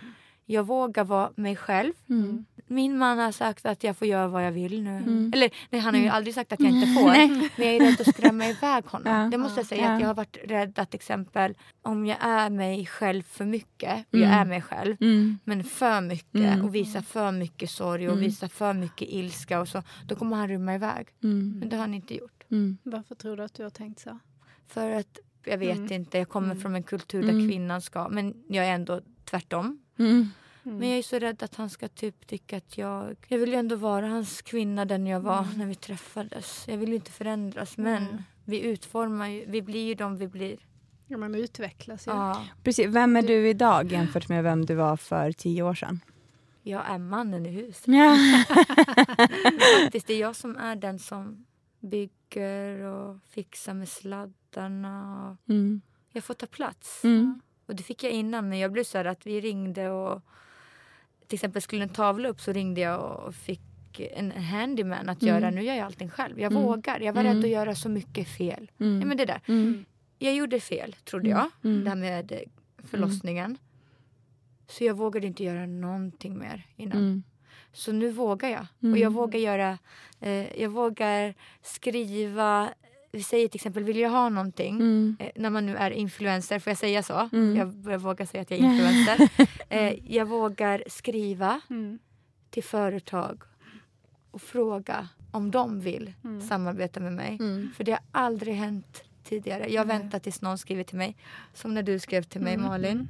Mm. 0.49 0.55
Jag 0.57 0.67
vågar 0.67 1.05
vara 1.05 1.31
mig 1.37 1.57
själv. 1.57 1.93
Mm. 2.09 2.45
Min 2.67 2.99
man 2.99 3.19
har 3.19 3.33
sagt 3.33 3.67
att 3.67 3.85
jag 3.85 3.97
får 3.97 4.09
göra 4.09 4.29
vad 4.29 4.47
jag 4.47 4.53
vill 4.53 4.83
nu. 4.83 4.97
Mm. 4.97 5.31
Eller 5.35 5.51
nej, 5.71 5.81
han 5.81 5.95
har 5.95 6.03
ju 6.03 6.09
aldrig 6.09 6.35
sagt 6.35 6.53
att 6.53 6.61
jag 6.61 6.71
inte 6.71 6.87
får. 7.01 7.09
men 7.09 7.49
jag 7.57 7.67
är 7.75 7.81
rädd 7.81 8.01
att 8.01 8.15
skrämma 8.15 8.47
iväg 8.47 8.85
honom. 8.87 9.13
Ja. 9.15 9.29
Det 9.31 9.39
måste 9.39 9.61
jag 9.61 9.67
säga. 9.67 9.83
Ja. 9.85 9.95
Att 9.95 10.01
jag 10.01 10.07
har 10.09 10.15
varit 10.15 10.37
rädd 10.45 10.79
att 10.79 10.95
exempel 10.95 11.55
om 11.83 12.07
jag 12.07 12.17
är 12.21 12.51
mig 12.51 12.87
själv 12.87 13.23
för 13.23 13.45
mycket. 13.45 13.99
Och 14.13 14.19
jag 14.19 14.23
Mm. 14.29 14.39
är 14.41 14.45
mig 14.45 14.63
själv. 14.63 14.97
Mm. 15.01 15.39
Men 15.45 15.65
för 15.65 16.01
mycket 16.01 16.35
Mm. 16.35 16.65
och 16.65 16.75
visar 16.75 17.01
för 17.01 17.33
mycket 17.33 17.71
sorg 17.71 18.07
och 18.09 18.13
Mm. 18.15 18.25
visar 18.25 18.49
för 18.49 18.73
mycket 18.75 19.09
ilska 19.11 19.61
och 19.61 19.69
så. 19.69 19.83
Då 20.07 20.15
kommer 20.15 20.37
han 20.37 20.49
rymma 20.49 20.75
iväg. 20.75 21.09
Mm. 21.23 21.59
Men 21.59 21.69
det 21.69 21.77
har 21.77 21.81
han 21.81 21.95
inte 21.95 22.15
gjort. 22.15 22.45
Mm. 22.51 22.79
Varför 22.83 23.15
tror 23.15 23.37
du 23.37 23.43
att 23.43 23.55
du 23.55 23.63
har 23.63 23.71
tänkt 23.71 24.01
så? 24.01 24.19
För 24.69 24.91
att 24.91 25.19
jag 25.45 25.59
vet 25.59 25.77
Mm. 25.77 25.93
inte. 25.93 26.19
Jag 26.19 26.29
kommer 26.29 26.47
Mm. 26.51 26.61
från 26.61 26.75
en 26.75 26.83
kultur 26.83 27.23
där 27.23 27.29
Mm. 27.31 27.49
kvinnan 27.49 27.81
ska. 27.83 28.09
Men 28.09 28.35
jag 28.49 28.67
är 28.67 28.75
ändå 28.75 29.01
tvärtom. 29.25 29.79
Mm. 29.99 30.29
Mm. 30.65 30.79
Men 30.79 30.89
jag 30.89 30.99
är 30.99 31.03
så 31.03 31.19
rädd 31.19 31.43
att 31.43 31.55
han 31.55 31.71
ska 31.71 31.89
typ 31.89 32.27
tycka 32.27 32.57
att 32.57 32.79
jag... 32.79 33.17
Jag 33.29 33.39
vill 33.39 33.49
ju 33.49 33.55
ändå 33.55 33.77
vara 33.77 34.07
hans 34.09 34.43
kvinna 34.43 34.85
den 34.85 35.07
jag 35.07 35.21
var 35.21 35.39
Mm. 35.43 35.59
när 35.59 35.67
vi 35.67 35.75
träffades. 35.75 36.65
Jag 36.69 36.77
vill 36.79 36.89
ju 36.89 36.95
inte 36.95 37.11
förändras 37.13 37.77
men 37.77 38.03
Mm. 38.03 38.23
vi 38.45 38.61
utformar 38.61 39.29
ju, 39.29 39.45
vi 39.49 39.63
blir 39.63 39.87
ju 39.87 39.95
de 39.95 40.17
vi 40.17 40.29
blir. 40.29 40.57
Ja, 41.07 41.17
man 41.19 41.35
utvecklas 41.35 42.07
ju. 42.07 42.11
Ja. 42.11 42.45
Precis. 42.63 42.87
Vem 42.87 43.17
är 43.17 43.23
du 43.23 43.49
idag 43.49 43.93
jämfört 43.93 44.29
med 44.29 44.43
vem 44.45 44.67
du 44.67 44.75
var 44.75 44.97
för 44.97 45.33
tio 45.33 45.63
år 45.63 45.75
sedan? 45.75 46.01
Jag 46.63 46.91
är 46.91 46.99
mannen 46.99 47.47
i 47.47 47.51
huset. 47.51 47.85
Ja. 47.87 48.17
Faktiskt, 49.83 50.07
det 50.07 50.15
är 50.15 50.21
jag 50.21 50.37
som 50.37 50.57
är 50.57 50.77
den 50.77 50.99
som 50.99 51.45
bygger 51.81 52.79
och 52.81 53.19
fixar 53.29 53.75
med 53.75 53.89
sladdarna. 53.89 55.31
Och 55.31 55.51
Mm. 55.51 55.81
jag 56.13 56.25
får 56.25 56.35
ta 56.35 56.47
plats. 56.47 57.05
Mm. 57.05 57.41
Och 57.73 57.77
det 57.77 57.83
fick 57.83 58.05
jag 58.05 58.13
innan 58.13 58.49
men 58.49 58.59
jag 58.59 58.73
blev 58.73 58.85
så 58.85 58.99
här 58.99 59.05
att 59.05 59.27
vi 59.27 59.41
ringde 59.41 59.91
och 59.91 60.21
till 61.27 61.37
exempel 61.37 61.63
skulle 61.63 61.83
en 61.83 61.89
tavla 61.89 62.29
upp 62.29 62.41
så 62.41 62.53
ringde 62.53 62.81
jag 62.81 63.01
och 63.27 63.35
fick 63.35 63.61
en 64.01 64.31
handyman 64.33 65.09
att 65.09 65.23
Mm. 65.23 65.35
göra. 65.35 65.51
Nu 65.51 65.63
gör 65.63 65.75
jag 65.75 65.85
allting 65.87 66.09
själv. 66.11 66.41
Jag 66.41 66.53
Mm. 66.53 66.65
vågar. 66.65 67.01
Jag 67.01 67.13
var 67.13 67.21
Mm. 67.21 67.37
rädd 67.37 67.45
att 67.45 67.51
göra 67.51 67.75
så 67.75 67.89
mycket 67.89 68.29
fel. 68.29 68.71
Mm. 68.81 69.01
Ja, 69.01 69.07
men 69.07 69.17
det 69.17 69.25
där. 69.25 69.41
Mm. 69.49 69.85
Jag 70.19 70.35
gjorde 70.35 70.61
fel 70.61 70.93
trodde 71.05 71.31
Mm. 71.31 71.39
jag. 71.39 71.71
Mm. 71.71 71.85
Det 71.85 71.91
här 71.91 71.97
med 71.97 72.33
eh, 72.33 72.39
förlossningen. 72.85 73.59
Så 74.69 74.85
jag 74.85 74.95
vågade 74.95 75.27
inte 75.27 75.45
göra 75.45 75.67
någonting 75.67 76.39
mer 76.39 76.67
innan. 76.77 77.23
Så 77.73 77.93
nu 77.93 78.11
vågar 78.11 78.49
jag. 78.49 78.67
Och 78.93 78.99
jag 78.99 79.11
vågar 79.13 79.41
göra, 79.41 79.79
eh, 80.21 80.61
jag 80.63 80.69
vågar 80.71 81.35
skriva, 81.63 82.69
vi 83.13 83.23
säger 83.23 83.49
till 83.49 83.59
exempel 83.59 83.85
vill 83.85 83.97
jag 83.99 84.11
ha 84.11 84.29
någonting. 84.29 84.75
Mm. 84.75 85.17
Eh, 85.21 85.29
när 85.37 85.51
man 85.51 85.67
nu 85.67 85.77
är 85.77 85.91
influencer, 85.91 86.59
får 86.59 86.71
jag 86.71 86.79
säga 86.79 87.03
så? 87.03 87.29
Mm. 87.33 87.57
Jag, 87.57 87.93
jag 87.93 87.99
vågar 87.99 88.27
säga 88.27 88.43
att 88.43 88.51
jag 88.51 88.61
är 88.61 88.65
influencer. 88.65 89.29
eh, 89.69 89.95
jag 90.17 90.27
vågar 90.27 90.83
skriva 90.87 91.61
Mm. 91.71 91.99
till 92.51 92.65
företag 92.65 93.43
och 94.31 94.43
fråga 94.43 95.09
om 95.31 95.51
de 95.51 95.81
vill 95.81 96.13
Mm. 96.25 96.41
samarbeta 96.41 97.01
med 97.01 97.13
mig. 97.13 97.37
Mm. 97.41 97.71
För 97.77 97.85
det 97.85 97.93
har 97.93 98.01
aldrig 98.13 98.55
hänt 98.55 99.05
tidigare. 99.25 99.73
Jag 99.73 99.85
väntar 99.85 100.19
tills 100.19 100.43
någon 100.43 100.59
skriver 100.59 100.85
till 100.85 100.99
mig. 100.99 101.17
Som 101.55 101.75
när 101.75 101.83
du 101.83 101.99
skrev 101.99 102.23
till 102.23 102.41
mig 102.41 102.55
Mm, 102.55 102.67
Malin. 102.67 103.09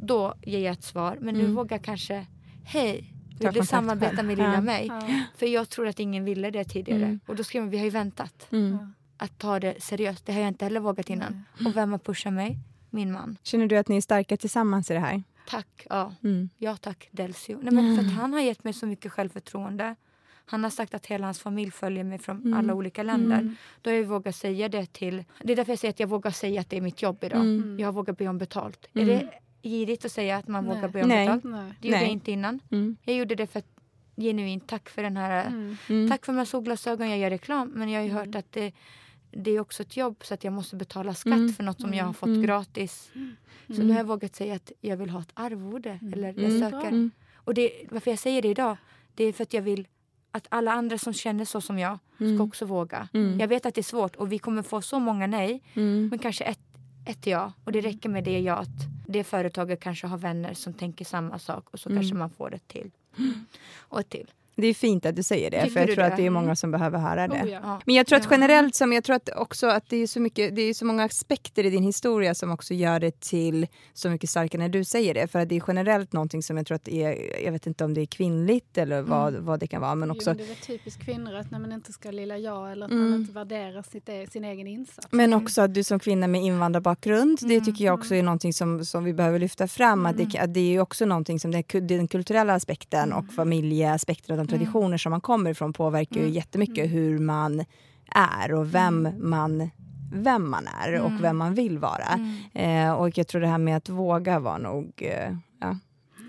Då 0.00 0.34
ger 0.42 0.58
jag 0.58 0.72
ett 0.72 0.84
svar. 0.84 1.18
Men 1.20 1.34
nu 1.34 1.46
vågar 1.46 1.76
jag 1.76 1.84
kanske, 1.84 2.26
hej, 2.64 3.14
vill 3.40 3.52
du 3.52 3.62
samarbeta 3.66 4.22
med 4.22 4.38
lilla 4.38 4.54
Ja. 4.54 4.60
mig? 4.60 4.86
Ja. 4.86 5.08
För 5.36 5.46
jag 5.46 5.68
tror 5.68 5.88
att 5.88 6.00
ingen 6.00 6.24
ville 6.24 6.50
det 6.50 6.64
tidigare. 6.64 7.18
Och 7.26 7.36
då 7.36 7.44
skrev 7.44 7.62
man, 7.62 7.70
vi 7.70 7.78
har 7.78 7.84
ju 7.84 7.90
väntat. 7.90 8.46
Ja. 8.50 8.88
Att 9.16 9.38
ta 9.38 9.60
det 9.60 9.82
seriöst. 9.82 10.26
Det 10.26 10.32
har 10.32 10.40
jag 10.40 10.48
inte 10.48 10.64
heller 10.64 10.80
vågat 10.80 11.10
innan. 11.10 11.44
Och 11.66 11.76
vem 11.76 11.90
har 11.92 11.98
pushat 11.98 12.32
mig? 12.32 12.58
Min 12.90 13.12
man. 13.12 13.36
Känner 13.42 13.66
du 13.66 13.76
att 13.76 13.88
ni 13.88 13.96
är 13.96 14.00
starka 14.00 14.36
tillsammans 14.36 14.90
i 14.90 14.94
det 14.94 15.00
här? 15.00 15.22
Tack. 15.48 15.86
Ja, 15.90 16.12
Mm. 16.24 16.48
ja 16.58 16.76
tack 16.76 17.08
Delcio. 17.10 17.58
Nej, 17.62 17.72
men 17.74 17.96
för 17.96 18.04
att 18.04 18.12
han 18.12 18.32
har 18.32 18.40
gett 18.40 18.64
mig 18.64 18.72
så 18.72 18.86
mycket 18.86 19.12
självförtroende. 19.12 19.96
Han 20.46 20.62
har 20.64 20.70
sagt 20.70 20.94
att 20.94 21.06
hela 21.06 21.26
hans 21.26 21.40
familj 21.40 21.70
följer 21.70 22.04
mig 22.04 22.18
från 22.18 22.36
Mm. 22.40 22.54
alla 22.58 22.74
olika 22.74 23.02
länder. 23.02 23.54
Då 23.82 23.90
har 23.90 23.96
jag 23.96 24.04
vågat 24.04 24.36
säga 24.36 24.68
det 24.68 24.92
till... 24.92 25.24
Det 25.42 25.52
är 25.52 25.56
därför 25.56 25.72
jag 25.72 25.78
säger 25.78 25.92
att 25.92 26.00
jag 26.00 26.06
vågar 26.08 26.30
säga 26.30 26.60
att 26.60 26.70
det 26.70 26.76
är 26.76 26.80
mitt 26.80 27.02
jobb 27.02 27.24
idag. 27.24 27.40
Mm. 27.40 27.78
Jag 27.78 27.92
vågar 27.94 28.14
be 28.14 28.28
om 28.28 28.38
betalt. 28.38 28.88
Är 28.92 29.04
det 29.06 29.30
girigt 29.62 30.04
att 30.04 30.12
säga 30.12 30.36
att 30.36 30.48
man 30.48 30.64
Nej. 30.64 30.74
vågar 30.76 30.88
be 30.88 31.02
om 31.02 31.08
Nej. 31.08 31.26
betalt? 31.26 31.44
Nej. 31.44 31.72
Det 31.80 31.88
gjorde 31.88 31.98
Nej. 31.98 32.06
jag 32.06 32.12
inte 32.12 32.32
innan. 32.32 32.60
Mm. 32.70 32.96
Jag 33.02 33.16
gjorde 33.16 33.34
det 33.34 33.46
för 33.46 33.58
att 33.58 33.68
genuint 34.16 34.68
tack 34.68 34.88
för 34.88 35.02
den 35.02 35.16
här... 35.16 35.46
Mm. 35.88 36.10
Tack 36.10 36.24
för 36.26 36.32
de 36.32 36.38
här 36.38 36.44
solglasögonen, 36.44 37.10
jag 37.10 37.18
gör 37.18 37.30
reklam. 37.30 37.68
Men 37.74 37.88
jag 37.88 38.00
har 38.00 38.06
ju 38.06 38.12
hört 38.12 38.34
att 38.34 38.52
det, 38.52 38.72
det 39.36 39.50
är 39.50 39.60
också 39.60 39.82
ett 39.82 39.96
jobb 39.96 40.16
så 40.24 40.34
att 40.34 40.44
jag 40.44 40.52
måste 40.52 40.76
betala 40.76 41.14
skatt 41.14 41.32
Mm. 41.32 41.52
för 41.52 41.62
något 41.62 41.80
som 41.80 41.94
jag 41.94 42.04
har 42.04 42.12
fått 42.12 42.42
gratis. 42.44 43.10
Så 43.68 43.82
nu 43.82 43.90
har 43.90 43.96
jag 43.98 44.04
vågat 44.04 44.34
säga 44.36 44.54
att 44.54 44.72
jag 44.80 44.96
vill 44.96 45.10
ha 45.10 45.20
ett 45.20 45.30
arvode. 45.34 45.98
Eller 46.12 46.26
jag 46.28 46.38
Mm. 46.38 46.60
söker. 46.60 46.88
Mm. 46.88 47.10
Och 47.34 47.54
det, 47.54 47.70
varför 47.90 48.10
jag 48.10 48.18
säger 48.18 48.42
det 48.42 48.48
idag, 48.48 48.76
det 49.14 49.24
är 49.24 49.32
för 49.32 49.42
att 49.42 49.52
jag 49.54 49.62
vill 49.62 49.86
att 50.30 50.46
alla 50.48 50.72
andra 50.72 50.98
som 50.98 51.12
känner 51.12 51.44
så 51.44 51.60
som 51.60 51.78
jag 51.78 51.98
ska 52.16 52.42
också 52.44 52.64
våga. 52.64 53.08
Jag 53.40 53.48
vet 53.48 53.66
att 53.66 53.74
det 53.74 53.80
är 53.80 53.82
svårt 53.82 54.16
och 54.16 54.32
vi 54.32 54.38
kommer 54.38 54.62
få 54.62 54.82
så 54.82 54.98
många 54.98 55.26
nej. 55.26 55.62
Mm. 55.74 56.08
Men 56.08 56.18
kanske 56.18 56.44
ett, 56.44 56.60
ett 57.06 57.26
ja. 57.26 57.52
Och 57.64 57.72
det 57.72 57.80
räcker 57.80 58.08
med 58.08 58.24
det 58.24 58.40
ja 58.40 58.54
att 58.56 58.68
det 59.08 59.24
företaget 59.24 59.80
kanske 59.80 60.06
har 60.06 60.18
vänner 60.18 60.54
som 60.54 60.72
tänker 60.72 61.04
samma 61.04 61.38
sak 61.38 61.66
och 61.70 61.80
så 61.80 61.88
kanske 61.88 62.14
man 62.14 62.30
får 62.30 62.54
ett 62.54 62.68
till. 62.68 62.90
Och 63.78 64.00
ett 64.00 64.08
till. 64.08 64.30
Det 64.56 64.66
är 64.66 64.74
fint 64.74 65.06
att 65.06 65.16
du 65.16 65.22
säger 65.22 65.50
det, 65.50 65.60
Tycker 65.60 65.72
för 65.72 65.80
jag 65.80 65.88
tror 65.88 65.96
det? 65.96 66.06
att 66.06 66.16
det 66.16 66.26
är 66.26 66.30
många 66.30 66.56
som 66.56 66.70
behöver 66.70 66.98
höra 66.98 67.28
det. 67.28 67.42
Oh, 67.42 67.48
ja. 67.50 67.80
Men 67.86 67.94
jag 67.94 68.06
tror 68.06 68.18
att 68.18 68.28
generellt, 68.30 68.74
som 68.74 68.92
jag 68.92 69.04
tror 69.04 69.16
att 69.16 69.28
också 69.36 69.66
att 69.66 69.88
det 69.88 69.96
är 69.96 70.06
så 70.06 70.20
mycket, 70.20 70.56
det 70.56 70.62
är 70.62 70.74
så 70.74 70.84
många 70.84 71.04
aspekter 71.04 71.66
i 71.66 71.70
din 71.70 71.82
historia 71.82 72.34
som 72.34 72.50
också 72.50 72.74
gör 72.74 73.00
det 73.00 73.20
till 73.20 73.66
så 73.92 74.10
mycket 74.10 74.30
starkare 74.30 74.62
när 74.62 74.68
du 74.68 74.84
säger 74.84 75.14
det. 75.14 75.28
För 75.28 75.38
att 75.38 75.48
det 75.48 75.56
är 75.56 75.62
generellt 75.68 76.12
någonting 76.12 76.42
som 76.42 76.56
jag 76.56 76.66
tror 76.66 76.74
att 76.76 76.88
är, 76.88 77.42
jag 77.44 77.52
vet 77.52 77.66
inte 77.66 77.84
om 77.84 77.94
det 77.94 78.00
är 78.00 78.06
kvinnligt 78.06 78.78
eller 78.78 79.02
vad, 79.02 79.34
vad 79.34 79.60
det 79.60 79.66
kan 79.66 79.80
vara, 79.80 79.94
men 79.94 80.08
Jo, 80.08 80.14
också 80.14 80.30
men 80.30 80.36
det 80.36 80.44
är 80.44 80.54
typiskt 80.66 81.04
kvinnor 81.04 81.34
att 81.34 81.50
när 81.50 81.58
man 81.58 81.72
inte 81.72 81.92
ska 81.92 82.10
lilla 82.10 82.38
jag 82.38 82.72
eller 82.72 82.86
att 82.86 82.92
Mm. 82.92 83.10
man 83.10 83.20
inte 83.20 83.32
värderar 83.32 83.82
sitt, 83.82 84.08
e- 84.08 84.26
sin 84.32 84.44
egen 84.44 84.66
insats. 84.66 85.08
Men 85.10 85.34
också 85.34 85.62
att 85.62 85.74
du 85.74 85.82
som 85.82 85.98
kvinna 85.98 86.26
med 86.26 86.42
invandrarbakgrund, 86.42 87.38
det 87.42 87.60
tycker 87.60 87.84
jag 87.84 87.94
också 87.98 88.14
är 88.14 88.22
någonting 88.22 88.52
som, 88.52 88.84
som 88.84 89.04
vi 89.04 89.12
behöver 89.14 89.38
lyfta 89.38 89.68
fram. 89.68 90.06
Att, 90.06 90.16
det, 90.16 90.38
att 90.38 90.54
det 90.54 90.74
är 90.76 90.80
också 90.80 91.04
någonting 91.06 91.40
som 91.40 91.50
det, 91.50 91.62
den 91.80 92.08
kulturella 92.08 92.54
aspekten 92.54 93.12
och 93.12 93.24
familjeaspekten 93.36 94.43
de 94.46 94.50
traditioner 94.50 94.96
som 94.96 95.10
man 95.10 95.20
kommer 95.20 95.50
ifrån 95.50 95.72
påverkar 95.72 96.20
ju 96.20 96.28
jättemycket 96.28 96.90
hur 96.90 97.18
man 97.18 97.64
är 98.08 98.52
och 98.52 98.74
vem 98.74 99.08
man 99.18 99.70
vem 100.12 100.50
man 100.50 100.66
är 100.66 101.00
och 101.00 101.24
vem 101.24 101.36
man 101.36 101.54
vill 101.54 101.78
vara. 101.78 102.38
Eh, 102.52 102.92
och 102.92 103.18
jag 103.18 103.28
tror 103.28 103.40
det 103.40 103.46
här 103.46 103.58
med 103.58 103.76
att 103.76 103.88
våga 103.88 104.38
var 104.38 104.58
nog... 104.58 104.92
Eh, 104.96 105.36
ja. 105.60 105.78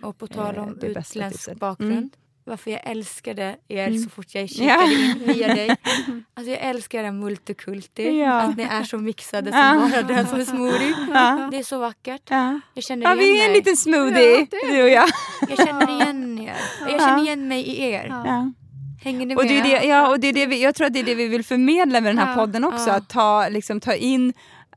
Och 0.03 0.17
på 0.17 0.27
tal 0.27 0.55
Eh, 0.55 0.63
om 0.63 0.79
utländsk 0.81 1.59
bakgrund. 1.59 1.91
Mm. 1.91 2.09
Varför 2.47 2.71
jag 2.71 2.81
älskade 2.83 3.55
er 3.67 3.87
Mm. 3.87 4.03
så 4.03 4.09
fort 4.09 4.25
jag 4.35 4.49
kikade 4.49 4.69
Ja. 4.69 4.91
in 4.91 5.23
via 5.27 5.47
dig. 5.47 5.69
Alltså 6.33 6.51
jag 6.51 6.59
älskar 6.61 6.99
era 6.99 7.11
multikulti. 7.11 8.19
Ja. 8.19 8.31
Att 8.41 8.57
ni 8.57 8.63
är 8.63 8.83
så 8.83 8.97
mixade 8.97 9.49
Ja. 9.49 9.73
som 9.81 9.91
bara 9.91 10.01
den 10.01 10.27
som 10.27 10.39
är 10.39 10.43
smoothie. 10.45 10.93
Ja. 11.13 11.47
Det 11.51 11.57
är 11.57 11.63
så 11.63 11.77
vackert. 11.79 12.21
Ja. 12.29 12.59
Jag 12.73 12.83
känner 12.83 13.03
ja, 13.05 13.15
igen 13.15 13.19
vi 13.19 13.39
är 13.41 13.45
en 13.45 13.51
mig. 13.51 13.59
liten 13.59 13.77
smoothie, 13.77 14.47
du 14.71 14.83
och 14.83 14.89
jag. 14.89 15.09
Jag 15.49 15.57
känner 15.67 15.89
igen 16.01 16.39
er. 16.39 16.55
Jag 16.89 16.99
känner 17.01 17.23
igen 17.23 17.47
mig 17.47 17.61
i 17.67 17.81
er. 17.91 18.05
Ja. 18.09 18.51
Hänger 19.03 19.19
ni 19.19 19.25
med? 19.25 19.37
Och 19.37 19.43
det 19.43 19.59
är 19.59 19.63
det, 19.63 19.87
ja, 19.87 20.09
och 20.09 20.19
det 20.19 20.27
är 20.27 20.33
det 20.33 20.45
vi, 20.45 20.63
jag 20.63 20.75
tror 20.75 20.87
att 20.87 20.93
det 20.93 20.99
är 20.99 21.03
det 21.03 21.15
vi 21.15 21.27
vill 21.27 21.43
förmedla 21.45 22.01
med 22.01 22.09
den 22.09 22.17
här 22.17 22.29
Ja, 22.29 22.35
podden 22.35 22.63
också. 22.63 22.89
ja. 22.89 22.95
Att 22.95 23.09
ta, 23.09 23.47
liksom, 23.49 23.79
ta 23.79 23.93
in 23.93 24.33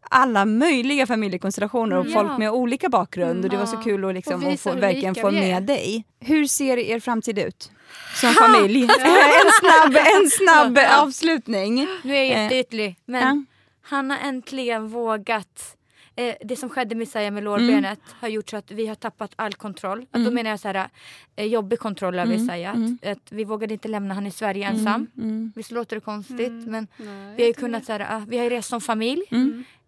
alla 0.09 0.45
möjliga 0.45 1.07
familjekonstellationer 1.07 1.97
och 1.97 2.07
Ja. 2.07 2.13
folk 2.13 2.39
med 2.39 2.51
olika 2.51 2.89
bakgrund. 2.89 3.45
Och 3.45 3.51
det 3.51 3.57
var 3.57 3.67
så 3.67 3.77
kul 3.77 4.05
att, 4.05 4.15
liksom, 4.15 4.47
Och 4.47 4.61
få, 4.61 4.73
verkligen 4.73 5.15
få 5.15 5.31
med 5.31 5.63
dig. 5.63 6.05
Hur 6.21 6.47
ser 6.47 6.77
er 6.77 7.01
framtid 7.01 7.39
ut? 7.39 7.71
Som 8.21 8.33
familj. 8.33 8.83
en 8.83 9.51
snabb, 9.61 9.97
en 9.97 10.31
snabb 10.31 10.79
avslutning. 11.01 11.87
Nu 12.03 12.17
är 12.17 12.23
jag 12.25 12.37
Eh, 12.37 12.43
jätteytlig. 12.43 12.97
Men 13.05 13.23
ja. 13.23 13.45
han 13.83 14.11
har 14.11 14.19
äntligen 14.19 14.89
vågat. 14.89 15.75
Eh, 16.17 16.35
det 16.41 16.57
som 16.57 16.69
skedde 16.69 16.95
med 16.95 17.03
Isaiah 17.09 17.31
med 17.33 17.43
lårbenet 17.45 18.01
har 18.21 18.29
gjort 18.29 18.51
så 18.51 18.57
att 18.57 18.71
vi 18.71 18.87
har 18.87 18.95
tappat 18.95 19.31
all 19.37 19.55
kontroll. 19.55 20.07
Att 20.11 20.25
Då 20.25 20.31
menar 20.31 20.51
jag 20.51 20.61
så 20.61 20.69
här, 20.69 20.89
eh, 21.37 21.45
jobbig 21.47 21.79
kontroll 21.79 22.19
över 22.19 22.35
Isaiah. 22.35 22.75
Att, 23.03 23.07
att 23.11 23.33
vi 23.33 23.45
vågade 23.45 23.73
inte 23.75 23.89
lämna 23.89 24.15
han 24.15 24.27
i 24.27 24.31
Sverige 24.31 24.67
ensam. 24.69 25.07
Visst 25.55 25.71
låter 25.71 25.97
det 25.97 26.01
konstigt? 26.01 26.53
Men 26.67 26.87
Nej, 26.97 27.35
vi 27.37 27.43
har 27.43 27.49
ju 27.49 27.55
kunnat 27.55 27.85
så 27.85 27.93
här, 27.93 28.07
ah, 28.11 28.23
vi 28.29 28.37
har 28.37 28.45
ju 28.45 28.51
rest 28.51 28.69
som 28.69 28.81
familj. 28.81 29.23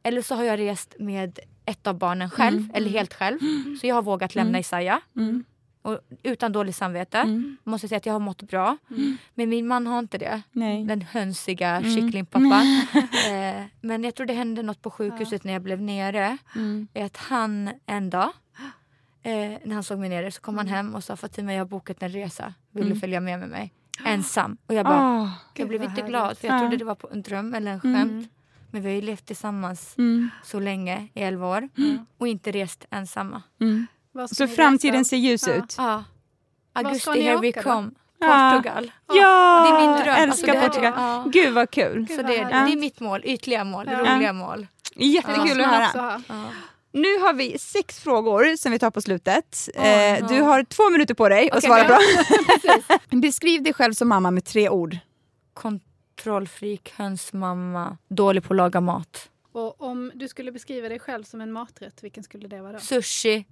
Mm. 0.03 0.13
Eller 0.13 0.23
så 0.23 0.35
har 0.35 0.45
jag 0.45 0.59
rest 0.59 0.95
med 0.99 1.39
ett 1.65 1.87
av 1.87 1.99
barnen 1.99 2.31
själv. 2.31 2.71
Eller 2.75 2.91
helt 2.91 3.15
själv. 3.15 3.39
Så 3.81 3.87
jag 3.87 3.95
har 3.95 4.03
vågat 4.03 4.35
lämna 4.35 4.59
Isaiah. 4.59 4.99
Mm. 5.17 5.45
Och 5.83 5.99
utan 6.23 6.53
dåligt 6.53 6.77
samvete. 6.77 7.43
Måste 7.65 7.89
säga 7.89 7.97
att 7.97 8.07
jag 8.07 8.13
har 8.13 8.21
mått 8.21 8.43
bra. 8.43 8.77
Men 9.35 9.49
min 9.49 9.67
man 9.67 9.87
har 9.87 9.99
inte 9.99 10.19
det. 10.19 10.43
Nej. 10.53 10.85
Den 10.85 11.03
hönsiga 11.03 11.83
kycklingpappan. 11.83 12.53
eh, 13.31 13.63
men 13.81 14.05
jag 14.05 14.15
tror 14.15 14.27
det 14.27 14.33
hände 14.33 14.63
något 14.63 14.83
på 14.83 14.91
sjukhuset 14.91 15.45
när 15.45 15.53
jag 15.53 15.63
blev 15.63 15.81
nere. 15.83 16.39
Mm. 16.57 16.89
Att 16.95 17.17
han 17.17 17.71
en 17.87 18.11
dag, 18.11 18.31
eh, 19.23 19.33
när 19.65 19.75
han 19.75 19.83
såg 19.85 19.99
mig 19.99 20.09
nere, 20.09 20.31
så 20.31 20.41
kom 20.41 20.59
han 20.59 20.67
hem 20.69 20.95
och 20.95 21.05
sa 21.05 21.17
Fatima 21.17 21.53
jag 21.53 21.61
har 21.61 21.67
bokat 21.67 22.03
en 22.03 22.09
resa. 22.09 22.55
Vill 22.71 22.89
du 22.89 23.01
följa 23.01 23.21
med 23.21 23.39
med 23.39 23.49
mig? 23.49 23.73
Ensam. 24.05 24.57
Och 24.67 24.75
jag 24.75 24.87
bara, 24.87 25.21
Åh. 25.23 25.29
jag 25.55 25.69
blev 25.69 25.83
inte 25.83 26.03
glad 26.03 26.39
för 26.39 26.47
jag 26.49 26.57
Ja. 26.57 26.61
trodde 26.61 26.77
det 26.77 26.85
var 26.85 26.95
på 26.95 27.09
en 27.13 27.23
dröm 27.23 27.55
eller 27.55 27.71
en 27.73 27.81
skämt. 27.81 28.29
Men 28.71 28.83
vi 28.83 28.89
har 28.89 28.95
ju 28.95 29.03
levt 29.03 29.27
tillsammans 29.27 29.95
Mm. 29.99 30.31
så 30.45 30.61
länge, 30.61 31.09
i 31.15 31.23
elva 31.23 31.47
år. 31.47 31.69
Och 32.19 32.29
inte 32.29 32.51
rest 32.51 32.85
ensamma. 32.91 33.43
Mm. 33.61 33.87
Så 34.33 34.49
framtiden 34.49 35.01
resa? 35.01 35.09
ser 35.09 35.17
ljus 35.17 35.47
Ja. 35.47 35.53
ut. 35.53 35.75
Ja. 35.79 36.05
ska 36.75 36.89
Augusti, 36.89 37.23
here 37.23 37.37
we 37.37 37.53
come. 37.53 37.91
Ja. 38.21 38.53
Portugal. 38.57 38.93
Ja, 39.09 39.63
Det 39.63 39.69
är 39.77 39.89
min 39.89 40.05
dröm. 40.05 40.15
älskar 40.31 40.55
Alltså, 40.55 40.69
Portugal. 40.69 40.93
ja. 40.97 41.25
Gud 41.33 41.55
vad 41.55 41.71
kul. 41.71 42.07
Så 42.09 42.17
det, 42.17 42.23
härligt. 42.23 42.49
det 42.51 42.73
är 42.73 42.81
mitt 42.81 43.01
mål, 43.01 43.21
ytliga 43.25 43.65
mål, 43.65 43.89
Ja. 43.93 43.99
roliga 44.15 44.33
mål. 44.33 44.67
Jättekul 44.97 45.61
att 45.61 45.67
höra. 45.67 46.23
Nu 46.93 47.19
har 47.19 47.33
vi 47.33 47.59
sex 47.59 47.99
frågor 48.01 48.57
som 48.57 48.73
vi 48.73 48.79
tar 48.79 48.91
på 48.91 49.01
slutet. 49.03 49.69
Åh, 49.77 49.87
eh, 49.87 50.23
no. 50.23 50.29
Du 50.29 50.43
har 50.43 50.65
två 50.65 50.91
minuter 50.91 51.15
på 51.15 51.29
dig 51.29 51.51
att 51.51 51.57
Okej, 51.59 51.69
svara 51.69 51.79
ja. 51.81 51.87
bra. 51.89 52.99
Beskriv 53.21 53.63
dig 53.63 53.73
själv 53.75 53.93
som 53.93 54.09
mamma 54.09 54.31
med 54.31 54.45
tre 54.45 54.69
ord. 54.69 54.97
Kontrollfreak, 56.25 56.93
hönsmamma, 56.97 57.97
dålig 58.09 58.45
på 58.45 58.53
att 58.53 58.57
laga 58.57 58.81
mat. 58.81 59.31
Och 59.53 59.83
om 59.83 60.13
du 60.15 60.29
skulle 60.29 60.53
beskriva 60.53 60.89
dig 60.89 60.99
själv 60.99 61.25
som 61.25 61.41
en 61.41 61.53
maträtt, 61.53 62.03
vilken 62.05 62.23
skulle 62.25 62.49
det 62.49 62.61
vara 62.63 62.73
då? 62.73 62.79
Sushi. 62.79 63.45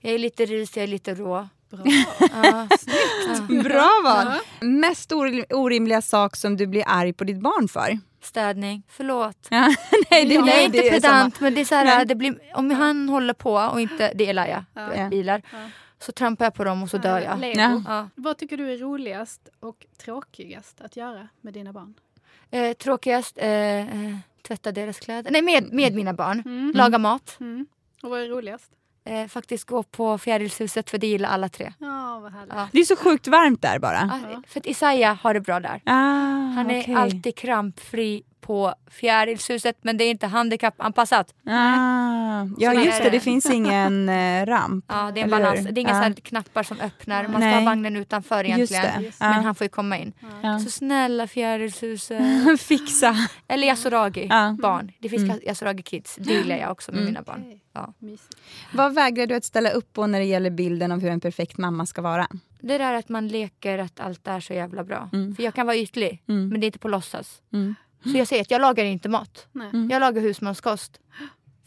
Jag 0.00 0.12
är 0.14 0.18
lite 0.18 0.44
ris, 0.46 0.76
jag 0.76 0.82
är 0.82 0.86
lite 0.86 1.14
rå. 1.14 1.48
Bra. 1.70 1.84
Ja. 2.32 2.68
Bra 3.62 3.88
val! 4.04 4.38
Mest 4.60 5.12
orim- 5.12 5.52
orimliga 5.54 6.02
sak 6.02 6.36
som 6.36 6.56
du 6.56 6.66
blir 6.66 6.84
arg 6.86 7.12
på 7.12 7.24
ditt 7.24 7.40
barn 7.40 7.68
för? 7.68 7.98
Städning, 8.20 8.82
förlåt. 8.88 9.46
Ja, 9.50 9.60
nej, 10.10 10.26
det, 10.26 10.34
jag 10.34 10.44
nej, 10.46 10.60
är 10.62 10.66
inte 10.66 10.80
pedant 10.90 11.40
men 11.40 11.54
det 11.54 11.60
är 11.60 11.64
så 11.64 11.74
här, 11.74 12.04
det 12.04 12.14
blir, 12.14 12.38
om 12.54 12.70
han 12.70 13.08
håller 13.08 13.34
på 13.34 13.52
och 13.54 13.80
inte, 13.80 14.12
det 14.14 14.24
är 14.26 14.30
Elaja, 14.30 14.64
Ja. 14.74 15.08
bilar. 15.08 15.42
Ja. 15.52 15.58
Så 15.98 16.12
trampar 16.12 16.44
jag 16.44 16.54
på 16.54 16.64
dem 16.64 16.82
och 16.82 16.90
så 16.90 16.98
dör 16.98 17.20
jag. 17.20 17.56
Ja. 17.56 17.82
Ja. 17.88 18.08
Vad 18.14 18.38
tycker 18.38 18.56
du 18.56 18.72
är 18.72 18.78
roligast 18.78 19.48
och 19.60 19.86
tråkigast 20.04 20.80
att 20.80 20.96
göra 20.96 21.28
med 21.40 21.54
dina 21.54 21.72
barn? 21.72 21.94
Eh, 22.52 22.72
tråkigast, 22.72 23.38
eh, 23.38 23.48
eh, 23.80 24.16
tvätta 24.42 24.72
deras 24.72 25.00
kläder. 25.00 25.30
Nej, 25.30 25.42
med, 25.42 25.72
med 25.72 25.94
mina 25.94 26.12
barn. 26.12 26.42
Mm. 26.44 26.72
Laga 26.74 26.98
mat. 26.98 27.36
Mm. 27.40 27.66
Och 28.02 28.10
vad 28.10 28.20
är 28.20 28.28
roligast? 28.28 28.70
Eh, 29.04 29.26
faktiskt 29.26 29.64
gå 29.64 29.82
på 29.82 30.18
Fjärilshuset 30.18 30.90
för 30.90 30.98
det 30.98 31.06
gillar 31.06 31.28
alla 31.28 31.48
tre. 31.48 31.72
Ja, 31.78 32.20
vad 32.22 32.32
härligt. 32.32 32.54
Ja. 32.54 32.68
Det 32.72 32.80
är 32.80 32.84
så 32.84 32.96
sjukt 32.96 33.26
varmt 33.28 33.62
där 33.62 33.78
bara. 33.78 33.98
Ah, 34.00 34.42
för 34.48 34.60
att 34.60 34.66
Isaiah 34.66 35.16
har 35.16 35.34
det 35.34 35.40
bra 35.40 35.60
där. 35.60 35.80
Ah, 35.84 35.92
Han 36.54 36.70
är 36.70 36.80
okej. 36.82 36.94
alltid 36.94 37.36
krampfri 37.36 38.22
på 38.42 38.74
Fjärilshuset 38.90 39.76
men 39.82 39.96
det 39.96 40.04
är 40.04 40.10
inte 40.10 40.26
handikappanpassat. 40.26 41.34
Ah, 41.46 42.44
ja 42.58 42.72
just 42.74 43.02
det, 43.02 43.10
det. 43.10 43.20
finns 43.20 43.50
ingen 43.50 44.08
eh, 44.18 44.46
ramp. 44.46 44.84
Ja, 44.88 45.10
det 45.14 45.20
är 45.20 45.24
en 45.24 45.30
balans. 45.30 45.60
hur? 45.60 45.72
Det 45.72 45.80
är 45.80 45.82
inga 45.82 45.94
här 45.94 46.12
knappar 46.12 46.62
som 46.62 46.80
öppnar. 46.80 47.22
Man 47.22 47.32
ska 47.32 47.38
Nej. 47.38 47.54
ha 47.54 47.60
vagnen 47.64 47.96
utanför 47.96 48.44
Just 48.44 48.72
egentligen. 48.72 49.02
det. 49.02 49.12
Men 49.20 49.44
han 49.44 49.54
får 49.54 49.64
ju 49.64 49.68
komma 49.68 49.98
in. 49.98 50.12
Ja. 50.42 50.58
Så 50.58 50.70
snälla 50.70 51.26
Fjärilshuset. 51.26 52.60
Fixa. 52.60 53.16
Eller 53.48 53.66
Yasuragi 53.66 54.26
Ja. 54.30 54.56
barn. 54.62 54.92
Det 54.98 55.08
finns 55.08 55.22
Mm. 55.22 55.38
Yasuragi 55.42 55.82
kids. 55.82 56.16
Det 56.20 56.32
gillar 56.32 56.56
jag 56.56 56.70
också 56.72 56.92
med 56.92 57.04
mina 57.04 57.22
barn. 57.22 57.44
Ja. 57.72 57.94
Vad 58.72 58.94
vägrar 58.94 59.26
du 59.26 59.34
att 59.34 59.44
ställa 59.44 59.70
upp 59.70 59.92
på 59.92 60.06
när 60.06 60.18
det 60.18 60.24
gäller 60.24 60.50
bilden 60.50 60.92
av 60.92 61.00
hur 61.00 61.10
en 61.10 61.20
perfekt 61.20 61.58
mamma 61.58 61.86
ska 61.86 62.02
vara? 62.02 62.26
Det 62.60 62.78
där 62.78 62.94
att 62.94 63.08
man 63.08 63.28
leker 63.28 63.78
att 63.78 64.00
allt 64.00 64.26
är 64.28 64.40
så 64.40 64.52
jävla 64.54 64.84
bra. 64.84 65.08
Mm. 65.12 65.34
För 65.36 65.42
jag 65.42 65.54
kan 65.54 65.66
vara 65.66 65.76
ytlig, 65.76 66.22
Mm. 66.28 66.48
men 66.48 66.60
det 66.60 66.64
är 66.64 66.68
inte 66.68 66.78
på 66.78 66.88
låtsas. 66.88 67.40
Mm. 68.04 68.12
Så 68.12 68.18
jag 68.18 68.28
säger 68.28 68.42
att 68.42 68.50
jag 68.50 68.60
lagar 68.60 68.84
inte 68.84 69.08
mat. 69.08 69.46
Nej. 69.52 69.70
Jag 69.90 70.00
lagar 70.00 70.22
husmanskost. 70.22 71.00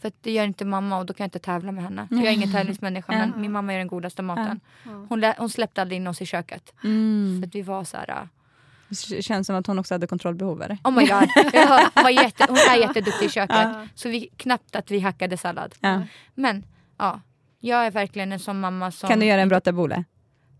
För 0.00 0.08
att 0.08 0.14
det 0.22 0.32
gör 0.32 0.44
inte 0.44 0.64
mamma 0.64 0.98
och 0.98 1.06
då 1.06 1.14
kan 1.14 1.24
jag 1.24 1.26
inte 1.26 1.38
tävla 1.38 1.72
med 1.72 1.84
henne. 1.84 2.08
Jag 2.10 2.22
är 2.24 2.30
ingen 2.30 2.52
tävlingsmänniska 2.52 3.12
men 3.12 3.40
min 3.40 3.52
mamma 3.52 3.72
gör 3.72 3.78
den 3.78 3.88
godaste 3.88 4.22
maten. 4.22 4.60
Hon, 5.08 5.24
hon 5.38 5.50
släppte 5.50 5.80
aldrig 5.82 5.96
in 5.96 6.06
oss 6.06 6.22
i 6.22 6.26
köket. 6.26 6.74
Mm. 6.84 7.40
För 7.40 7.48
att 7.48 7.54
vi 7.54 7.62
var 7.62 7.84
så 7.84 7.96
här... 7.96 8.08
äh, 8.10 8.16
Det 9.10 9.22
känns 9.22 9.46
som 9.46 9.56
att 9.56 9.66
hon 9.66 9.78
också 9.78 9.94
hade 9.94 10.06
kontrollbehov. 10.06 10.62
Eller? 10.62 10.78
Oh 10.84 10.90
my 10.90 11.06
god. 11.06 11.28
Ja, 11.52 11.90
hon, 11.94 12.02
var 12.02 12.10
jätte, 12.10 12.46
hon 12.48 12.56
är 12.56 12.76
jätteduktig 12.76 13.26
i 13.26 13.28
köket. 13.28 13.68
Så 13.94 14.08
vi, 14.08 14.28
knappt 14.36 14.76
att 14.76 14.90
vi 14.90 15.00
hackade 15.00 15.36
sallad. 15.36 15.74
Ja. 15.80 16.02
Men 16.34 16.64
ja, 16.98 17.20
jag 17.60 17.86
är 17.86 17.90
verkligen 17.90 18.32
en 18.32 18.38
sån 18.40 18.60
mamma 18.60 18.90
som... 18.90 19.08
Kan 19.08 19.20
du 19.20 19.26
göra 19.26 19.40
en 19.40 19.48
bra 19.48 19.60
tabbouleh? 19.60 20.00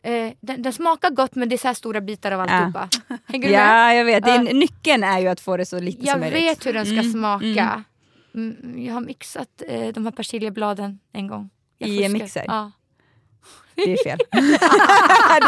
Eh, 0.03 0.33
den, 0.41 0.63
den 0.63 0.73
smakar 0.73 1.11
gott 1.11 1.35
men 1.35 1.49
det 1.49 1.55
är 1.55 1.59
så 1.59 1.67
här 1.67 1.75
stora 1.75 2.01
bitar 2.01 2.33
av 2.33 2.41
alltihopa. 2.41 2.89
Hänger 3.27 3.49
du 3.49 3.55
med? 3.55 3.61
Ja, 3.69 3.95
jag 3.95 4.05
vet. 4.05 4.27
Är, 4.27 4.55
Nyckeln 4.55 5.05
är 5.05 5.19
ju 5.19 5.29
att 5.29 5.41
få 5.41 5.57
det 5.57 5.67
så 5.67 5.81
lite 5.81 6.05
Jag 6.07 6.13
som 6.13 6.21
möjligt. 6.21 6.39
vet 6.41 6.67
hur 6.67 6.73
den 6.73 6.87
ska 6.87 6.95
Mm, 6.95 7.13
smaka. 7.13 7.85
Mm, 8.35 8.85
jag 8.85 8.95
har 8.95 9.01
mixat 9.01 9.63
eh, 9.69 9.89
de 9.89 10.05
här 10.07 10.13
persiljebladen 10.13 10.99
en 11.13 11.27
gång. 11.27 11.51
Jag 11.79 11.89
I 11.91 12.05
en 12.05 12.13
mixer? 12.13 12.45
Ja. 12.47 12.71
Det 13.75 13.93
är 13.93 14.05
fel. 14.05 14.19
det 14.31 14.37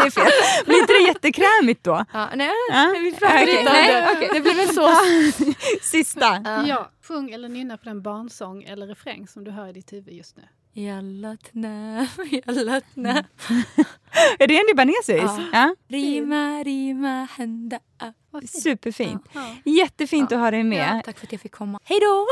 är 0.05 0.09
fel. 0.09 0.31
Blir 0.65 0.79
inte 0.79 0.93
det 0.93 1.07
jättekrämigt 1.07 1.83
då? 1.83 2.05
Ja, 2.13 2.29
nej, 2.35 2.49
Ja. 2.71 2.95
vi 3.03 3.11
pratar 3.11 3.41
inte 3.41 3.57
om 3.59 3.65
nej, 3.65 3.93
det. 3.93 4.11
okej. 4.15 4.29
Det 4.33 4.41
blir 4.41 4.61
en 4.61 4.67
sås. 4.67 4.97
Sista. 5.81 6.41
Ja, 6.67 6.91
sjung 7.07 7.31
eller 7.31 7.49
nynna 7.49 7.77
på 7.77 7.85
den 7.85 8.01
barnsång 8.01 8.63
eller 8.63 8.87
refräng 8.87 9.27
som 9.27 9.43
du 9.43 9.51
hör 9.51 9.67
i 9.69 9.73
ditt 9.73 9.93
huvud 9.93 10.13
just 10.13 10.37
nu. 10.37 10.43
Jallatnä, 10.83 12.07
jallatnä. 12.47 13.23
Är 14.39 14.47
det 14.47 14.57
en 14.59 14.65
libanesis? 14.67 15.15
Ja. 15.21 15.39
Ja. 15.53 15.75
Rima, 15.89 16.63
rima, 16.63 17.27
hända. 17.37 17.79
Superfint. 18.63 19.21
Ja. 19.33 19.55
Jättefint 19.65 20.31
att 20.31 20.39
ha 20.39 20.51
dig 20.51 20.59
Ja, 20.59 20.63
med. 20.65 21.01
tack 21.05 21.19
för 21.19 21.25
att 21.27 21.31
jag 21.31 21.41
fick 21.41 21.51
komma. 21.51 21.79
Hej 21.83 21.99
då! 21.99 22.25